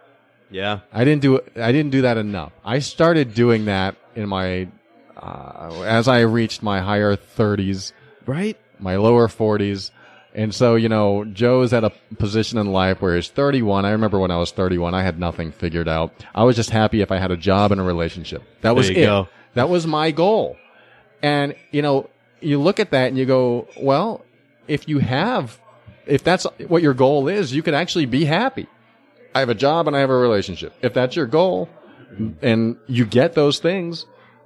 Yeah. 0.49 0.79
I 0.93 1.03
didn't 1.03 1.21
do 1.21 1.41
I 1.55 1.71
didn't 1.71 1.91
do 1.91 2.01
that 2.03 2.17
enough. 2.17 2.53
I 2.63 2.79
started 2.79 3.33
doing 3.33 3.65
that 3.65 3.95
in 4.15 4.27
my 4.29 4.67
uh, 5.15 5.83
as 5.85 6.07
I 6.07 6.21
reached 6.21 6.63
my 6.63 6.79
higher 6.81 7.15
30s, 7.15 7.91
Right? 8.25 8.57
my 8.79 8.95
lower 8.97 9.27
40s. 9.27 9.91
And 10.37 10.53
so, 10.53 10.75
you 10.75 10.87
know, 10.87 11.25
Joe's 11.25 11.73
at 11.73 11.83
a 11.83 11.89
position 12.19 12.59
in 12.59 12.71
life 12.71 13.01
where 13.01 13.15
he's 13.15 13.27
31. 13.27 13.85
I 13.85 13.89
remember 13.89 14.19
when 14.19 14.29
I 14.29 14.37
was 14.37 14.51
31, 14.51 14.93
I 14.93 15.01
had 15.01 15.19
nothing 15.19 15.51
figured 15.51 15.87
out. 15.89 16.13
I 16.35 16.43
was 16.43 16.55
just 16.55 16.69
happy 16.69 17.01
if 17.01 17.11
I 17.11 17.17
had 17.17 17.31
a 17.31 17.35
job 17.35 17.71
and 17.71 17.81
a 17.81 17.83
relationship. 17.83 18.43
That 18.61 18.75
was 18.75 18.87
it. 18.87 18.93
go. 18.97 19.27
That 19.55 19.67
was 19.67 19.87
my 19.87 20.11
goal. 20.11 20.55
And, 21.23 21.55
you 21.71 21.81
know, 21.81 22.11
you 22.39 22.61
look 22.61 22.79
at 22.79 22.91
that 22.91 23.07
and 23.07 23.17
you 23.17 23.25
go, 23.25 23.67
well, 23.81 24.23
if 24.67 24.87
you 24.87 24.99
have, 24.99 25.59
if 26.05 26.23
that's 26.23 26.45
what 26.67 26.83
your 26.83 26.93
goal 26.93 27.27
is, 27.27 27.51
you 27.51 27.63
can 27.63 27.73
actually 27.73 28.05
be 28.05 28.23
happy. 28.25 28.67
I 29.33 29.39
have 29.39 29.49
a 29.49 29.55
job 29.55 29.87
and 29.87 29.97
I 29.97 30.01
have 30.01 30.11
a 30.11 30.15
relationship. 30.15 30.71
If 30.83 30.93
that's 30.93 31.15
your 31.15 31.25
goal 31.25 31.67
and 32.43 32.77
you 32.85 33.07
get 33.07 33.33
those 33.33 33.57
things, 33.57 34.05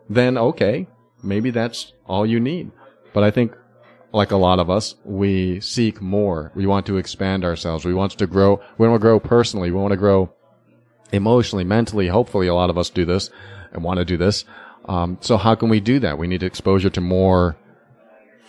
then 0.09 0.37
okay, 0.37 0.87
maybe 1.21 1.51
that's 1.51 1.91
all 2.05 2.25
you 2.25 2.39
need. 2.39 2.71
But 3.13 3.23
I 3.23 3.31
think 3.31 3.53
like 4.13 4.31
a 4.31 4.37
lot 4.37 4.59
of 4.59 4.69
us, 4.69 4.95
we 5.05 5.59
seek 5.61 6.01
more. 6.01 6.51
We 6.55 6.65
want 6.65 6.85
to 6.87 6.97
expand 6.97 7.45
ourselves. 7.45 7.85
We 7.85 7.93
want 7.93 8.11
to 8.13 8.27
grow. 8.27 8.61
We 8.77 8.87
want 8.87 8.99
to 8.99 9.05
grow 9.05 9.19
personally. 9.19 9.71
We 9.71 9.77
want 9.77 9.91
to 9.91 9.97
grow 9.97 10.33
emotionally, 11.11 11.63
mentally. 11.63 12.07
Hopefully 12.07 12.47
a 12.47 12.53
lot 12.53 12.69
of 12.69 12.77
us 12.77 12.89
do 12.89 13.05
this 13.05 13.29
and 13.71 13.83
want 13.83 13.99
to 13.99 14.05
do 14.05 14.17
this. 14.17 14.45
Um, 14.85 15.17
so 15.21 15.37
how 15.37 15.55
can 15.55 15.69
we 15.69 15.79
do 15.79 15.99
that? 15.99 16.17
We 16.17 16.27
need 16.27 16.43
exposure 16.43 16.89
to 16.89 17.01
more 17.01 17.55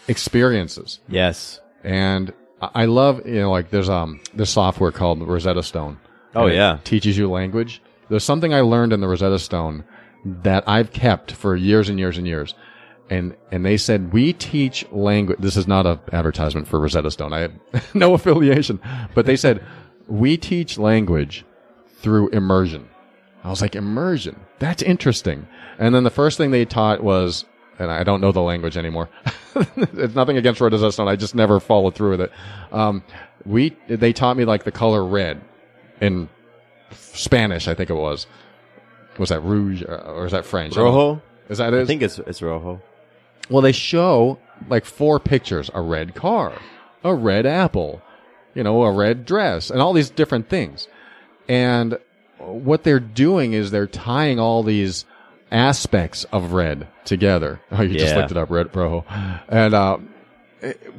experiences. 0.09 0.99
Yes. 1.09 1.61
And 1.85 2.33
I 2.61 2.87
love, 2.87 3.27
you 3.27 3.41
know, 3.41 3.51
like 3.51 3.71
there's, 3.71 3.89
um, 3.89 4.21
this 4.35 4.51
software 4.51 4.93
called 4.93 5.23
Rosetta 5.27 5.63
Stone. 5.63 5.99
Oh, 6.35 6.47
yeah. 6.47 6.79
Teaches 6.85 7.19
you 7.19 7.31
language. 7.31 7.83
There's 8.09 8.25
something 8.25 8.55
I 8.55 8.61
learned 8.61 8.93
in 8.93 9.01
the 9.01 9.09
Rosetta 9.09 9.39
Stone 9.39 9.85
that 10.25 10.65
I've 10.67 10.93
kept 10.93 11.33
for 11.33 11.55
years 11.57 11.89
and 11.89 11.99
years 11.99 12.19
and 12.19 12.27
years. 12.27 12.55
And, 13.13 13.37
and 13.51 13.63
they 13.63 13.77
said, 13.77 14.15
we 14.15 14.33
teach 14.33 14.91
language. 14.91 15.39
This 15.39 15.59
is 15.59 15.69
not 15.69 15.85
an 15.85 16.01
advertisement 16.15 16.67
for 16.67 16.81
Rosetta 16.81 17.11
Stone. 17.11 17.35
I 17.35 17.41
have 17.41 17.53
no 17.95 18.15
affiliation, 18.15 18.81
but 19.15 19.27
they 19.27 19.37
said, 19.37 19.63
we 20.09 20.39
teach 20.39 20.79
language 20.79 21.45
through 21.99 22.31
immersion. 22.31 22.89
I 23.45 23.51
was 23.51 23.61
like, 23.61 23.77
immersion. 23.77 24.41
That's 24.61 24.83
interesting. 24.83 25.47
And 25.79 25.95
then 25.95 26.05
the 26.05 26.11
first 26.11 26.39
thing 26.39 26.53
they 26.53 26.65
taught 26.65 27.05
was, 27.05 27.45
and 27.79 27.91
I 27.91 28.03
don't 28.03 28.23
know 28.23 28.33
the 28.33 28.41
language 28.41 28.79
anymore. 28.79 29.11
it's 29.77 30.15
nothing 30.15 30.39
against 30.39 30.63
Rosetta 30.63 30.91
Stone. 30.91 31.09
I 31.09 31.17
just 31.17 31.35
never 31.35 31.61
followed 31.61 31.95
through 31.95 32.13
with 32.13 32.23
it. 32.23 32.33
Um, 32.73 33.05
we, 33.45 33.77
they 33.89 34.15
taught 34.15 34.39
me 34.39 34.47
like 34.47 34.65
the 34.65 34.73
color 34.73 35.05
red 35.05 35.39
in 36.01 36.31
Spanish, 36.93 37.69
I 37.69 37.75
think 37.75 37.91
it 37.91 37.95
was. 37.95 38.27
Was 39.19 39.29
that 39.29 39.41
rouge 39.41 39.83
or, 39.83 40.01
or 40.01 40.25
is 40.25 40.33
that 40.33 40.47
French? 40.47 40.73
I 40.73 40.77
don't 40.77 40.87
know. 40.87 40.99
Rojo? 40.99 41.23
Is 41.51 41.59
that 41.59 41.75
it? 41.75 41.83
I 41.83 41.85
think 41.85 42.01
it's 42.01 42.19
it's 42.21 42.41
Rojo. 42.41 42.81
Well, 43.51 43.63
they 43.63 43.73
show 43.73 44.39
like 44.69 44.85
four 44.85 45.19
pictures: 45.21 45.71
a 45.75 45.81
red 45.83 46.15
car, 46.15 46.55
a 47.05 47.15
red 47.15 47.47
apple, 47.47 48.03
you 48.55 48.63
know, 48.63 48.83
a 48.85 48.93
red 48.93 49.25
dress, 49.25 49.71
and 49.71 49.81
all 49.81 49.93
these 49.93 50.11
different 50.11 50.49
things. 50.49 50.89
And 51.49 51.99
what 52.39 52.85
they're 52.85 53.01
doing 53.01 53.53
is 53.53 53.71
they're 53.71 53.87
tying 53.87 54.39
all 54.41 54.63
these 54.63 55.05
aspects 55.51 56.25
of 56.33 56.53
red 56.53 56.89
together. 57.05 57.61
Oh, 57.73 57.83
you 57.83 57.97
just 57.97 58.15
Yeah. 58.15 58.21
looked 58.21 58.31
it 58.31 58.37
up, 58.37 58.51
red 58.51 58.73
bro. 58.73 59.05
And 59.49 59.75
uh, 59.75 59.99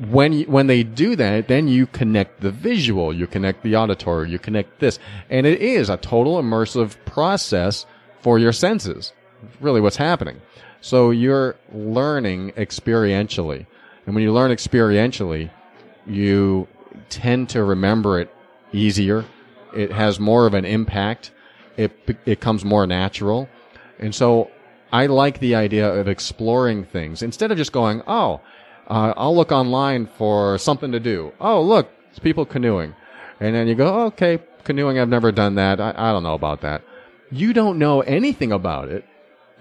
when 0.10 0.34
you, 0.34 0.46
when 0.46 0.68
they 0.68 0.84
do 0.84 1.16
that, 1.16 1.48
then 1.48 1.68
you 1.68 1.88
connect 1.88 2.42
the 2.42 2.52
visual, 2.52 3.14
you 3.14 3.26
connect 3.28 3.64
the 3.64 3.76
auditory, 3.76 4.30
you 4.30 4.38
connect 4.40 4.80
this, 4.80 5.00
and 5.30 5.46
it 5.48 5.62
is 5.62 5.90
a 5.90 5.98
total 5.98 6.42
immersive 6.42 6.96
process 7.06 7.86
for 8.22 8.38
your 8.40 8.52
senses. 8.52 9.14
Really, 9.62 9.82
what's 9.82 9.98
happening. 9.98 10.42
So 10.84 11.12
you're 11.12 11.56
learning 11.72 12.52
experientially, 12.58 13.66
and 14.06 14.14
when 14.14 14.22
you 14.22 14.34
learn 14.34 14.52
experientially, 14.52 15.50
you 16.06 16.68
tend 17.08 17.48
to 17.52 17.64
remember 17.64 18.20
it 18.20 18.30
easier. 18.74 19.24
It 19.74 19.94
has 19.94 20.20
more 20.20 20.46
of 20.46 20.54
an 20.54 20.66
impact. 20.66 21.32
It 21.78 21.94
it 22.26 22.42
comes 22.42 22.66
more 22.66 22.86
natural, 22.86 23.48
and 23.98 24.14
so 24.14 24.52
I 24.92 25.06
like 25.06 25.40
the 25.40 25.56
idea 25.56 25.90
of 25.90 26.10
exploring 26.10 26.84
things 26.84 27.22
instead 27.22 27.50
of 27.50 27.58
just 27.58 27.72
going, 27.72 28.02
oh, 28.06 28.42
uh, 28.90 29.14
I'll 29.16 29.38
look 29.38 29.54
online 29.54 30.08
for 30.18 30.58
something 30.58 30.92
to 30.92 31.00
do. 31.00 31.32
Oh, 31.40 31.62
look, 31.62 31.90
it's 32.10 32.20
people 32.20 32.46
canoeing. 32.46 32.94
And 33.40 33.56
then 33.56 33.70
you 33.70 33.76
go, 33.76 34.02
okay, 34.08 34.40
canoeing, 34.66 35.00
I've 35.00 35.08
never 35.08 35.32
done 35.32 35.56
that. 35.56 35.80
I, 35.80 35.94
I 35.96 36.12
don't 36.12 36.24
know 36.24 36.36
about 36.36 36.60
that. 36.60 36.84
You 37.32 37.54
don't 37.54 37.80
know 37.80 38.02
anything 38.02 38.52
about 38.52 38.90
it 38.90 39.06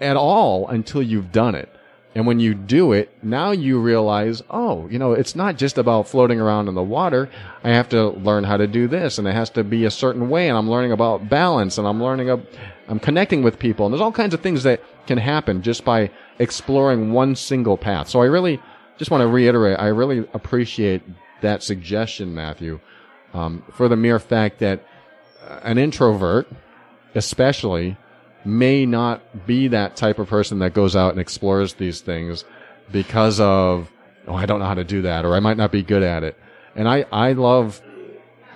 at 0.03 0.17
all 0.17 0.67
until 0.67 1.01
you've 1.01 1.31
done 1.31 1.55
it. 1.55 1.69
And 2.15 2.27
when 2.27 2.39
you 2.39 2.53
do 2.53 2.91
it, 2.91 3.09
now 3.23 3.51
you 3.51 3.79
realize, 3.79 4.43
oh, 4.51 4.87
you 4.87 4.99
know, 4.99 5.13
it's 5.13 5.35
not 5.35 5.57
just 5.57 5.79
about 5.79 6.07
floating 6.07 6.39
around 6.39 6.67
in 6.67 6.75
the 6.75 6.83
water. 6.83 7.27
I 7.63 7.69
have 7.69 7.89
to 7.89 8.09
learn 8.09 8.43
how 8.43 8.57
to 8.57 8.67
do 8.67 8.87
this 8.87 9.17
and 9.17 9.27
it 9.27 9.33
has 9.33 9.49
to 9.51 9.63
be 9.63 9.85
a 9.85 9.91
certain 9.91 10.29
way. 10.29 10.47
And 10.47 10.55
I'm 10.55 10.69
learning 10.69 10.91
about 10.91 11.27
balance 11.27 11.79
and 11.79 11.87
I'm 11.87 12.03
learning, 12.03 12.29
ab- 12.29 12.45
I'm 12.87 12.99
connecting 12.99 13.41
with 13.41 13.57
people. 13.57 13.87
And 13.87 13.93
there's 13.93 14.01
all 14.01 14.11
kinds 14.11 14.35
of 14.35 14.41
things 14.41 14.61
that 14.61 14.81
can 15.07 15.17
happen 15.17 15.63
just 15.63 15.83
by 15.83 16.11
exploring 16.37 17.13
one 17.13 17.35
single 17.35 17.77
path. 17.77 18.09
So 18.09 18.21
I 18.21 18.25
really 18.25 18.61
just 18.99 19.09
want 19.09 19.21
to 19.21 19.27
reiterate, 19.27 19.79
I 19.79 19.87
really 19.87 20.19
appreciate 20.33 21.01
that 21.41 21.63
suggestion, 21.63 22.33
Matthew, 22.35 22.79
um, 23.33 23.63
for 23.71 23.87
the 23.87 23.95
mere 23.95 24.19
fact 24.19 24.59
that 24.59 24.85
uh, 25.47 25.61
an 25.63 25.79
introvert, 25.79 26.47
especially, 27.15 27.97
may 28.45 28.85
not 28.85 29.45
be 29.47 29.67
that 29.69 29.95
type 29.95 30.19
of 30.19 30.27
person 30.27 30.59
that 30.59 30.73
goes 30.73 30.95
out 30.95 31.11
and 31.11 31.19
explores 31.19 31.73
these 31.75 32.01
things 32.01 32.45
because 32.91 33.39
of, 33.39 33.91
oh, 34.27 34.35
I 34.35 34.45
don't 34.45 34.59
know 34.59 34.65
how 34.65 34.73
to 34.73 34.83
do 34.83 35.01
that, 35.03 35.25
or 35.25 35.35
I 35.35 35.39
might 35.39 35.57
not 35.57 35.71
be 35.71 35.81
good 35.83 36.03
at 36.03 36.23
it. 36.23 36.37
And 36.75 36.87
I, 36.87 37.05
I 37.11 37.33
love 37.33 37.81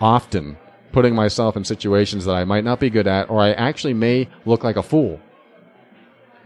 often 0.01 0.57
putting 0.91 1.15
myself 1.15 1.55
in 1.55 1.63
situations 1.63 2.25
that 2.25 2.35
I 2.35 2.43
might 2.45 2.63
not 2.63 2.79
be 2.79 2.89
good 2.89 3.07
at, 3.07 3.29
or 3.29 3.39
I 3.41 3.51
actually 3.53 3.93
may 3.93 4.27
look 4.45 4.63
like 4.63 4.75
a 4.75 4.83
fool. 4.83 5.19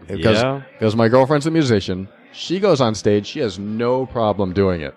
Because, 0.06 0.42
Yeah. 0.42 0.62
because 0.72 0.96
my 0.96 1.08
girlfriend's 1.08 1.46
a 1.46 1.50
musician. 1.50 2.08
She 2.32 2.60
goes 2.60 2.80
on 2.80 2.94
stage. 2.94 3.26
She 3.26 3.40
has 3.40 3.58
no 3.58 4.06
problem 4.06 4.52
doing 4.52 4.80
it. 4.80 4.94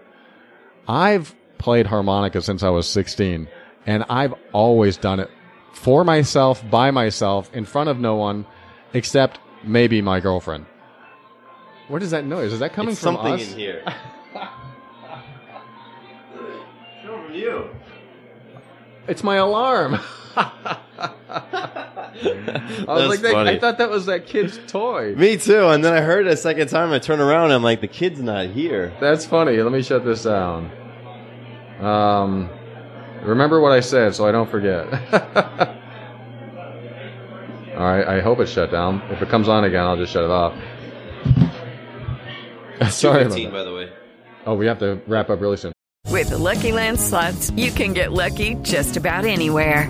I've 0.88 1.36
played 1.58 1.86
harmonica 1.88 2.42
since 2.42 2.64
I 2.64 2.70
was 2.70 2.88
16 2.88 3.48
and 3.86 4.04
I've 4.10 4.34
always 4.52 4.98
done 4.98 5.20
it 5.20 5.30
for 5.76 6.04
myself, 6.04 6.68
by 6.70 6.90
myself, 6.92 7.54
in 7.54 7.66
front 7.66 7.90
of 7.90 8.00
no 8.00 8.16
one 8.16 8.46
except 8.94 9.40
maybe 9.64 10.02
my 10.02 10.20
girlfriend. 10.20 10.66
What 11.88 12.02
is 12.02 12.10
that 12.12 12.26
noise? 12.26 12.52
Is 12.54 12.60
that 12.62 12.74
coming 12.74 12.94
It's 12.94 13.02
from 13.02 13.16
something 13.16 13.34
us? 13.34 13.52
in 13.52 13.60
here. 13.60 13.84
Coming 17.06 17.26
from 17.28 17.34
you. 17.36 17.70
It's 19.08 19.24
my 19.24 19.36
alarm. 19.36 20.00
I 20.36 20.80
was 22.88 23.08
like, 23.10 23.20
that. 23.22 23.36
I 23.48 23.60
thought 23.60 23.78
that 23.78 23.90
was 23.92 24.08
that 24.08 24.26
kid's 24.26 24.60
toy. 24.68 25.14
Me 25.16 25.38
too. 25.38 25.68
And 25.68 25.84
then 25.86 25.94
I 25.94 26.02
heard 26.02 26.26
it 26.26 26.34
a 26.34 26.38
second 26.38 26.70
time. 26.70 26.92
I 26.92 27.00
turn 27.00 27.20
around. 27.20 27.46
and 27.46 27.54
I'm 27.54 27.64
like, 27.64 27.82
the 27.82 27.88
kid's 27.88 28.20
not 28.22 28.48
here. 28.48 28.94
That's 29.00 29.26
funny. 29.26 29.58
Let 29.58 29.72
me 29.72 29.84
shut 29.84 30.04
this 30.04 30.24
down. 30.24 30.72
Um, 31.80 32.50
remember 33.26 33.60
what 33.60 33.72
I 33.72 33.80
said 33.80 34.16
so 34.16 34.28
I 34.28 34.32
don't 34.32 34.50
forget. 34.50 34.88
All 37.76 37.82
right, 37.84 38.08
I 38.08 38.22
hope 38.22 38.40
it's 38.40 38.52
shut 38.52 38.72
down. 38.72 39.02
If 39.10 39.22
it 39.22 39.28
comes 39.30 39.50
on 39.50 39.66
again, 39.66 39.84
I'll 39.84 39.98
just 39.98 40.14
shut 40.14 40.24
it 40.24 40.32
off. 40.32 40.54
Sorry 42.90 43.26
about 43.26 43.36
that. 43.36 43.52
by 43.52 43.64
the 43.64 43.74
way. 43.74 43.92
Oh, 44.46 44.56
we 44.56 44.66
have 44.68 44.80
to 44.80 45.02
wrap 45.08 45.30
up 45.30 45.42
really 45.42 45.58
soon. 45.58 45.74
With 46.10 46.30
the 46.30 46.38
Lucky 46.38 46.72
Land 46.72 47.00
slots, 47.00 47.52
you 47.52 47.72
can 47.72 47.94
get 47.94 48.14
lucky 48.14 48.56
just 48.62 48.96
about 48.96 49.26
anywhere. 49.26 49.90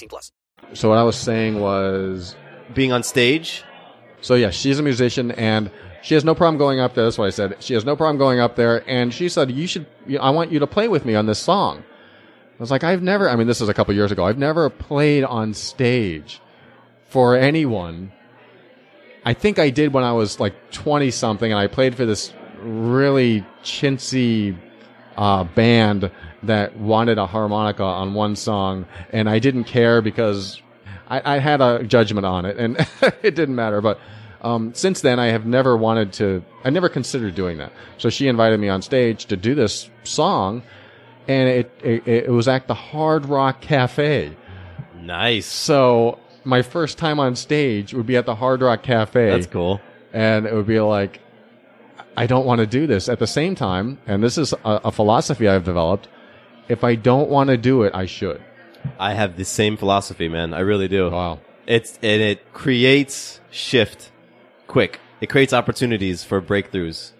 plus. 0.07 0.31
So 0.73 0.89
what 0.89 0.97
I 0.97 1.03
was 1.03 1.15
saying 1.15 1.59
was 1.59 2.35
being 2.73 2.91
on 2.91 3.03
stage. 3.03 3.63
So 4.21 4.35
yeah, 4.35 4.49
she's 4.51 4.79
a 4.79 4.83
musician 4.83 5.31
and 5.31 5.71
she 6.01 6.13
has 6.15 6.23
no 6.23 6.35
problem 6.35 6.57
going 6.57 6.79
up 6.79 6.95
there. 6.95 7.03
That's 7.03 7.17
what 7.17 7.27
I 7.27 7.31
said. 7.31 7.57
She 7.59 7.73
has 7.73 7.85
no 7.85 7.95
problem 7.95 8.17
going 8.17 8.39
up 8.39 8.55
there. 8.55 8.83
And 8.89 9.13
she 9.13 9.29
said, 9.29 9.51
you 9.51 9.67
should, 9.67 9.85
I 10.19 10.31
want 10.31 10.51
you 10.51 10.59
to 10.59 10.67
play 10.67 10.87
with 10.87 11.05
me 11.05 11.15
on 11.15 11.25
this 11.25 11.39
song. 11.39 11.79
I 11.79 12.61
was 12.61 12.71
like, 12.71 12.83
I've 12.83 13.01
never, 13.01 13.29
I 13.29 13.35
mean, 13.35 13.47
this 13.47 13.61
is 13.61 13.69
a 13.69 13.73
couple 13.73 13.93
years 13.95 14.11
ago. 14.11 14.25
I've 14.25 14.37
never 14.37 14.69
played 14.69 15.23
on 15.23 15.53
stage 15.53 16.41
for 17.07 17.35
anyone. 17.35 18.11
I 19.25 19.33
think 19.33 19.59
I 19.59 19.69
did 19.69 19.93
when 19.93 20.03
I 20.03 20.13
was 20.13 20.39
like 20.39 20.71
20 20.71 21.11
something 21.11 21.51
and 21.51 21.59
I 21.59 21.67
played 21.67 21.95
for 21.95 22.05
this 22.05 22.33
really 22.59 23.45
chintzy, 23.63 24.57
uh, 25.17 25.43
band 25.43 26.11
that 26.43 26.75
wanted 26.77 27.17
a 27.17 27.27
harmonica 27.27 27.83
on 27.83 28.13
one 28.13 28.35
song 28.35 28.85
and 29.11 29.29
I 29.29 29.39
didn't 29.39 29.65
care 29.65 30.01
because 30.01 30.61
I, 31.07 31.35
I 31.35 31.39
had 31.39 31.61
a 31.61 31.83
judgment 31.83 32.25
on 32.25 32.45
it 32.45 32.57
and 32.57 32.77
it 33.21 33.35
didn't 33.35 33.55
matter. 33.55 33.81
But, 33.81 33.99
um, 34.41 34.73
since 34.73 35.01
then 35.01 35.19
I 35.19 35.27
have 35.27 35.45
never 35.45 35.77
wanted 35.77 36.13
to, 36.13 36.43
I 36.63 36.71
never 36.71 36.89
considered 36.89 37.35
doing 37.35 37.59
that. 37.59 37.71
So 37.97 38.09
she 38.09 38.27
invited 38.27 38.59
me 38.59 38.69
on 38.69 38.81
stage 38.81 39.25
to 39.25 39.37
do 39.37 39.53
this 39.53 39.89
song 40.03 40.63
and 41.27 41.49
it, 41.49 41.71
it, 41.83 42.07
it 42.07 42.29
was 42.29 42.47
at 42.47 42.67
the 42.67 42.73
Hard 42.73 43.27
Rock 43.27 43.61
Cafe. 43.61 44.35
Nice. 44.99 45.45
So 45.45 46.19
my 46.43 46.61
first 46.61 46.97
time 46.97 47.19
on 47.19 47.35
stage 47.35 47.93
would 47.93 48.05
be 48.05 48.17
at 48.17 48.25
the 48.25 48.35
Hard 48.35 48.61
Rock 48.61 48.83
Cafe. 48.83 49.29
That's 49.29 49.47
cool. 49.47 49.79
And 50.13 50.45
it 50.45 50.53
would 50.53 50.67
be 50.67 50.79
like, 50.79 51.21
I 52.17 52.27
don't 52.27 52.45
want 52.45 52.59
to 52.59 52.67
do 52.67 52.87
this. 52.87 53.07
At 53.07 53.19
the 53.19 53.27
same 53.27 53.55
time, 53.55 53.99
and 54.05 54.23
this 54.23 54.37
is 54.37 54.53
a, 54.53 54.81
a 54.85 54.91
philosophy 54.91 55.47
I've 55.47 55.63
developed, 55.63 56.07
if 56.71 56.85
I 56.85 56.95
don't 56.95 57.29
want 57.29 57.49
to 57.49 57.57
do 57.57 57.83
it, 57.83 57.93
I 57.93 58.05
should. 58.05 58.41
I 58.97 59.13
have 59.13 59.35
the 59.35 59.43
same 59.43 59.75
philosophy, 59.75 60.29
man. 60.29 60.53
I 60.53 60.61
really 60.61 60.87
do. 60.87 61.11
Wow. 61.11 61.39
It's 61.67 61.99
and 62.01 62.21
it 62.21 62.53
creates 62.53 63.41
shift 63.51 64.09
quick. 64.67 64.99
It 65.19 65.27
creates 65.27 65.51
opportunities 65.51 66.23
for 66.23 66.41
breakthroughs. 66.41 67.11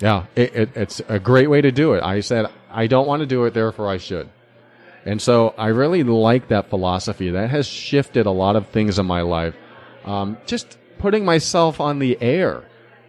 Yeah, 0.00 0.24
it, 0.34 0.54
it, 0.56 0.70
it's 0.74 1.02
a 1.06 1.18
great 1.20 1.48
way 1.48 1.60
to 1.60 1.70
do 1.70 1.92
it. 1.92 2.02
I 2.02 2.20
said, 2.20 2.46
I 2.70 2.86
don't 2.86 3.06
want 3.06 3.20
to 3.20 3.26
do 3.26 3.44
it, 3.44 3.54
therefore 3.54 3.88
I 3.88 3.98
should. 3.98 4.28
And 5.04 5.20
so 5.20 5.54
I 5.58 5.68
really 5.68 6.02
like 6.02 6.48
that 6.48 6.70
philosophy. 6.70 7.30
That 7.30 7.50
has 7.50 7.66
shifted 7.66 8.26
a 8.26 8.30
lot 8.30 8.56
of 8.56 8.68
things 8.68 8.98
in 8.98 9.06
my 9.06 9.20
life. 9.20 9.54
Um, 10.04 10.38
just 10.46 10.78
putting 10.98 11.24
myself 11.24 11.78
on 11.78 11.98
the 11.98 12.20
air. 12.20 12.64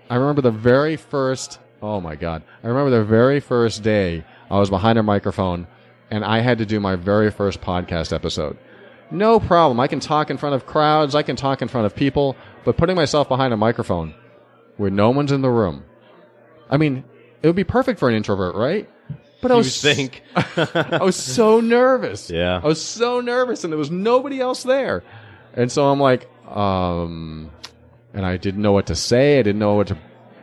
I 0.10 0.16
remember 0.16 0.42
the 0.42 0.52
very 0.52 0.98
first, 0.98 1.58
oh 1.82 2.02
my 2.02 2.16
God. 2.16 2.44
I 2.64 2.68
remember 2.68 2.92
the 2.92 3.06
very 3.06 3.40
first 3.40 3.82
day 3.82 4.26
I 4.52 4.60
was 4.60 4.70
behind 4.70 5.00
a 5.00 5.04
microphone 5.04 5.68
and 6.12 6.24
I 6.24 6.40
had 6.40 6.58
to 6.60 6.66
do 6.66 6.80
my 6.80 6.96
very 6.96 7.32
first 7.32 7.62
podcast 7.62 8.14
episode. 8.14 8.58
No 9.12 9.40
problem. 9.40 9.80
I 9.80 9.88
can 9.88 10.00
talk 10.00 10.30
in 10.30 10.38
front 10.38 10.56
of 10.56 10.66
crowds. 10.66 11.16
I 11.16 11.22
can 11.24 11.36
talk 11.36 11.62
in 11.62 11.68
front 11.68 11.86
of 11.86 11.96
people, 11.96 12.36
but 12.64 12.78
putting 12.78 12.96
myself 12.96 13.28
behind 13.28 13.54
a 13.54 13.58
microphone 13.58 14.16
where 14.78 14.90
no 14.90 15.12
one's 15.12 15.32
in 15.32 15.42
the 15.42 15.50
room. 15.50 15.84
I 16.70 16.78
mean, 16.78 17.04
it 17.42 17.48
would 17.48 17.56
be 17.56 17.64
perfect 17.64 18.00
for 18.00 18.10
an 18.10 18.16
introvert, 18.16 18.56
right? 18.56 18.90
But 19.42 19.52
I 19.52 19.56
You 19.56 19.60
was 19.60 19.82
think. 19.82 20.24
I 20.36 21.00
was 21.04 21.16
so 21.16 21.60
nervous. 21.62 22.32
Yeah. 22.32 22.60
I 22.64 22.66
was 22.66 22.84
so 22.84 23.22
nervous 23.22 23.64
and 23.64 23.72
there 23.72 23.78
was 23.78 23.92
nobody 23.92 24.42
else 24.42 24.64
there. 24.64 25.04
And 25.54 25.72
so 25.72 25.86
I'm 25.86 26.00
like, 26.00 26.28
um, 26.50 27.52
and 28.14 28.26
I 28.26 28.38
didn't 28.38 28.62
know 28.62 28.72
what 28.72 28.88
to 28.88 28.96
say. 28.96 29.40
I 29.40 29.44
didn't 29.44 29.60
know 29.60 29.76
what 29.76 29.88
to, 29.88 29.98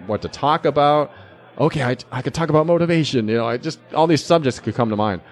what 0.07 0.23
to 0.23 0.29
talk 0.29 0.65
about. 0.65 1.11
Okay. 1.59 1.83
I, 1.83 1.97
I 2.13 2.23
could 2.23 2.33
talk 2.33 2.49
about 2.49 2.67
motivation. 2.67 3.27
You 3.27 3.39
know, 3.39 3.47
I 3.49 3.57
just, 3.57 3.81
all 3.93 4.07
these 4.07 4.25
subjects 4.25 4.61
could 4.61 4.77
come 4.77 4.91
to 4.91 4.97
mind. 4.97 5.23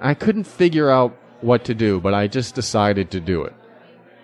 I 0.00 0.14
couldn't 0.14 0.44
figure 0.44 0.90
out 0.90 1.16
what 1.40 1.64
to 1.64 1.74
do, 1.74 2.00
but 2.00 2.14
I 2.14 2.26
just 2.26 2.54
decided 2.54 3.10
to 3.12 3.20
do 3.20 3.42
it. 3.44 3.54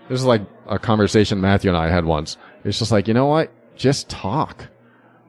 This 0.09 0.20
is 0.20 0.27
like 0.27 0.43
a 0.66 0.79
conversation 0.79 1.41
Matthew 1.41 1.70
and 1.70 1.77
I 1.77 1.91
had 1.91 2.05
once. 2.05 2.37
It's 2.64 2.79
just 2.79 2.93
like, 2.93 3.09
you 3.09 3.14
know 3.14 3.27
what? 3.27 3.53
Just 3.77 4.09
talk. 4.09 4.66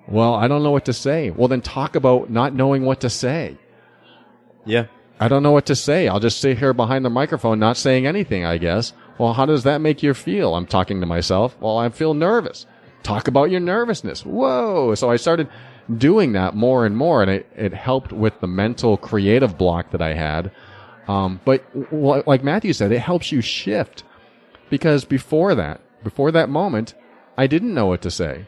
Well, 0.08 0.36
I 0.36 0.48
don't 0.48 0.64
know 0.64 0.72
what 0.72 0.86
to 0.86 0.93
say. 0.93 1.32
Well, 1.32 1.48
then 1.48 1.62
talk 1.62 1.95
about 1.95 2.30
not 2.30 2.54
knowing 2.54 2.86
what 2.86 3.02
to 3.02 3.10
say. 3.10 3.58
Yeah. 4.66 4.86
I 5.20 5.28
don't 5.28 5.43
know 5.43 5.52
what 5.52 5.66
to 5.66 5.76
say. 5.76 6.08
I'll 6.08 6.20
just 6.20 6.39
sit 6.39 6.60
here 6.60 6.74
behind 6.74 7.04
the 7.04 7.10
microphone, 7.10 7.60
not 7.60 7.76
saying 7.76 8.06
anything, 8.06 8.45
I 8.45 8.58
guess. 8.58 8.93
Well, 9.18 9.34
how 9.34 9.45
does 9.45 9.64
that 9.64 9.82
make 9.82 10.04
you 10.04 10.14
feel? 10.14 10.56
I'm 10.56 10.68
talking 10.68 11.02
to 11.02 11.08
myself. 11.08 11.58
Well, 11.60 11.78
I 11.78 11.89
feel 11.89 12.14
nervous. 12.14 12.68
Talk 13.04 13.28
about 13.28 13.50
your 13.50 13.60
nervousness. 13.60 14.26
Whoa. 14.26 14.93
So 14.95 15.10
I 15.10 15.16
started 15.16 15.50
doing 15.96 16.34
that 16.34 16.56
more 16.56 16.86
and 16.86 16.98
more, 16.98 17.22
and 17.22 17.32
it, 17.32 17.50
it 17.56 17.74
helped 17.74 18.12
with 18.12 18.40
the 18.40 18.48
mental 18.48 18.98
creative 18.98 19.58
block 19.58 19.92
that 19.92 20.02
I 20.02 20.14
had. 20.14 20.52
Um, 21.08 21.40
but 21.46 21.64
like 21.92 22.44
Matthew 22.44 22.74
said, 22.74 22.92
it 22.92 23.00
helps 23.00 23.32
you 23.32 23.42
shift 23.42 24.04
because 24.70 25.06
before 25.06 25.56
that, 25.56 25.82
before 26.04 26.32
that 26.32 26.50
moment, 26.50 26.94
I 27.38 27.48
didn't 27.48 27.74
know 27.74 27.86
what 27.86 28.02
to 28.02 28.12
say. 28.12 28.48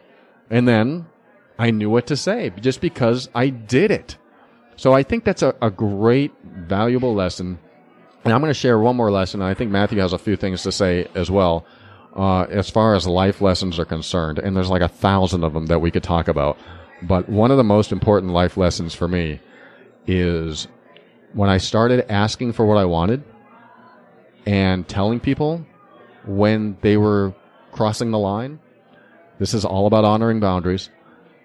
And 0.50 0.68
then 0.68 1.06
I 1.58 1.72
knew 1.72 1.90
what 1.90 2.08
to 2.08 2.18
say 2.18 2.52
just 2.60 2.82
because 2.82 3.30
I 3.34 3.50
did 3.50 3.92
it. 3.92 4.18
So 4.76 4.94
I 4.94 5.04
think 5.04 5.24
that's 5.24 5.42
a, 5.42 5.56
a 5.62 5.70
great, 5.70 6.34
valuable 6.44 7.14
lesson. 7.14 7.60
And 8.24 8.34
I'm 8.34 8.42
going 8.42 8.50
to 8.50 8.60
share 8.60 8.80
one 8.80 8.96
more 8.96 9.12
lesson. 9.12 9.42
I 9.42 9.54
think 9.54 9.72
Matthew 9.72 10.00
has 10.00 10.14
a 10.14 10.18
few 10.18 10.36
things 10.36 10.64
to 10.64 10.72
say 10.72 11.08
as 11.16 11.30
well, 11.32 11.66
uh, 12.16 12.42
as 12.44 12.70
far 12.70 12.96
as 12.96 13.08
life 13.08 13.42
lessons 13.42 13.80
are 13.80 13.86
concerned. 13.86 14.40
And 14.40 14.56
there's 14.56 14.70
like 14.70 14.82
a 14.82 14.88
thousand 14.88 15.44
of 15.44 15.54
them 15.54 15.68
that 15.68 15.80
we 15.80 15.92
could 15.92 16.04
talk 16.04 16.28
about. 16.28 16.58
But 17.02 17.30
one 17.30 17.52
of 17.52 17.58
the 17.58 17.64
most 17.64 17.92
important 17.92 18.34
life 18.34 18.58
lessons 18.58 18.94
for 18.94 19.08
me 19.08 19.40
is 20.06 20.68
when 21.34 21.50
I 21.50 21.58
started 21.58 22.12
asking 22.12 22.54
for 22.54 22.66
what 22.66 22.78
I 22.78 22.86
wanted 22.86 23.24
and 24.46 24.88
telling 24.88 25.20
people 25.20 25.66
when 26.26 26.78
they 26.82 26.98
were 26.98 27.34
crossing 27.72 28.12
the 28.12 28.20
line. 28.20 28.60
This 29.38 29.54
is 29.54 29.64
all 29.64 29.88
about 29.88 30.04
honoring 30.04 30.40
boundaries. 30.40 30.90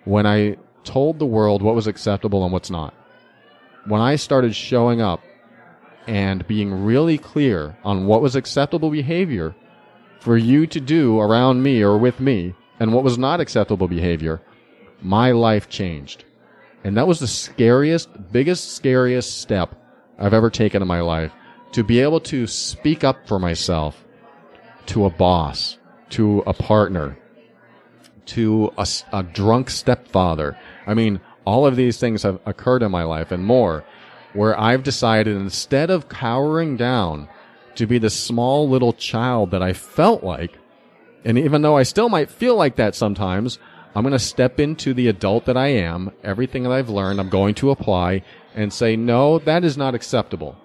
When 0.04 0.26
I 0.26 0.56
told 0.84 1.18
the 1.18 1.26
world 1.26 1.62
what 1.62 1.74
was 1.74 1.86
acceptable 1.86 2.44
and 2.44 2.52
what's 2.52 2.70
not. 2.70 2.94
When 3.86 4.00
I 4.00 4.16
started 4.16 4.54
showing 4.54 5.00
up 5.00 5.20
and 6.06 6.46
being 6.46 6.84
really 6.84 7.18
clear 7.18 7.76
on 7.84 8.06
what 8.06 8.22
was 8.22 8.36
acceptable 8.36 8.90
behavior 8.90 9.54
for 10.20 10.36
you 10.36 10.66
to 10.66 10.80
do 10.80 11.20
around 11.20 11.62
me 11.62 11.82
or 11.82 11.98
with 11.98 12.20
me 12.20 12.54
and 12.80 12.92
what 12.92 13.04
was 13.04 13.18
not 13.18 13.40
acceptable 13.40 13.88
behavior, 13.88 14.40
my 15.04 15.30
life 15.30 15.68
changed. 15.68 16.24
And 16.82 16.96
that 16.96 17.06
was 17.06 17.20
the 17.20 17.28
scariest, 17.28 18.08
biggest, 18.32 18.74
scariest 18.74 19.40
step 19.40 19.74
I've 20.18 20.34
ever 20.34 20.50
taken 20.50 20.82
in 20.82 20.88
my 20.88 21.00
life 21.00 21.32
to 21.72 21.84
be 21.84 22.00
able 22.00 22.20
to 22.20 22.46
speak 22.46 23.04
up 23.04 23.26
for 23.28 23.38
myself 23.38 24.04
to 24.86 25.04
a 25.06 25.10
boss, 25.10 25.78
to 26.10 26.40
a 26.46 26.52
partner, 26.52 27.16
to 28.26 28.72
a 28.78 29.22
drunk 29.22 29.70
stepfather. 29.70 30.58
I 30.86 30.94
mean, 30.94 31.20
all 31.44 31.66
of 31.66 31.76
these 31.76 31.98
things 31.98 32.22
have 32.22 32.40
occurred 32.46 32.82
in 32.82 32.90
my 32.90 33.04
life 33.04 33.30
and 33.32 33.44
more 33.44 33.84
where 34.32 34.58
I've 34.58 34.82
decided 34.82 35.36
instead 35.36 35.90
of 35.90 36.08
cowering 36.08 36.76
down 36.76 37.28
to 37.76 37.86
be 37.86 37.98
the 37.98 38.10
small 38.10 38.68
little 38.68 38.92
child 38.92 39.50
that 39.52 39.62
I 39.62 39.72
felt 39.72 40.22
like, 40.24 40.58
and 41.24 41.38
even 41.38 41.62
though 41.62 41.76
I 41.76 41.82
still 41.84 42.08
might 42.08 42.30
feel 42.30 42.56
like 42.56 42.76
that 42.76 42.94
sometimes, 42.94 43.58
I'm 43.94 44.02
going 44.02 44.12
to 44.12 44.18
step 44.18 44.58
into 44.58 44.92
the 44.92 45.08
adult 45.08 45.44
that 45.46 45.56
I 45.56 45.68
am, 45.68 46.10
everything 46.24 46.64
that 46.64 46.72
I've 46.72 46.88
learned, 46.88 47.20
I'm 47.20 47.28
going 47.28 47.54
to 47.56 47.70
apply 47.70 48.22
and 48.54 48.72
say, 48.72 48.96
no, 48.96 49.38
that 49.40 49.64
is 49.64 49.76
not 49.76 49.94
acceptable. 49.94 50.56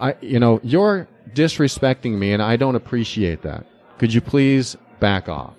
I, 0.00 0.16
you 0.20 0.40
know, 0.40 0.60
you're 0.62 1.08
disrespecting 1.32 2.18
me 2.18 2.32
and 2.32 2.42
I 2.42 2.56
don't 2.56 2.74
appreciate 2.74 3.42
that. 3.42 3.66
Could 3.98 4.12
you 4.12 4.20
please 4.20 4.76
back 4.98 5.28
off? 5.28 5.54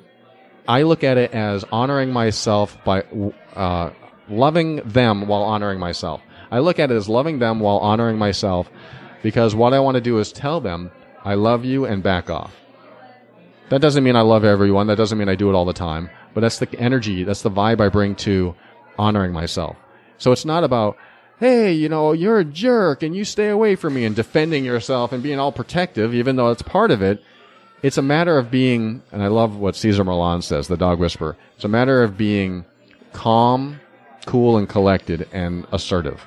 I 0.67 0.81
look 0.81 1.03
at 1.03 1.17
it 1.17 1.31
as 1.31 1.63
honoring 1.71 2.11
myself 2.11 2.77
by, 2.83 3.03
uh, 3.55 3.91
loving 4.27 4.77
them 4.77 5.27
while 5.27 5.43
honoring 5.43 5.79
myself. 5.79 6.21
I 6.51 6.59
look 6.59 6.79
at 6.79 6.91
it 6.91 6.95
as 6.95 7.07
loving 7.07 7.39
them 7.39 7.59
while 7.59 7.77
honoring 7.77 8.17
myself 8.17 8.69
because 9.23 9.55
what 9.55 9.73
I 9.73 9.79
want 9.79 9.95
to 9.95 10.01
do 10.01 10.19
is 10.19 10.31
tell 10.31 10.59
them, 10.59 10.91
I 11.23 11.35
love 11.35 11.63
you 11.63 11.85
and 11.85 12.03
back 12.03 12.29
off. 12.29 12.53
That 13.69 13.81
doesn't 13.81 14.03
mean 14.03 14.15
I 14.15 14.21
love 14.21 14.43
everyone. 14.43 14.87
That 14.87 14.97
doesn't 14.97 15.17
mean 15.17 15.29
I 15.29 15.35
do 15.35 15.49
it 15.49 15.53
all 15.53 15.65
the 15.65 15.73
time. 15.73 16.09
But 16.35 16.41
that's 16.41 16.59
the 16.59 16.71
energy, 16.79 17.23
that's 17.23 17.41
the 17.41 17.49
vibe 17.49 17.81
I 17.81 17.89
bring 17.89 18.13
to 18.17 18.53
honoring 18.99 19.33
myself. 19.33 19.75
So 20.19 20.31
it's 20.31 20.45
not 20.45 20.63
about 20.63 20.97
hey, 21.39 21.73
you 21.73 21.89
know, 21.89 22.13
you're 22.13 22.39
a 22.39 22.45
jerk 22.45 23.03
and 23.03 23.15
you 23.15 23.25
stay 23.25 23.49
away 23.49 23.75
from 23.75 23.93
me 23.93 24.05
and 24.05 24.15
defending 24.15 24.63
yourself 24.63 25.11
and 25.11 25.21
being 25.21 25.39
all 25.39 25.51
protective, 25.51 26.13
even 26.13 26.35
though 26.35 26.51
it's 26.51 26.61
part 26.61 26.91
of 26.91 27.01
it. 27.01 27.21
It's 27.83 27.97
a 27.97 28.01
matter 28.01 28.37
of 28.37 28.49
being, 28.49 29.03
and 29.11 29.21
I 29.21 29.27
love 29.27 29.57
what 29.57 29.75
Cesar 29.75 30.03
Millan 30.03 30.41
says, 30.41 30.67
the 30.67 30.77
dog 30.77 30.99
whisperer. 30.99 31.35
It's 31.55 31.65
a 31.65 31.69
matter 31.69 32.03
of 32.03 32.17
being 32.17 32.65
calm, 33.13 33.79
cool, 34.25 34.57
and 34.57 34.67
collected 34.67 35.27
and 35.33 35.67
assertive. 35.71 36.25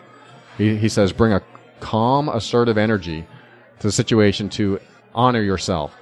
He, 0.56 0.76
he 0.76 0.88
says, 0.88 1.12
bring 1.12 1.32
a 1.32 1.42
calm, 1.80 2.28
assertive 2.28 2.78
energy 2.78 3.26
to 3.80 3.86
the 3.88 3.92
situation 3.92 4.48
to 4.50 4.78
honor 5.14 5.42
yourself. 5.42 5.97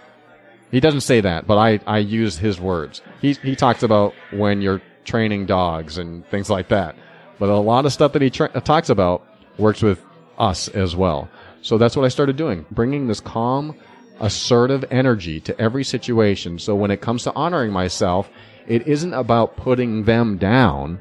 He 0.76 0.80
doesn't 0.80 1.00
say 1.00 1.22
that, 1.22 1.46
but 1.46 1.56
I, 1.56 1.80
I 1.86 2.00
use 2.00 2.36
his 2.36 2.60
words. 2.60 3.00
He, 3.22 3.32
he 3.32 3.56
talks 3.56 3.82
about 3.82 4.12
when 4.30 4.60
you're 4.60 4.82
training 5.06 5.46
dogs 5.46 5.96
and 5.96 6.28
things 6.28 6.50
like 6.50 6.68
that. 6.68 6.96
But 7.38 7.48
a 7.48 7.56
lot 7.56 7.86
of 7.86 7.94
stuff 7.94 8.12
that 8.12 8.20
he 8.20 8.28
tra- 8.28 8.50
uh, 8.54 8.60
talks 8.60 8.90
about 8.90 9.26
works 9.56 9.80
with 9.80 10.04
us 10.36 10.68
as 10.68 10.94
well. 10.94 11.30
So 11.62 11.78
that's 11.78 11.96
what 11.96 12.04
I 12.04 12.08
started 12.08 12.36
doing, 12.36 12.66
bringing 12.70 13.06
this 13.08 13.20
calm, 13.20 13.74
assertive 14.20 14.84
energy 14.90 15.40
to 15.40 15.58
every 15.58 15.82
situation. 15.82 16.58
So 16.58 16.76
when 16.76 16.90
it 16.90 17.00
comes 17.00 17.22
to 17.22 17.32
honoring 17.34 17.72
myself, 17.72 18.28
it 18.66 18.86
isn't 18.86 19.14
about 19.14 19.56
putting 19.56 20.04
them 20.04 20.36
down. 20.36 21.00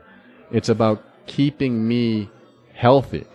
It's 0.52 0.70
about 0.70 1.04
keeping 1.26 1.86
me 1.86 2.30
healthy. 2.74 3.26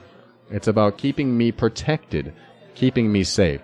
It's 0.51 0.68
about 0.68 0.97
keeping 0.97 1.36
me 1.36 1.53
protected, 1.53 2.32
keeping 2.74 3.12
me 3.12 3.24
safe. 3.24 3.61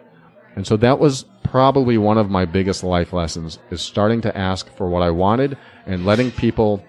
And 0.56 0.66
so 0.66 0.76
that 0.76 0.98
was 0.98 1.24
probably 1.50 1.98
one 1.98 2.18
of 2.18 2.30
my 2.30 2.44
biggest 2.44 2.82
life 2.84 3.12
lessons 3.12 3.58
is 3.70 3.80
starting 3.82 4.20
to 4.22 4.36
ask 4.36 4.70
for 4.76 4.88
what 4.88 5.02
I 5.02 5.10
wanted 5.10 5.56
and 5.86 6.04
letting 6.04 6.30
people, 6.30 6.84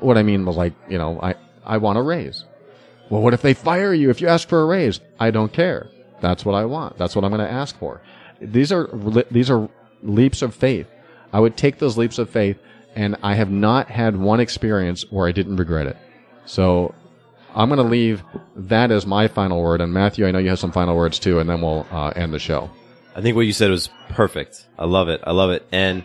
what 0.00 0.18
I 0.18 0.22
mean 0.22 0.44
was 0.44 0.56
like, 0.56 0.72
you 0.88 0.98
know, 0.98 1.20
I, 1.20 1.34
I 1.64 1.78
want 1.78 1.98
a 1.98 2.02
raise. 2.02 2.44
Well, 3.10 3.22
what 3.22 3.34
if 3.34 3.42
they 3.42 3.54
fire 3.54 3.94
you 3.94 4.10
if 4.10 4.20
you 4.20 4.28
ask 4.28 4.48
for 4.48 4.62
a 4.62 4.66
raise? 4.66 5.00
I 5.20 5.30
don't 5.30 5.52
care. 5.52 5.88
That's 6.20 6.44
what 6.44 6.54
I 6.54 6.64
want. 6.64 6.98
That's 6.98 7.14
what 7.14 7.24
I'm 7.24 7.30
going 7.30 7.46
to 7.46 7.52
ask 7.52 7.78
for. 7.78 8.00
These 8.40 8.72
are, 8.72 8.88
these 9.30 9.50
are 9.50 9.68
leaps 10.02 10.42
of 10.42 10.54
faith. 10.54 10.88
I 11.32 11.40
would 11.40 11.56
take 11.56 11.78
those 11.78 11.96
leaps 11.96 12.18
of 12.18 12.30
faith 12.30 12.58
and 12.94 13.16
I 13.22 13.34
have 13.34 13.50
not 13.50 13.88
had 13.88 14.16
one 14.16 14.40
experience 14.40 15.10
where 15.10 15.28
I 15.28 15.32
didn't 15.32 15.56
regret 15.56 15.86
it. 15.86 15.96
So 16.46 16.94
I'm 17.54 17.68
going 17.68 17.78
to 17.78 17.90
leave 17.90 18.22
that 18.54 18.90
as 18.90 19.06
my 19.06 19.28
final 19.28 19.62
word. 19.62 19.80
And 19.80 19.92
Matthew, 19.92 20.26
I 20.26 20.30
know 20.30 20.38
you 20.38 20.50
have 20.50 20.58
some 20.58 20.72
final 20.72 20.96
words 20.96 21.18
too, 21.18 21.38
and 21.38 21.48
then 21.48 21.60
we'll 21.60 21.86
uh, 21.90 22.12
end 22.16 22.32
the 22.32 22.38
show. 22.38 22.70
I 23.16 23.22
think 23.22 23.34
what 23.34 23.46
you 23.46 23.54
said 23.54 23.70
was 23.70 23.88
perfect. 24.10 24.66
I 24.78 24.84
love 24.84 25.08
it. 25.08 25.22
I 25.24 25.32
love 25.32 25.48
it. 25.48 25.66
And 25.72 26.04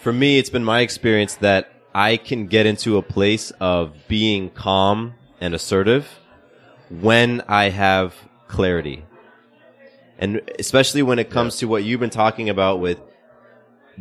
for 0.00 0.12
me, 0.12 0.38
it's 0.38 0.50
been 0.50 0.62
my 0.62 0.80
experience 0.80 1.36
that 1.36 1.72
I 1.94 2.18
can 2.18 2.48
get 2.48 2.66
into 2.66 2.98
a 2.98 3.02
place 3.02 3.50
of 3.60 3.94
being 4.08 4.50
calm 4.50 5.14
and 5.40 5.54
assertive 5.54 6.06
when 6.90 7.40
I 7.48 7.70
have 7.70 8.14
clarity. 8.46 9.06
And 10.18 10.42
especially 10.58 11.00
when 11.00 11.18
it 11.18 11.30
comes 11.30 11.56
to 11.56 11.66
what 11.66 11.82
you've 11.82 12.00
been 12.00 12.10
talking 12.10 12.50
about 12.50 12.78
with 12.78 12.98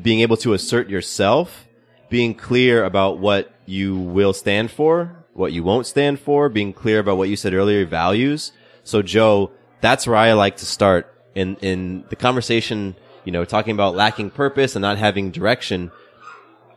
being 0.01 0.19
able 0.19 0.35
to 0.37 0.51
assert 0.51 0.89
yourself, 0.89 1.65
being 2.09 2.35
clear 2.35 2.83
about 2.83 3.19
what 3.19 3.53
you 3.65 3.95
will 3.95 4.33
stand 4.33 4.69
for, 4.69 5.15
what 5.31 5.53
you 5.53 5.63
won't 5.63 5.85
stand 5.85 6.19
for, 6.19 6.49
being 6.49 6.73
clear 6.73 6.99
about 6.99 7.15
what 7.15 7.29
you 7.29 7.37
said 7.37 7.53
earlier, 7.53 7.85
values. 7.85 8.51
So 8.83 9.01
Joe, 9.01 9.51
that's 9.79 10.05
where 10.05 10.17
I 10.17 10.33
like 10.33 10.57
to 10.57 10.65
start 10.65 11.12
in, 11.35 11.55
in 11.57 12.03
the 12.09 12.15
conversation, 12.15 12.95
you 13.25 13.31
know, 13.31 13.45
talking 13.45 13.73
about 13.73 13.95
lacking 13.95 14.29
purpose 14.29 14.75
and 14.75 14.81
not 14.81 14.97
having 14.97 15.31
direction. 15.31 15.91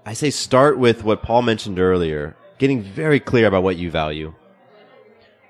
I 0.05 0.13
say 0.13 0.31
start 0.31 0.79
with 0.79 1.05
what 1.05 1.23
Paul 1.23 1.43
mentioned 1.43 1.79
earlier, 1.79 2.37
getting 2.59 2.83
very 2.83 3.21
clear 3.21 3.47
about 3.47 3.63
what 3.63 3.77
you 3.77 3.91
value. 3.91 4.35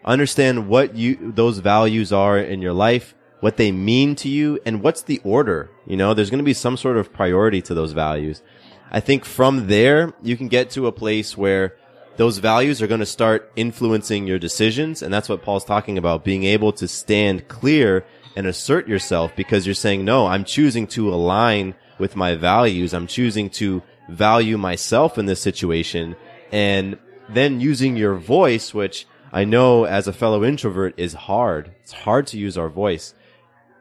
Understand 0.04 0.68
what 0.68 0.94
you, 0.94 1.32
those 1.34 1.58
values 1.58 2.12
are 2.12 2.38
in 2.38 2.62
your 2.62 2.72
life, 2.72 3.14
what 3.40 3.56
they 3.56 3.72
mean 3.72 4.14
to 4.16 4.28
you, 4.28 4.58
and 4.64 4.82
what's 4.82 5.02
the 5.02 5.20
order. 5.24 5.68
You 5.86 5.96
know, 5.96 6.14
there's 6.14 6.30
going 6.30 6.38
to 6.38 6.44
be 6.44 6.54
some 6.54 6.76
sort 6.76 6.96
of 6.96 7.12
priority 7.12 7.60
to 7.62 7.74
those 7.74 7.92
values. 7.92 8.42
I 8.90 9.00
think 9.00 9.24
from 9.24 9.66
there, 9.66 10.14
you 10.22 10.36
can 10.36 10.48
get 10.48 10.70
to 10.70 10.86
a 10.86 10.92
place 10.92 11.36
where 11.36 11.76
those 12.16 12.38
values 12.38 12.80
are 12.80 12.86
going 12.86 13.00
to 13.00 13.06
start 13.06 13.52
influencing 13.56 14.26
your 14.26 14.38
decisions. 14.38 15.02
And 15.02 15.12
that's 15.12 15.28
what 15.28 15.42
Paul's 15.42 15.64
talking 15.64 15.98
about, 15.98 16.24
being 16.24 16.44
able 16.44 16.72
to 16.74 16.88
stand 16.88 17.48
clear 17.48 18.06
and 18.36 18.46
assert 18.46 18.86
yourself 18.86 19.34
because 19.34 19.66
you're 19.66 19.74
saying, 19.74 20.04
no, 20.04 20.26
I'm 20.26 20.44
choosing 20.44 20.86
to 20.88 21.12
align 21.12 21.74
with 21.98 22.14
my 22.14 22.36
values. 22.36 22.92
I'm 22.92 23.06
choosing 23.06 23.50
to 23.50 23.82
value 24.08 24.58
myself 24.58 25.18
in 25.18 25.26
this 25.26 25.40
situation 25.40 26.14
and 26.52 26.98
then 27.28 27.60
using 27.60 27.96
your 27.96 28.14
voice, 28.14 28.72
which 28.72 29.06
I 29.32 29.44
know 29.44 29.84
as 29.84 30.06
a 30.06 30.12
fellow 30.12 30.44
introvert 30.44 30.94
is 30.96 31.14
hard. 31.14 31.74
It's 31.82 31.92
hard 31.92 32.26
to 32.28 32.38
use 32.38 32.56
our 32.56 32.68
voice, 32.68 33.14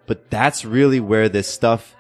but 0.08 0.32
that's 0.32 0.66
really 0.66 1.00
where 1.00 1.30
this 1.30 1.48
stuff 1.48 1.96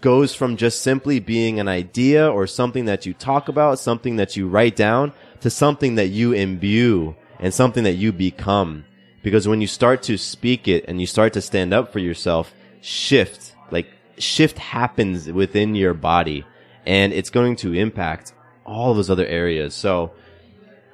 goes 0.00 0.34
from 0.34 0.56
just 0.56 0.82
simply 0.82 1.20
being 1.20 1.60
an 1.60 1.68
idea 1.68 2.28
or 2.28 2.46
something 2.46 2.86
that 2.86 3.06
you 3.06 3.14
talk 3.14 3.48
about, 3.48 3.78
something 3.78 4.16
that 4.16 4.36
you 4.36 4.48
write 4.48 4.76
down 4.76 5.12
to 5.40 5.48
something 5.48 5.94
that 5.94 6.08
you 6.08 6.32
imbue 6.32 7.14
and 7.38 7.54
something 7.54 7.84
that 7.84 7.94
you 7.94 8.12
become. 8.12 8.84
Because 9.22 9.46
when 9.46 9.60
you 9.60 9.66
start 9.66 10.02
to 10.04 10.16
speak 10.16 10.68
it 10.68 10.84
and 10.88 11.00
you 11.00 11.06
start 11.06 11.32
to 11.34 11.40
stand 11.40 11.72
up 11.72 11.92
for 11.92 11.98
yourself, 11.98 12.52
shift, 12.80 13.54
like 13.70 13.86
shift 14.18 14.58
happens 14.58 15.30
within 15.30 15.74
your 15.74 15.94
body 15.94 16.44
and 16.86 17.12
it's 17.12 17.30
going 17.30 17.56
to 17.56 17.72
impact 17.72 18.32
all 18.64 18.94
those 18.94 19.10
other 19.10 19.26
areas. 19.26 19.74
So 19.74 20.12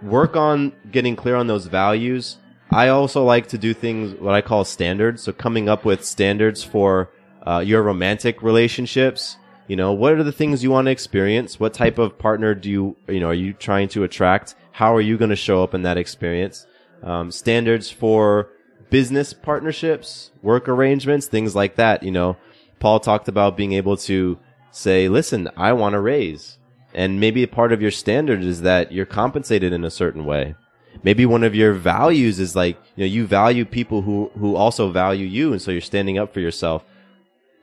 work 0.02 0.36
on 0.36 0.72
getting 0.90 1.16
clear 1.16 1.36
on 1.36 1.46
those 1.46 1.66
values. 1.66 2.36
I 2.70 2.88
also 2.88 3.24
like 3.24 3.48
to 3.48 3.58
do 3.58 3.72
things 3.72 4.14
what 4.20 4.34
I 4.34 4.42
call 4.42 4.64
standards. 4.64 5.22
So 5.22 5.32
coming 5.32 5.68
up 5.68 5.84
with 5.84 6.04
standards 6.04 6.62
for 6.62 7.10
uh, 7.46 7.60
your 7.60 7.82
romantic 7.82 8.42
relationships. 8.42 9.36
You 9.68 9.76
know, 9.76 9.92
what 9.92 10.14
are 10.14 10.22
the 10.22 10.32
things 10.32 10.62
you 10.62 10.70
want 10.70 10.86
to 10.86 10.90
experience? 10.90 11.60
What 11.60 11.74
type 11.74 11.98
of 11.98 12.18
partner 12.18 12.54
do 12.54 12.70
you, 12.70 12.96
you 13.06 13.20
know, 13.20 13.28
are 13.28 13.34
you 13.34 13.52
trying 13.52 13.88
to 13.90 14.02
attract? 14.02 14.54
How 14.72 14.94
are 14.94 15.00
you 15.00 15.18
going 15.18 15.30
to 15.30 15.36
show 15.36 15.62
up 15.62 15.74
in 15.74 15.82
that 15.82 15.98
experience? 15.98 16.66
Um, 17.02 17.30
standards 17.30 17.90
for 17.90 18.50
business 18.90 19.32
partnerships, 19.32 20.30
work 20.42 20.68
arrangements, 20.68 21.26
things 21.26 21.54
like 21.54 21.76
that. 21.76 22.02
You 22.02 22.10
know, 22.10 22.36
Paul 22.80 23.00
talked 23.00 23.28
about 23.28 23.56
being 23.56 23.72
able 23.72 23.96
to 23.98 24.38
say, 24.70 25.08
listen, 25.08 25.48
I 25.56 25.72
want 25.72 25.94
to 25.94 26.00
raise. 26.00 26.58
And 26.94 27.20
maybe 27.20 27.42
a 27.42 27.48
part 27.48 27.72
of 27.72 27.82
your 27.82 27.90
standard 27.90 28.42
is 28.42 28.62
that 28.62 28.92
you're 28.92 29.06
compensated 29.06 29.72
in 29.72 29.84
a 29.84 29.90
certain 29.90 30.24
way. 30.24 30.54
Maybe 31.02 31.26
one 31.26 31.44
of 31.44 31.54
your 31.54 31.74
values 31.74 32.40
is 32.40 32.56
like, 32.56 32.76
you 32.96 33.04
know, 33.04 33.06
you 33.06 33.26
value 33.26 33.64
people 33.64 34.02
who, 34.02 34.30
who 34.38 34.56
also 34.56 34.90
value 34.90 35.26
you. 35.26 35.52
And 35.52 35.62
so 35.62 35.70
you're 35.70 35.80
standing 35.80 36.18
up 36.18 36.32
for 36.32 36.40
yourself. 36.40 36.84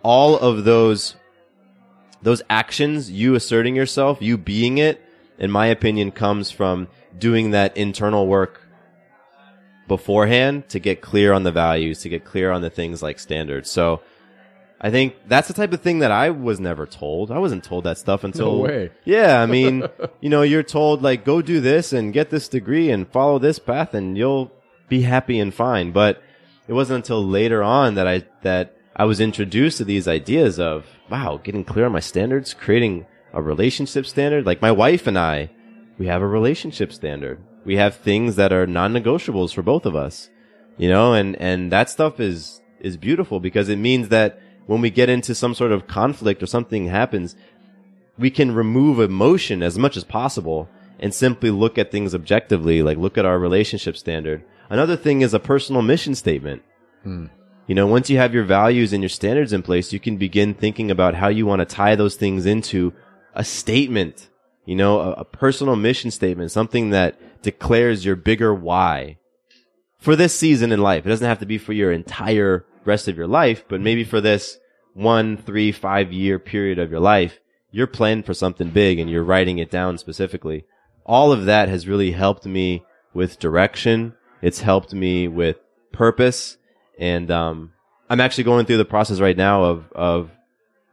All 0.03 0.38
of 0.38 0.63
those, 0.63 1.15
those 2.21 2.43
actions, 2.49 3.11
you 3.11 3.36
asserting 3.36 3.75
yourself, 3.75 4.21
you 4.21 4.38
being 4.38 4.77
it, 4.77 5.01
in 5.38 5.51
my 5.51 5.67
opinion, 5.67 6.11
comes 6.11 6.51
from 6.51 6.88
doing 7.17 7.51
that 7.51 7.75
internal 7.75 8.27
work 8.27 8.61
beforehand 9.88 10.67
to 10.69 10.79
get 10.79 11.01
clear 11.01 11.33
on 11.33 11.43
the 11.43 11.51
values, 11.51 11.99
to 12.01 12.09
get 12.09 12.25
clear 12.25 12.51
on 12.51 12.61
the 12.61 12.69
things 12.69 13.01
like 13.03 13.19
standards. 13.19 13.69
So, 13.69 14.01
I 14.79 14.91
think 14.91 15.15
that's 15.27 15.47
the 15.47 15.53
type 15.53 15.73
of 15.73 15.81
thing 15.81 15.99
that 15.99 16.11
I 16.11 16.29
was 16.29 16.59
never 16.59 16.86
told. 16.86 17.31
I 17.31 17.39
wasn't 17.39 17.63
told 17.63 17.86
that 17.86 17.97
stuff 17.97 18.23
until. 18.23 18.57
No 18.57 18.63
way. 18.63 18.91
Yeah, 19.03 19.41
I 19.41 19.45
mean, 19.45 19.88
you 20.21 20.29
know, 20.29 20.41
you're 20.41 20.63
told 20.63 21.01
like 21.01 21.25
go 21.25 21.41
do 21.41 21.59
this 21.61 21.93
and 21.93 22.13
get 22.13 22.29
this 22.29 22.47
degree 22.47 22.91
and 22.91 23.07
follow 23.07 23.39
this 23.39 23.57
path 23.57 23.93
and 23.93 24.17
you'll 24.17 24.51
be 24.89 25.01
happy 25.01 25.39
and 25.39 25.53
fine. 25.53 25.91
But 25.91 26.21
it 26.67 26.73
wasn't 26.73 26.97
until 26.97 27.25
later 27.25 27.63
on 27.63 27.95
that 27.95 28.07
I 28.07 28.25
that 28.41 28.75
I 28.95 29.05
was 29.05 29.19
introduced 29.19 29.77
to 29.79 29.86
these 29.86 30.07
ideas 30.07 30.59
of 30.59 30.86
wow, 31.09 31.39
getting 31.43 31.63
clear 31.63 31.86
on 31.86 31.91
my 31.91 31.99
standards, 31.99 32.53
creating 32.53 33.05
a 33.33 33.41
relationship 33.41 34.05
standard. 34.05 34.45
Like 34.45 34.61
my 34.61 34.71
wife 34.71 35.07
and 35.07 35.17
I, 35.17 35.49
we 35.97 36.07
have 36.07 36.21
a 36.21 36.27
relationship 36.27 36.91
standard. 36.93 37.41
We 37.66 37.78
have 37.78 37.95
things 37.95 38.36
that 38.36 38.53
are 38.53 38.68
non-negotiables 38.68 39.53
for 39.53 39.63
both 39.63 39.86
of 39.86 39.95
us. 39.95 40.30
You 40.78 40.89
know, 40.89 41.13
and 41.13 41.36
and 41.38 41.72
that 41.72 41.89
stuff 41.89 42.20
is 42.20 42.61
is 42.80 42.97
beautiful 42.97 43.39
because 43.39 43.70
it 43.70 43.78
means 43.78 44.09
that 44.09 44.39
when 44.68 44.82
we 44.82 44.89
get 44.89 45.09
into 45.09 45.34
some 45.34 45.53
sort 45.53 45.72
of 45.72 45.88
conflict 45.88 46.43
or 46.43 46.47
something 46.47 46.88
happens, 46.88 47.36
we 48.18 48.30
can 48.30 48.53
remove 48.53 48.99
emotion 48.99 49.63
as 49.63 49.78
much 49.78 49.95
as 49.95 50.03
possible 50.03 50.70
and 50.99 51.13
simply 51.13 51.51
look 51.51 51.78
at 51.78 51.91
things 51.91 52.16
objectively, 52.16 52.82
like 52.82 52.97
look 52.97 53.18
at 53.18 53.26
our 53.26 53.39
relationship 53.39 53.97
standard. 53.97 54.43
Another 54.70 54.95
thing 54.95 55.22
is 55.22 55.34
a 55.34 55.39
personal 55.39 55.82
mission 55.82 56.16
statement. 56.16 56.63
Hmm. 57.03 57.28
You 57.68 57.76
know, 57.76 57.88
once 57.88 58.09
you 58.09 58.18
have 58.18 58.34
your 58.34 58.43
values 58.43 58.93
and 58.93 59.01
your 59.01 59.09
standards 59.09 59.51
in 59.51 59.63
place, 59.63 59.91
you 59.91 59.99
can 59.99 60.18
begin 60.18 60.53
thinking 60.53 60.91
about 60.91 61.16
how 61.16 61.30
you 61.30 61.45
want 61.45 61.59
to 61.59 61.66
tie 61.66 61.95
those 61.95 62.16
things 62.16 62.45
into 62.45 62.93
a 63.34 63.43
statement, 63.43 64.30
you 64.66 64.76
know, 64.76 64.99
a, 64.99 65.11
a 65.13 65.26
personal 65.26 65.76
mission 65.76 66.11
statement, 66.11 66.51
something 66.51 66.91
that 66.91 67.20
declares 67.45 68.03
your 68.03 68.15
bigger 68.17 68.53
why 68.53 69.17
for 69.99 70.15
this 70.15 70.37
season 70.37 70.71
in 70.71 70.81
life. 70.81 71.05
It 71.05 71.09
doesn't 71.09 71.27
have 71.27 71.39
to 71.39 71.45
be 71.45 71.57
for 71.57 71.73
your 71.73 71.91
entire 71.91 72.65
rest 72.83 73.07
of 73.07 73.15
your 73.15 73.27
life, 73.27 73.63
but 73.69 73.79
maybe 73.79 74.03
for 74.03 74.19
this 74.19 74.57
one, 74.93 75.37
three, 75.37 75.71
five 75.71 76.11
year 76.11 76.39
period 76.39 76.79
of 76.79 76.89
your 76.91 76.99
life, 76.99 77.39
you're 77.71 77.87
planning 77.87 78.23
for 78.23 78.33
something 78.33 78.69
big 78.71 78.99
and 78.99 79.09
you're 79.09 79.23
writing 79.23 79.59
it 79.59 79.69
down 79.69 79.97
specifically. 79.97 80.65
All 81.05 81.31
of 81.31 81.45
that 81.45 81.69
has 81.69 81.87
really 81.87 82.11
helped 82.11 82.45
me 82.45 82.83
with 83.13 83.39
direction 83.39 84.13
It's 84.41 84.61
helped 84.61 84.93
me 84.93 85.27
with 85.27 85.57
purpose. 85.91 86.57
And, 86.99 87.29
um, 87.31 87.71
I'm 88.09 88.21
actually 88.21 88.43
going 88.43 88.65
through 88.65 88.77
the 88.77 88.85
process 88.85 89.19
right 89.19 89.37
now 89.37 89.63
of, 89.63 89.91
of 89.93 90.31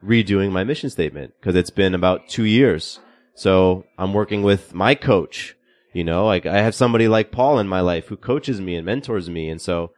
redoing 0.04 0.50
my 0.50 0.64
mission 0.64 0.90
statement 0.90 1.34
because 1.38 1.56
it's 1.56 1.70
been 1.70 1.94
about 1.94 2.28
two 2.28 2.44
years. 2.44 3.00
So 3.34 3.84
I'm 3.98 4.12
working 4.12 4.42
with 4.42 4.74
my 4.74 4.94
coach. 4.94 5.56
You 5.92 6.04
know, 6.04 6.26
like 6.26 6.46
I 6.46 6.62
have 6.62 6.74
somebody 6.74 7.06
like 7.08 7.32
Paul 7.32 7.58
in 7.58 7.68
my 7.68 7.80
life 7.80 8.06
who 8.06 8.16
coaches 8.16 8.60
me 8.60 8.76
and 8.76 8.86
mentors 8.86 9.28
me. 9.28 9.48
And 9.48 9.60
so 9.60 9.92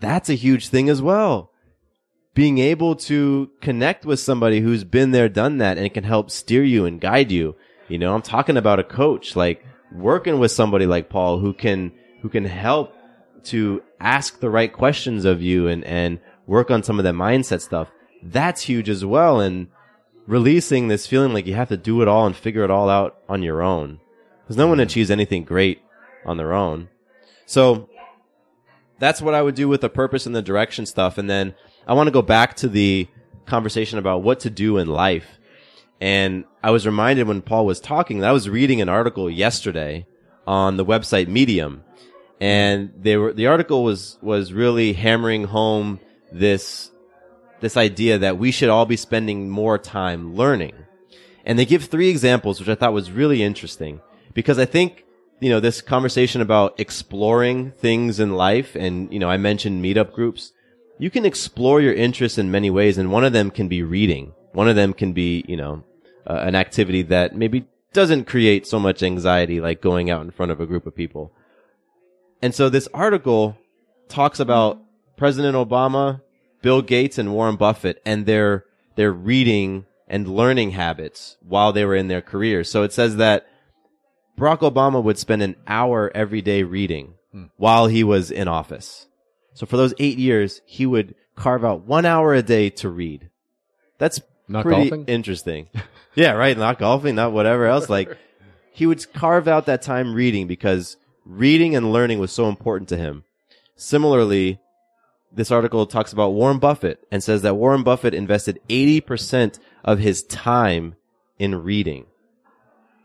that's 0.00 0.28
a 0.28 0.34
huge 0.34 0.68
thing 0.68 0.88
as 0.88 1.00
well. 1.00 1.50
Being 2.34 2.58
able 2.58 2.94
to 2.96 3.50
connect 3.60 4.04
with 4.04 4.20
somebody 4.20 4.60
who's 4.60 4.84
been 4.84 5.10
there, 5.10 5.28
done 5.28 5.58
that, 5.58 5.78
and 5.78 5.92
can 5.92 6.04
help 6.04 6.30
steer 6.30 6.62
you 6.62 6.84
and 6.84 7.00
guide 7.00 7.32
you. 7.32 7.56
You 7.88 7.98
know, 7.98 8.14
I'm 8.14 8.22
talking 8.22 8.56
about 8.56 8.78
a 8.78 8.84
coach, 8.84 9.34
like 9.34 9.64
working 9.92 10.38
with 10.38 10.52
somebody 10.52 10.86
like 10.86 11.08
Paul 11.08 11.40
who 11.40 11.52
can, 11.52 11.92
who 12.22 12.28
can 12.28 12.44
help 12.44 12.94
to 13.44 13.82
ask 13.98 14.40
the 14.40 14.50
right 14.50 14.72
questions 14.72 15.24
of 15.24 15.42
you 15.42 15.66
and, 15.66 15.82
and 15.84 16.20
work 16.46 16.70
on 16.70 16.82
some 16.82 16.98
of 16.98 17.04
that 17.04 17.14
mindset 17.14 17.62
stuff. 17.62 17.90
That's 18.22 18.62
huge 18.62 18.88
as 18.88 19.04
well. 19.04 19.40
And 19.40 19.68
releasing 20.26 20.88
this 20.88 21.06
feeling 21.06 21.32
like 21.32 21.46
you 21.46 21.54
have 21.54 21.70
to 21.70 21.76
do 21.76 22.02
it 22.02 22.08
all 22.08 22.26
and 22.26 22.36
figure 22.36 22.62
it 22.62 22.70
all 22.70 22.88
out 22.88 23.18
on 23.28 23.42
your 23.42 23.62
own. 23.62 23.98
Because 24.50 24.58
no 24.58 24.66
one 24.66 24.80
achieves 24.80 25.12
anything 25.12 25.44
great 25.44 25.80
on 26.26 26.36
their 26.36 26.52
own. 26.52 26.88
So 27.46 27.88
that's 28.98 29.22
what 29.22 29.32
I 29.32 29.42
would 29.42 29.54
do 29.54 29.68
with 29.68 29.80
the 29.80 29.88
purpose 29.88 30.26
and 30.26 30.34
the 30.34 30.42
direction 30.42 30.86
stuff. 30.86 31.18
And 31.18 31.30
then 31.30 31.54
I 31.86 31.94
want 31.94 32.08
to 32.08 32.10
go 32.10 32.20
back 32.20 32.56
to 32.56 32.68
the 32.68 33.06
conversation 33.46 34.00
about 34.00 34.24
what 34.24 34.40
to 34.40 34.50
do 34.50 34.78
in 34.78 34.88
life. 34.88 35.38
And 36.00 36.46
I 36.64 36.72
was 36.72 36.84
reminded 36.84 37.28
when 37.28 37.42
Paul 37.42 37.64
was 37.64 37.78
talking 37.78 38.18
that 38.18 38.30
I 38.30 38.32
was 38.32 38.48
reading 38.48 38.80
an 38.80 38.88
article 38.88 39.30
yesterday 39.30 40.04
on 40.48 40.76
the 40.76 40.84
website 40.84 41.28
Medium. 41.28 41.84
And 42.40 42.92
they 42.98 43.16
were, 43.16 43.32
the 43.32 43.46
article 43.46 43.84
was, 43.84 44.18
was 44.20 44.52
really 44.52 44.94
hammering 44.94 45.44
home 45.44 46.00
this, 46.32 46.90
this 47.60 47.76
idea 47.76 48.18
that 48.18 48.36
we 48.36 48.50
should 48.50 48.68
all 48.68 48.84
be 48.84 48.96
spending 48.96 49.48
more 49.48 49.78
time 49.78 50.34
learning. 50.34 50.74
And 51.44 51.56
they 51.56 51.66
give 51.66 51.84
three 51.84 52.08
examples, 52.08 52.58
which 52.58 52.68
I 52.68 52.74
thought 52.74 52.92
was 52.92 53.12
really 53.12 53.44
interesting 53.44 54.00
because 54.34 54.58
I 54.58 54.64
think, 54.64 55.04
you 55.40 55.50
know, 55.50 55.60
this 55.60 55.80
conversation 55.80 56.40
about 56.40 56.78
exploring 56.78 57.72
things 57.72 58.20
in 58.20 58.34
life 58.34 58.76
and, 58.76 59.12
you 59.12 59.18
know, 59.18 59.30
I 59.30 59.36
mentioned 59.36 59.84
meetup 59.84 60.12
groups. 60.12 60.52
You 60.98 61.10
can 61.10 61.24
explore 61.24 61.80
your 61.80 61.94
interests 61.94 62.38
in 62.38 62.50
many 62.50 62.70
ways 62.70 62.98
and 62.98 63.10
one 63.10 63.24
of 63.24 63.32
them 63.32 63.50
can 63.50 63.68
be 63.68 63.82
reading. 63.82 64.32
One 64.52 64.68
of 64.68 64.76
them 64.76 64.92
can 64.92 65.12
be, 65.12 65.44
you 65.48 65.56
know, 65.56 65.84
uh, 66.26 66.40
an 66.42 66.54
activity 66.54 67.02
that 67.02 67.34
maybe 67.34 67.66
doesn't 67.92 68.26
create 68.26 68.66
so 68.66 68.78
much 68.78 69.02
anxiety 69.02 69.60
like 69.60 69.80
going 69.80 70.10
out 70.10 70.22
in 70.22 70.30
front 70.30 70.52
of 70.52 70.60
a 70.60 70.66
group 70.66 70.86
of 70.86 70.94
people. 70.94 71.32
And 72.42 72.54
so 72.54 72.68
this 72.68 72.88
article 72.94 73.58
talks 74.08 74.40
about 74.40 74.80
President 75.16 75.56
Obama, 75.56 76.20
Bill 76.62 76.82
Gates, 76.82 77.18
and 77.18 77.32
Warren 77.32 77.56
Buffett 77.56 78.00
and 78.04 78.26
their, 78.26 78.64
their 78.96 79.12
reading 79.12 79.86
and 80.08 80.28
learning 80.28 80.72
habits 80.72 81.36
while 81.40 81.72
they 81.72 81.84
were 81.84 81.94
in 81.94 82.08
their 82.08 82.20
careers. 82.20 82.70
So 82.70 82.82
it 82.82 82.92
says 82.92 83.16
that 83.16 83.46
Barack 84.38 84.58
Obama 84.60 85.02
would 85.02 85.18
spend 85.18 85.42
an 85.42 85.56
hour 85.66 86.10
every 86.14 86.40
day 86.42 86.62
reading 86.62 87.14
Hmm. 87.32 87.44
while 87.56 87.86
he 87.86 88.02
was 88.02 88.30
in 88.30 88.48
office. 88.48 89.06
So 89.54 89.64
for 89.66 89.76
those 89.76 89.94
eight 89.98 90.18
years, 90.18 90.60
he 90.66 90.84
would 90.86 91.14
carve 91.36 91.64
out 91.64 91.86
one 91.86 92.04
hour 92.04 92.34
a 92.34 92.42
day 92.42 92.70
to 92.70 92.88
read. 92.88 93.28
That's 93.98 94.20
Not 94.48 94.64
pretty 94.64 94.88
golfing? 94.90 95.04
interesting. 95.06 95.68
yeah, 96.14 96.32
right. 96.32 96.56
Not 96.58 96.78
golfing, 96.78 97.14
not 97.14 97.32
whatever 97.32 97.66
else. 97.66 97.88
Like 97.88 98.16
he 98.72 98.86
would 98.86 99.12
carve 99.12 99.46
out 99.46 99.66
that 99.66 99.82
time 99.82 100.12
reading 100.14 100.46
because 100.48 100.96
reading 101.24 101.76
and 101.76 101.92
learning 101.92 102.18
was 102.18 102.32
so 102.32 102.48
important 102.48 102.88
to 102.88 102.96
him. 102.96 103.22
Similarly, 103.76 104.58
this 105.32 105.50
article 105.52 105.86
talks 105.86 106.12
about 106.12 106.32
Warren 106.32 106.58
Buffett 106.58 107.06
and 107.12 107.22
says 107.22 107.42
that 107.42 107.54
Warren 107.54 107.82
Buffett 107.84 108.14
invested 108.14 108.58
80% 108.68 109.58
of 109.84 109.98
his 110.00 110.22
time 110.24 110.96
in 111.38 111.62
reading. 111.62 112.06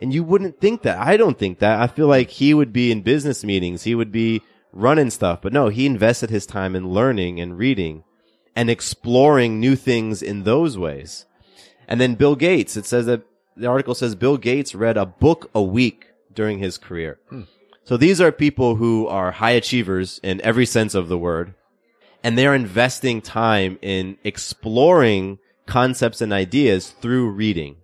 And 0.02 0.14
you 0.14 0.24
wouldn't 0.24 0.60
think 0.60 0.82
that. 0.84 0.98
I 0.98 1.18
don't 1.18 1.38
think 1.38 1.60
that. 1.60 1.80
I 1.80 1.88
feel 1.88 2.08
like 2.08 2.30
he 2.30 2.54
would 2.54 2.74
be 2.74 2.92
in 2.92 3.02
business 3.02 3.44
meetings. 3.44 3.84
He 3.84 3.96
would 3.96 4.12
be 4.12 4.42
running 4.72 5.10
stuff. 5.10 5.42
But 5.42 5.54
no, 5.54 5.70
he 5.70 5.86
invested 5.86 6.30
his 6.30 6.46
time 6.46 6.76
in 6.76 6.90
learning 6.90 7.40
and 7.40 7.58
reading 7.58 8.04
and 8.56 8.70
exploring 8.70 9.60
new 9.60 9.76
things 9.76 10.22
in 10.22 10.44
those 10.44 10.78
ways. 10.78 11.26
And 11.88 12.02
then 12.02 12.16
Bill 12.16 12.36
Gates, 12.36 12.76
it 12.76 12.86
says 12.86 13.06
that 13.06 13.24
the 13.56 13.68
article 13.68 13.96
says 13.96 14.16
Bill 14.16 14.38
Gates 14.38 14.76
read 14.76 14.98
a 14.98 15.06
book 15.06 15.50
a 15.56 15.62
week 15.62 16.08
during 16.34 16.60
his 16.60 16.78
career. 16.78 17.20
Hmm. 17.30 17.44
So 17.86 17.98
these 17.98 18.20
are 18.20 18.32
people 18.32 18.76
who 18.76 19.08
are 19.08 19.32
high 19.32 19.52
achievers 19.52 20.20
in 20.24 20.42
every 20.42 20.66
sense 20.66 20.96
of 20.96 21.08
the 21.08 21.18
word. 21.18 21.54
And 22.24 22.38
they're 22.38 22.56
investing 22.56 23.22
time 23.22 23.78
in 23.82 24.18
exploring 24.24 25.38
concepts 25.68 26.22
and 26.22 26.34
ideas 26.34 26.90
through 26.90 27.30
reading. 27.30 27.78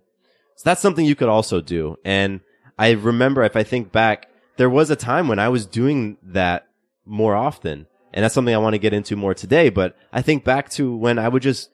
So 0.62 0.70
that's 0.70 0.80
something 0.80 1.04
you 1.04 1.16
could 1.16 1.28
also 1.28 1.60
do. 1.60 1.96
And 2.04 2.38
I 2.78 2.92
remember 2.92 3.42
if 3.42 3.56
I 3.56 3.64
think 3.64 3.90
back, 3.90 4.28
there 4.58 4.70
was 4.70 4.90
a 4.90 4.96
time 4.96 5.26
when 5.26 5.40
I 5.40 5.48
was 5.48 5.66
doing 5.66 6.18
that 6.22 6.68
more 7.04 7.34
often. 7.34 7.86
And 8.12 8.22
that's 8.22 8.32
something 8.32 8.54
I 8.54 8.58
want 8.58 8.74
to 8.74 8.78
get 8.78 8.92
into 8.92 9.16
more 9.16 9.34
today. 9.34 9.70
But 9.70 9.96
I 10.12 10.22
think 10.22 10.44
back 10.44 10.68
to 10.70 10.94
when 10.94 11.18
I 11.18 11.26
would 11.28 11.42
just 11.42 11.68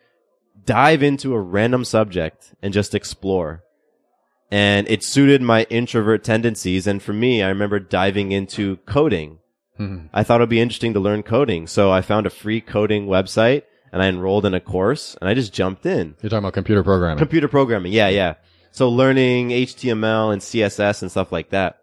dive 0.65 1.03
into 1.03 1.35
a 1.35 1.41
random 1.41 1.85
subject 1.85 2.55
and 2.63 2.73
just 2.73 2.95
explore. 2.95 3.63
And 4.51 4.89
it 4.89 5.05
suited 5.05 5.43
my 5.43 5.65
introvert 5.69 6.25
tendencies. 6.25 6.87
And 6.87 7.03
for 7.03 7.13
me, 7.13 7.43
I 7.43 7.49
remember 7.49 7.79
diving 7.79 8.33
into 8.33 8.79
coding. 8.87 9.41
Mhm. 9.79 10.09
I 10.15 10.23
thought 10.23 10.41
it'd 10.41 10.49
be 10.49 10.61
interesting 10.61 10.95
to 10.95 11.01
learn 11.01 11.23
coding. 11.25 11.67
So 11.67 11.91
I 11.91 12.01
found 12.01 12.25
a 12.27 12.31
free 12.31 12.63
coding 12.63 13.07
website 13.07 13.65
and 13.93 14.01
I 14.03 14.09
enrolled 14.09 14.47
in 14.47 14.55
a 14.55 14.61
course 14.61 15.15
and 15.21 15.29
I 15.29 15.35
just 15.35 15.53
jumped 15.53 15.85
in. 15.85 16.15
You're 16.23 16.31
talking 16.31 16.39
about 16.39 16.55
computer 16.55 16.83
programming. 16.83 17.19
Computer 17.19 17.49
programming. 17.49 17.93
Yeah, 17.93 18.09
yeah. 18.09 18.35
So 18.79 18.89
learning 18.89 19.49
HTML 19.49 20.33
and 20.33 20.41
CSS 20.41 21.03
and 21.03 21.11
stuff 21.11 21.33
like 21.33 21.51
that. 21.51 21.81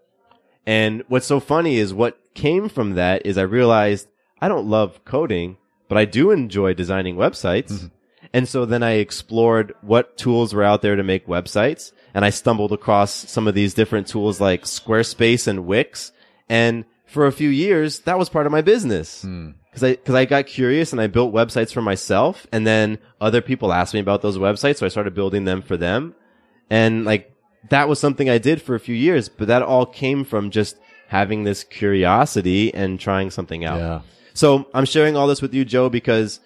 And 0.66 1.04
what's 1.10 1.26
so 1.26 1.42
funny 1.42 1.76
is 1.76 1.94
what 1.94 2.18
came 2.36 2.70
from 2.70 2.94
that 2.94 3.26
is 3.26 3.38
I 3.38 3.42
realized 3.42 4.08
I 4.40 4.48
don't 4.48 4.70
love 4.70 5.04
coding, 5.04 5.58
but 5.90 5.98
I 5.98 6.06
do 6.06 6.32
enjoy 6.32 6.74
designing 6.74 7.18
websites. 7.18 7.74
Mm-hmm. 7.74 7.88
And 8.32 8.48
so 8.48 8.66
then 8.66 8.82
I 8.82 8.92
explored 8.92 9.74
what 9.82 10.18
tools 10.18 10.54
were 10.54 10.64
out 10.64 10.82
there 10.82 10.96
to 10.96 11.04
make 11.04 11.28
websites. 11.28 11.92
And 12.14 12.24
I 12.24 12.30
stumbled 12.30 12.72
across 12.72 13.12
some 13.12 13.46
of 13.46 13.56
these 13.56 13.74
different 13.74 14.08
tools 14.08 14.40
like 14.40 14.64
Squarespace 14.64 15.48
and 15.48 15.66
Wix. 15.66 16.14
And 16.48 16.86
for 17.06 17.26
a 17.26 17.34
few 17.34 17.50
years, 17.50 18.00
that 18.04 18.18
was 18.18 18.30
part 18.30 18.46
of 18.46 18.54
my 18.54 18.62
business. 18.62 19.24
Hmm. 19.24 19.50
Cause 19.74 19.84
I, 19.84 19.96
cause 19.98 20.16
I 20.16 20.24
got 20.24 20.48
curious 20.48 20.94
and 20.94 21.02
I 21.02 21.08
built 21.08 21.34
websites 21.34 21.74
for 21.74 21.82
myself. 21.82 22.48
And 22.54 22.66
then 22.66 23.00
other 23.20 23.42
people 23.42 23.74
asked 23.74 23.94
me 23.94 24.00
about 24.00 24.22
those 24.22 24.38
websites. 24.38 24.78
So 24.78 24.86
I 24.86 24.90
started 24.90 25.14
building 25.14 25.44
them 25.44 25.62
for 25.62 25.76
them. 25.76 26.16
And 26.70 27.06
like, 27.06 27.32
that 27.70 27.90
was 27.90 28.00
something 28.00 28.30
I 28.30 28.38
did 28.38 28.62
for 28.62 28.76
a 28.76 28.80
few 28.80 28.96
years, 28.96 29.30
but 29.30 29.48
that 29.48 29.62
all 29.62 29.86
came 29.86 30.24
from 30.24 30.52
just 30.52 30.78
having 31.08 31.44
this 31.44 31.64
curiosity 31.64 32.74
and 32.74 33.00
trying 33.00 33.32
something 33.32 33.66
out. 33.66 33.80
Yeah. 33.80 34.02
So 34.34 34.68
I'm 34.74 34.86
sharing 34.86 35.16
all 35.16 35.28
this 35.28 35.42
with 35.42 35.54
you, 35.54 35.66
Joe, 35.66 35.90
because 35.90 36.40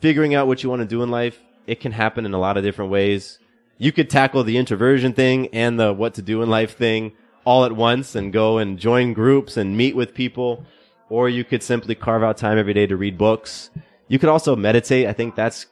figuring 0.00 0.34
out 0.34 0.46
what 0.46 0.62
you 0.62 0.68
want 0.68 0.80
to 0.80 0.88
do 0.88 1.02
in 1.02 1.10
life, 1.10 1.38
it 1.66 1.80
can 1.80 1.92
happen 1.92 2.26
in 2.26 2.34
a 2.34 2.38
lot 2.38 2.56
of 2.56 2.64
different 2.64 2.90
ways. 2.90 3.38
You 3.78 3.92
could 3.92 4.10
tackle 4.10 4.44
the 4.44 4.58
introversion 4.58 5.12
thing 5.12 5.48
and 5.48 5.78
the 5.78 5.92
what 5.92 6.14
to 6.14 6.22
do 6.22 6.42
in 6.42 6.50
life 6.50 6.76
thing 6.76 7.12
all 7.44 7.64
at 7.64 7.72
once 7.72 8.14
and 8.14 8.32
go 8.32 8.58
and 8.58 8.78
join 8.78 9.12
groups 9.12 9.56
and 9.56 9.76
meet 9.76 9.96
with 9.96 10.14
people. 10.14 10.64
Or 11.08 11.28
you 11.28 11.44
could 11.44 11.62
simply 11.62 11.94
carve 11.94 12.22
out 12.22 12.36
time 12.36 12.58
every 12.58 12.74
day 12.74 12.86
to 12.86 12.96
read 12.96 13.18
books. 13.18 13.70
You 14.08 14.18
could 14.18 14.28
also 14.28 14.56
meditate. 14.56 15.06
I 15.06 15.12
think 15.12 15.34
that's, 15.34 15.66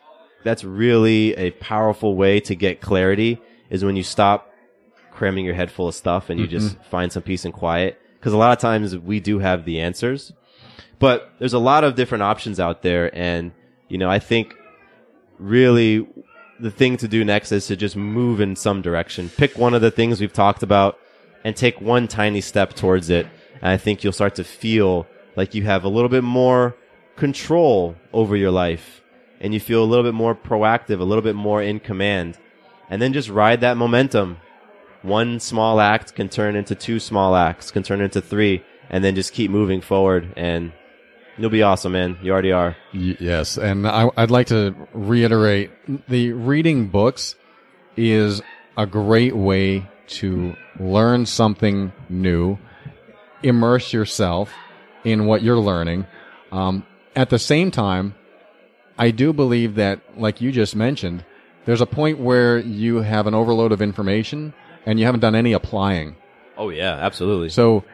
that's 0.45 0.65
really 0.65 1.35
a 1.37 1.51
powerful 1.53 2.15
way 2.15 2.41
to 2.41 2.55
get 2.55 2.81
clarity 2.81 3.41
is 3.73 3.85
when 3.85 3.97
you 3.97 4.05
stop 4.05 4.53
cramming 5.11 5.45
your 5.45 5.55
head 5.55 5.71
full 5.71 5.89
of 5.89 5.95
stuff 5.95 6.31
and 6.31 6.39
you 6.39 6.47
mm-hmm. 6.47 6.59
just 6.59 6.77
find 6.85 7.11
some 7.11 7.23
peace 7.23 7.45
and 7.45 7.53
quiet. 7.53 7.99
Cause 8.21 8.33
a 8.33 8.37
lot 8.37 8.53
of 8.53 8.59
times 8.59 8.97
we 8.97 9.19
do 9.19 9.41
have 9.41 9.65
the 9.65 9.81
answers, 9.81 10.33
but 11.01 11.33
there's 11.41 11.55
a 11.55 11.59
lot 11.59 11.83
of 11.83 11.97
different 11.97 12.23
options 12.23 12.61
out 12.61 12.83
there. 12.83 13.13
And, 13.17 13.51
you 13.89 13.99
know, 13.99 14.09
I 14.09 14.21
think 14.21 14.55
really 15.39 16.07
the 16.61 16.71
thing 16.71 16.97
to 16.99 17.09
do 17.09 17.25
next 17.25 17.51
is 17.51 17.67
to 17.67 17.75
just 17.75 17.97
move 17.97 18.41
in 18.41 18.55
some 18.55 18.83
direction. 18.83 19.29
Pick 19.29 19.59
one 19.59 19.75
of 19.75 19.81
the 19.81 19.91
things 19.91 20.21
we've 20.21 20.33
talked 20.33 20.63
about 20.63 20.99
and 21.43 21.57
take 21.57 21.81
one 21.81 22.07
tiny 22.07 22.41
step 22.41 22.75
towards 22.75 23.11
it. 23.11 23.27
And 23.55 23.71
I 23.71 23.77
think 23.79 24.05
you'll 24.05 24.13
start 24.13 24.37
to 24.37 24.45
feel 24.45 25.07
like 25.35 25.55
you 25.55 25.65
have 25.65 25.83
a 25.83 25.89
little 25.89 26.11
bit 26.11 26.23
more 26.23 26.77
control 27.17 27.97
over 28.13 28.37
your 28.37 28.51
life 28.51 29.03
and 29.41 29.53
you 29.53 29.59
feel 29.59 29.83
a 29.83 29.87
little 29.87 30.05
bit 30.05 30.15
more 30.15 30.37
proactive, 30.37 31.01
a 31.01 31.05
little 31.05 31.23
bit 31.23 31.35
more 31.35 31.61
in 31.61 31.81
command. 31.81 32.39
And 32.89 33.01
then 33.01 33.13
just 33.13 33.29
ride 33.29 33.61
that 33.63 33.77
momentum. 33.77 34.39
One 35.03 35.41
small 35.41 35.81
act 35.81 36.15
can 36.15 36.29
turn 36.29 36.57
into 36.57 36.75
two 36.75 37.01
small 37.01 37.35
acts, 37.35 37.71
can 37.71 37.83
turn 37.83 38.01
into 38.01 38.21
three, 38.21 38.65
and 38.91 39.03
then 39.03 39.15
just 39.15 39.33
keep 39.33 39.51
moving 39.51 39.81
forward 39.81 40.33
and 40.37 40.73
you'll 41.39 41.51
be 41.51 41.63
awesome, 41.63 41.93
man. 41.93 42.19
You 42.23 42.33
already 42.33 42.53
are. 42.53 42.77
Yes, 42.93 43.57
and 43.57 43.87
I, 43.87 44.11
I'd 44.17 44.31
like 44.31 44.49
to 44.49 44.75
reiterate 44.93 45.71
the 46.09 46.33
reading 46.33 46.89
books 46.89 47.35
is 47.97 48.43
a 48.77 48.87
great 48.87 49.35
way 49.37 49.89
to 50.09 50.57
learn 50.79 51.27
something 51.27 51.93
new, 52.09 52.59
immerse 53.43 53.93
yourself, 53.93 54.53
in 55.05 55.27
what 55.27 55.43
you're 55.43 55.59
learning. 55.59 56.07
Um, 56.51 56.87
at 57.17 57.31
the 57.31 57.39
same 57.39 57.71
time, 57.71 58.15
I 58.99 59.11
do 59.11 59.33
believe 59.33 59.75
that, 59.77 60.01
like 60.17 60.41
you 60.41 60.53
just 60.53 60.77
mentioned, 60.77 61.25
there's 61.65 61.81
a 61.81 61.87
point 61.87 62.19
where 62.19 62.59
you 62.59 62.97
have 62.97 63.27
an 63.27 63.35
overload 63.35 63.73
of 63.73 63.81
information 63.81 64.53
and 64.87 64.99
you 64.99 65.07
haven't 65.07 65.21
done 65.21 65.35
any 65.35 65.53
applying. 65.53 66.17
Oh 66.57 66.71
yeah, 66.71 66.95
absolutely. 66.95 67.49
So 67.49 67.85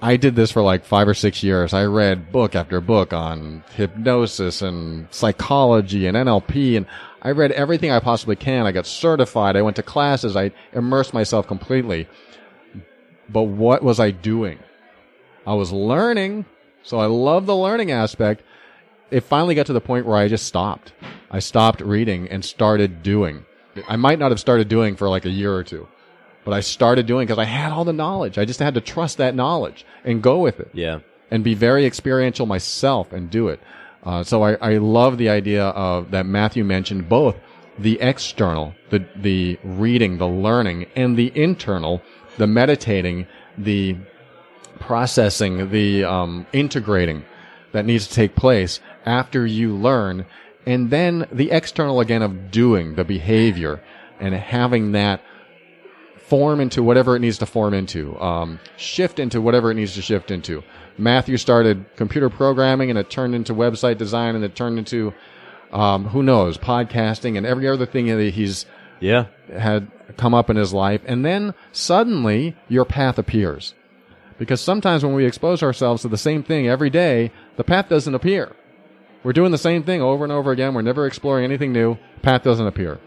I 0.00 0.16
did 0.16 0.36
this 0.36 0.50
for 0.50 0.62
like 0.62 0.84
five 0.84 1.08
or 1.08 1.14
six 1.14 1.42
years. 1.42 1.72
I 1.72 1.84
read 1.84 2.30
book 2.30 2.54
after 2.54 2.80
book 2.80 3.12
on 3.12 3.64
hypnosis 3.74 4.62
and 4.62 5.08
psychology 5.10 6.06
and 6.06 6.16
NLP 6.16 6.76
and 6.76 6.86
I 7.22 7.30
read 7.30 7.50
everything 7.52 7.90
I 7.90 8.00
possibly 8.00 8.36
can. 8.36 8.66
I 8.66 8.72
got 8.72 8.86
certified. 8.86 9.56
I 9.56 9.62
went 9.62 9.76
to 9.76 9.82
classes. 9.82 10.36
I 10.36 10.52
immersed 10.72 11.14
myself 11.14 11.46
completely. 11.46 12.06
But 13.28 13.44
what 13.44 13.82
was 13.82 13.98
I 13.98 14.12
doing? 14.12 14.60
I 15.46 15.54
was 15.54 15.72
learning. 15.72 16.44
So 16.82 16.98
I 16.98 17.06
love 17.06 17.46
the 17.46 17.56
learning 17.56 17.90
aspect. 17.90 18.44
It 19.10 19.20
finally 19.20 19.54
got 19.54 19.66
to 19.66 19.72
the 19.72 19.80
point 19.80 20.06
where 20.06 20.16
I 20.16 20.28
just 20.28 20.46
stopped. 20.46 20.92
I 21.30 21.40
stopped 21.40 21.80
reading 21.80 22.28
and 22.28 22.44
started 22.44 23.02
doing. 23.02 23.44
I 23.88 23.96
might 23.96 24.18
not 24.18 24.30
have 24.30 24.40
started 24.40 24.68
doing 24.68 24.96
for 24.96 25.08
like 25.08 25.24
a 25.24 25.30
year 25.30 25.54
or 25.54 25.64
two, 25.64 25.88
but 26.44 26.54
I 26.54 26.60
started 26.60 27.06
doing 27.06 27.26
because 27.26 27.38
I 27.38 27.44
had 27.44 27.72
all 27.72 27.84
the 27.84 27.92
knowledge. 27.92 28.38
I 28.38 28.44
just 28.44 28.60
had 28.60 28.74
to 28.74 28.80
trust 28.80 29.18
that 29.18 29.34
knowledge 29.34 29.84
and 30.04 30.22
go 30.22 30.38
with 30.38 30.60
it. 30.60 30.70
Yeah. 30.72 31.00
And 31.30 31.42
be 31.42 31.54
very 31.54 31.84
experiential 31.84 32.46
myself 32.46 33.12
and 33.12 33.28
do 33.28 33.48
it. 33.48 33.60
Uh, 34.04 34.22
so 34.22 34.44
I, 34.44 34.54
I 34.54 34.76
love 34.78 35.18
the 35.18 35.28
idea 35.28 35.64
of 35.64 36.12
that 36.12 36.26
Matthew 36.26 36.64
mentioned 36.64 37.08
both 37.08 37.36
the 37.78 38.00
external, 38.00 38.74
the, 38.90 39.04
the 39.16 39.58
reading, 39.64 40.18
the 40.18 40.28
learning, 40.28 40.86
and 40.94 41.16
the 41.16 41.32
internal, 41.34 42.00
the 42.38 42.46
meditating, 42.46 43.26
the 43.58 43.96
processing, 44.78 45.70
the 45.70 46.04
um, 46.04 46.46
integrating 46.52 47.24
that 47.72 47.84
needs 47.84 48.06
to 48.06 48.14
take 48.14 48.34
place 48.34 48.80
after 49.04 49.46
you 49.46 49.74
learn. 49.74 50.24
And 50.66 50.90
then 50.90 51.26
the 51.32 51.52
external 51.52 52.00
again 52.00 52.22
of 52.22 52.50
doing 52.50 52.96
the 52.96 53.04
behavior 53.04 53.80
and 54.18 54.34
having 54.34 54.92
that 54.92 55.22
form 56.18 56.58
into 56.58 56.82
whatever 56.82 57.14
it 57.14 57.20
needs 57.20 57.38
to 57.38 57.46
form 57.46 57.72
into, 57.72 58.20
um, 58.20 58.58
shift 58.76 59.20
into 59.20 59.40
whatever 59.40 59.70
it 59.70 59.74
needs 59.74 59.94
to 59.94 60.02
shift 60.02 60.30
into. 60.30 60.64
Matthew 60.98 61.36
started 61.36 61.84
computer 61.94 62.28
programming 62.28 62.90
and 62.90 62.98
it 62.98 63.08
turned 63.10 63.34
into 63.34 63.54
website 63.54 63.96
design 63.96 64.34
and 64.34 64.44
it 64.44 64.56
turned 64.56 64.78
into, 64.78 65.14
um, 65.72 66.06
who 66.06 66.22
knows, 66.22 66.58
podcasting 66.58 67.36
and 67.36 67.46
every 67.46 67.68
other 67.68 67.86
thing 67.86 68.06
that 68.06 68.30
he's 68.30 68.66
yeah 68.98 69.26
had 69.52 69.90
come 70.16 70.34
up 70.34 70.50
in 70.50 70.56
his 70.56 70.72
life. 70.72 71.02
And 71.04 71.24
then 71.24 71.54
suddenly 71.70 72.56
your 72.68 72.84
path 72.84 73.18
appears. 73.18 73.74
Because 74.38 74.60
sometimes 74.60 75.04
when 75.04 75.14
we 75.14 75.24
expose 75.26 75.62
ourselves 75.62 76.02
to 76.02 76.08
the 76.08 76.18
same 76.18 76.42
thing 76.42 76.68
every 76.68 76.90
day, 76.90 77.30
the 77.56 77.64
path 77.64 77.88
doesn't 77.88 78.14
appear. 78.14 78.54
We're 79.26 79.32
doing 79.32 79.50
the 79.50 79.58
same 79.58 79.82
thing 79.82 80.02
over 80.02 80.22
and 80.22 80.32
over 80.32 80.52
again. 80.52 80.72
We're 80.72 80.82
never 80.82 81.04
exploring 81.04 81.44
anything 81.44 81.72
new. 81.72 81.98
Path 82.22 82.44
doesn't 82.44 82.68
appear. 82.68 83.00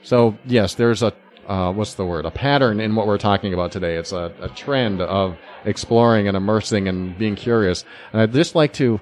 So 0.00 0.38
yes, 0.46 0.74
there's 0.74 1.02
a 1.02 1.12
uh, 1.46 1.70
what's 1.70 1.92
the 1.92 2.06
word? 2.06 2.24
A 2.24 2.30
pattern 2.30 2.80
in 2.80 2.94
what 2.94 3.06
we're 3.06 3.18
talking 3.18 3.52
about 3.52 3.72
today. 3.72 3.96
It's 3.96 4.10
a, 4.10 4.32
a 4.40 4.48
trend 4.48 5.02
of 5.02 5.36
exploring 5.66 6.28
and 6.28 6.36
immersing 6.36 6.88
and 6.88 7.18
being 7.18 7.36
curious. 7.36 7.84
And 8.10 8.22
I'd 8.22 8.32
just 8.32 8.54
like 8.54 8.72
to 8.74 8.98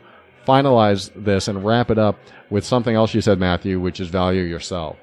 finalize 0.49 1.13
this 1.15 1.47
and 1.47 1.65
wrap 1.65 1.93
it 1.93 1.99
up 1.99 2.19
with 2.51 2.65
something 2.65 2.97
else 2.97 3.15
you 3.15 3.21
said, 3.21 3.39
Matthew, 3.39 3.79
which 3.79 4.01
is 4.01 4.09
value 4.09 4.43
yourself. 4.43 4.97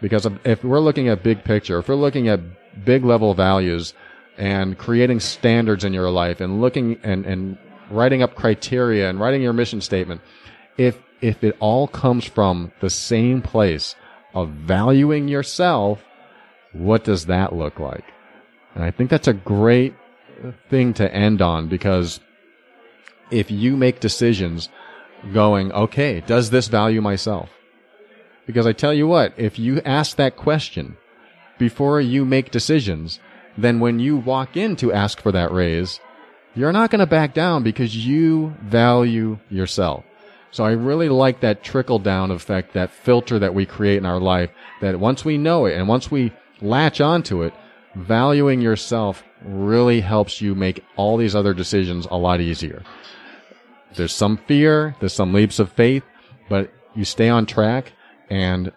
Because 0.00 0.26
if 0.46 0.64
we're 0.64 0.80
looking 0.80 1.08
at 1.08 1.22
big 1.22 1.44
picture, 1.44 1.80
if 1.80 1.88
we're 1.90 1.96
looking 1.96 2.28
at 2.28 2.40
big 2.82 3.04
level 3.04 3.34
values 3.34 3.92
and 4.38 4.78
creating 4.78 5.20
standards 5.20 5.84
in 5.84 5.92
your 5.92 6.10
life 6.10 6.40
and 6.40 6.62
looking 6.62 6.98
and, 7.02 7.26
and 7.26 7.58
writing 7.90 8.22
up 8.22 8.36
criteria 8.36 9.10
and 9.10 9.20
writing 9.20 9.42
your 9.42 9.52
mission 9.52 9.82
statement, 9.82 10.22
if, 10.76 10.98
if 11.20 11.42
it 11.44 11.56
all 11.60 11.88
comes 11.88 12.24
from 12.24 12.72
the 12.80 12.90
same 12.90 13.42
place 13.42 13.94
of 14.34 14.50
valuing 14.50 15.28
yourself, 15.28 16.02
what 16.72 17.04
does 17.04 17.26
that 17.26 17.54
look 17.54 17.78
like? 17.78 18.04
And 18.74 18.82
I 18.84 18.90
think 18.90 19.10
that's 19.10 19.28
a 19.28 19.32
great 19.32 19.94
thing 20.68 20.92
to 20.94 21.14
end 21.14 21.40
on 21.40 21.68
because 21.68 22.20
if 23.30 23.50
you 23.50 23.76
make 23.76 24.00
decisions 24.00 24.68
going, 25.32 25.72
okay, 25.72 26.20
does 26.20 26.50
this 26.50 26.68
value 26.68 27.00
myself? 27.00 27.50
Because 28.46 28.66
I 28.66 28.72
tell 28.72 28.92
you 28.92 29.06
what, 29.06 29.32
if 29.36 29.58
you 29.58 29.80
ask 29.82 30.16
that 30.16 30.36
question 30.36 30.96
before 31.58 32.00
you 32.00 32.24
make 32.24 32.50
decisions, 32.50 33.20
then 33.56 33.80
when 33.80 34.00
you 34.00 34.16
walk 34.16 34.56
in 34.56 34.76
to 34.76 34.92
ask 34.92 35.20
for 35.20 35.32
that 35.32 35.52
raise, 35.52 36.00
you're 36.54 36.72
not 36.72 36.90
going 36.90 37.00
to 37.00 37.06
back 37.06 37.32
down 37.32 37.62
because 37.62 38.06
you 38.06 38.54
value 38.62 39.38
yourself. 39.48 40.04
So 40.54 40.62
I 40.62 40.70
really 40.70 41.08
like 41.08 41.40
that 41.40 41.64
trickle 41.64 41.98
down 41.98 42.30
effect, 42.30 42.74
that 42.74 42.92
filter 42.92 43.40
that 43.40 43.56
we 43.56 43.66
create 43.66 43.98
in 43.98 44.06
our 44.06 44.20
life, 44.20 44.50
that 44.80 45.00
once 45.00 45.24
we 45.24 45.36
know 45.36 45.66
it 45.66 45.76
and 45.76 45.88
once 45.88 46.12
we 46.12 46.32
latch 46.60 47.00
onto 47.00 47.42
it, 47.42 47.52
valuing 47.96 48.60
yourself 48.60 49.24
really 49.44 50.00
helps 50.00 50.40
you 50.40 50.54
make 50.54 50.84
all 50.94 51.16
these 51.16 51.34
other 51.34 51.54
decisions 51.54 52.06
a 52.08 52.16
lot 52.16 52.40
easier. 52.40 52.84
There's 53.96 54.14
some 54.14 54.36
fear, 54.46 54.94
there's 55.00 55.12
some 55.12 55.32
leaps 55.32 55.58
of 55.58 55.72
faith, 55.72 56.04
but 56.48 56.72
you 56.94 57.04
stay 57.04 57.28
on 57.28 57.46
track 57.46 57.92
and 58.30 58.70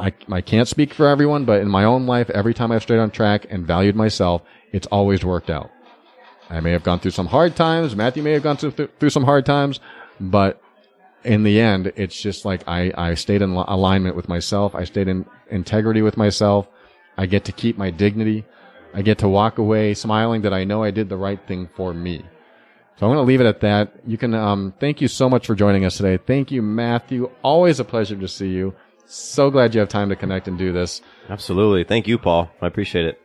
I, 0.00 0.14
I 0.32 0.40
can't 0.40 0.68
speak 0.68 0.94
for 0.94 1.06
everyone, 1.06 1.44
but 1.44 1.60
in 1.60 1.68
my 1.68 1.84
own 1.84 2.06
life, 2.06 2.30
every 2.30 2.54
time 2.54 2.72
I've 2.72 2.82
stayed 2.82 2.98
on 2.98 3.10
track 3.10 3.44
and 3.50 3.66
valued 3.66 3.94
myself, 3.94 4.40
it's 4.72 4.86
always 4.86 5.22
worked 5.22 5.50
out. 5.50 5.70
I 6.48 6.60
may 6.60 6.72
have 6.72 6.82
gone 6.82 6.98
through 6.98 7.10
some 7.10 7.26
hard 7.26 7.56
times. 7.56 7.94
Matthew 7.94 8.22
may 8.22 8.32
have 8.32 8.42
gone 8.42 8.56
through, 8.56 8.70
through 8.70 9.10
some 9.10 9.24
hard 9.24 9.44
times, 9.44 9.80
but 10.18 10.62
in 11.24 11.42
the 11.42 11.60
end, 11.60 11.92
it's 11.96 12.20
just 12.20 12.44
like 12.44 12.66
I, 12.68 12.92
I 12.96 13.14
stayed 13.14 13.42
in 13.42 13.50
alignment 13.50 14.16
with 14.16 14.28
myself. 14.28 14.74
I 14.74 14.84
stayed 14.84 15.08
in 15.08 15.26
integrity 15.50 16.02
with 16.02 16.16
myself. 16.16 16.68
I 17.16 17.26
get 17.26 17.44
to 17.44 17.52
keep 17.52 17.78
my 17.78 17.90
dignity. 17.90 18.44
I 18.92 19.02
get 19.02 19.18
to 19.18 19.28
walk 19.28 19.58
away 19.58 19.94
smiling 19.94 20.42
that 20.42 20.54
I 20.54 20.64
know 20.64 20.82
I 20.82 20.90
did 20.90 21.08
the 21.08 21.16
right 21.16 21.40
thing 21.46 21.68
for 21.76 21.92
me. 21.92 22.24
So 22.96 23.06
I'm 23.06 23.12
going 23.12 23.24
to 23.24 23.28
leave 23.28 23.40
it 23.40 23.46
at 23.46 23.60
that. 23.60 23.92
You 24.06 24.16
can, 24.16 24.34
um, 24.34 24.72
thank 24.78 25.00
you 25.00 25.08
so 25.08 25.28
much 25.28 25.46
for 25.46 25.56
joining 25.56 25.84
us 25.84 25.96
today. 25.96 26.16
Thank 26.16 26.52
you, 26.52 26.62
Matthew. 26.62 27.30
Always 27.42 27.80
a 27.80 27.84
pleasure 27.84 28.16
to 28.16 28.28
see 28.28 28.50
you. 28.50 28.74
So 29.06 29.50
glad 29.50 29.74
you 29.74 29.80
have 29.80 29.88
time 29.88 30.10
to 30.10 30.16
connect 30.16 30.46
and 30.46 30.56
do 30.56 30.72
this. 30.72 31.02
Absolutely. 31.28 31.84
Thank 31.84 32.06
you, 32.06 32.18
Paul. 32.18 32.50
I 32.62 32.68
appreciate 32.68 33.06
it. 33.06 33.20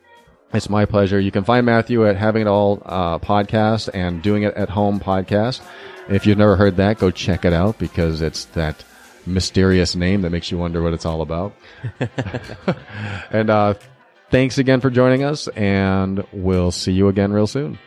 It's 0.52 0.70
my 0.70 0.86
pleasure. 0.86 1.20
You 1.20 1.32
can 1.32 1.44
find 1.44 1.66
Matthew 1.68 2.08
at 2.08 2.16
Having 2.16 2.44
It 2.44 2.48
All 2.48 2.82
uh, 2.84 3.20
podcast 3.20 3.90
and 3.94 4.24
Doing 4.24 4.44
It 4.44 4.56
at 4.56 4.70
Home 4.70 5.00
podcast. 5.00 5.62
If 6.10 6.26
you've 6.26 6.40
never 6.40 6.56
heard 6.56 6.78
that, 6.78 6.98
go 6.98 7.12
check 7.12 7.46
it 7.46 7.54
out 7.54 7.78
because 7.78 8.22
it's 8.22 8.46
that 8.46 8.84
mysterious 9.28 9.96
name 9.96 10.24
that 10.24 10.32
makes 10.32 10.50
you 10.50 10.58
wonder 10.58 10.82
what 10.82 10.94
it's 10.94 11.06
all 11.06 11.22
about. 11.22 11.56
and 13.32 13.52
uh, 13.52 13.76
thanks 14.32 14.58
again 14.58 14.82
for 14.82 14.90
joining 14.90 15.24
us, 15.24 15.48
and 15.50 16.26
we'll 16.34 16.72
see 16.72 16.92
you 16.92 17.10
again 17.10 17.32
real 17.32 17.46
soon. 17.46 17.78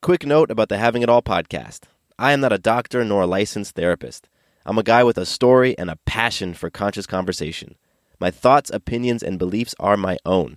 Quick 0.00 0.24
note 0.24 0.50
about 0.50 0.68
the 0.68 0.78
Having 0.78 1.02
It 1.02 1.08
All 1.08 1.22
podcast 1.22 1.80
I 2.16 2.32
am 2.32 2.40
not 2.40 2.52
a 2.52 2.58
doctor 2.58 3.04
nor 3.04 3.22
a 3.22 3.26
licensed 3.26 3.74
therapist. 3.74 4.28
I'm 4.64 4.78
a 4.78 4.84
guy 4.84 5.02
with 5.02 5.18
a 5.18 5.26
story 5.26 5.76
and 5.76 5.90
a 5.90 5.98
passion 6.06 6.54
for 6.54 6.70
conscious 6.70 7.06
conversation. 7.06 7.74
My 8.20 8.30
thoughts, 8.30 8.70
opinions, 8.70 9.24
and 9.24 9.40
beliefs 9.40 9.74
are 9.80 9.96
my 9.96 10.18
own. 10.24 10.56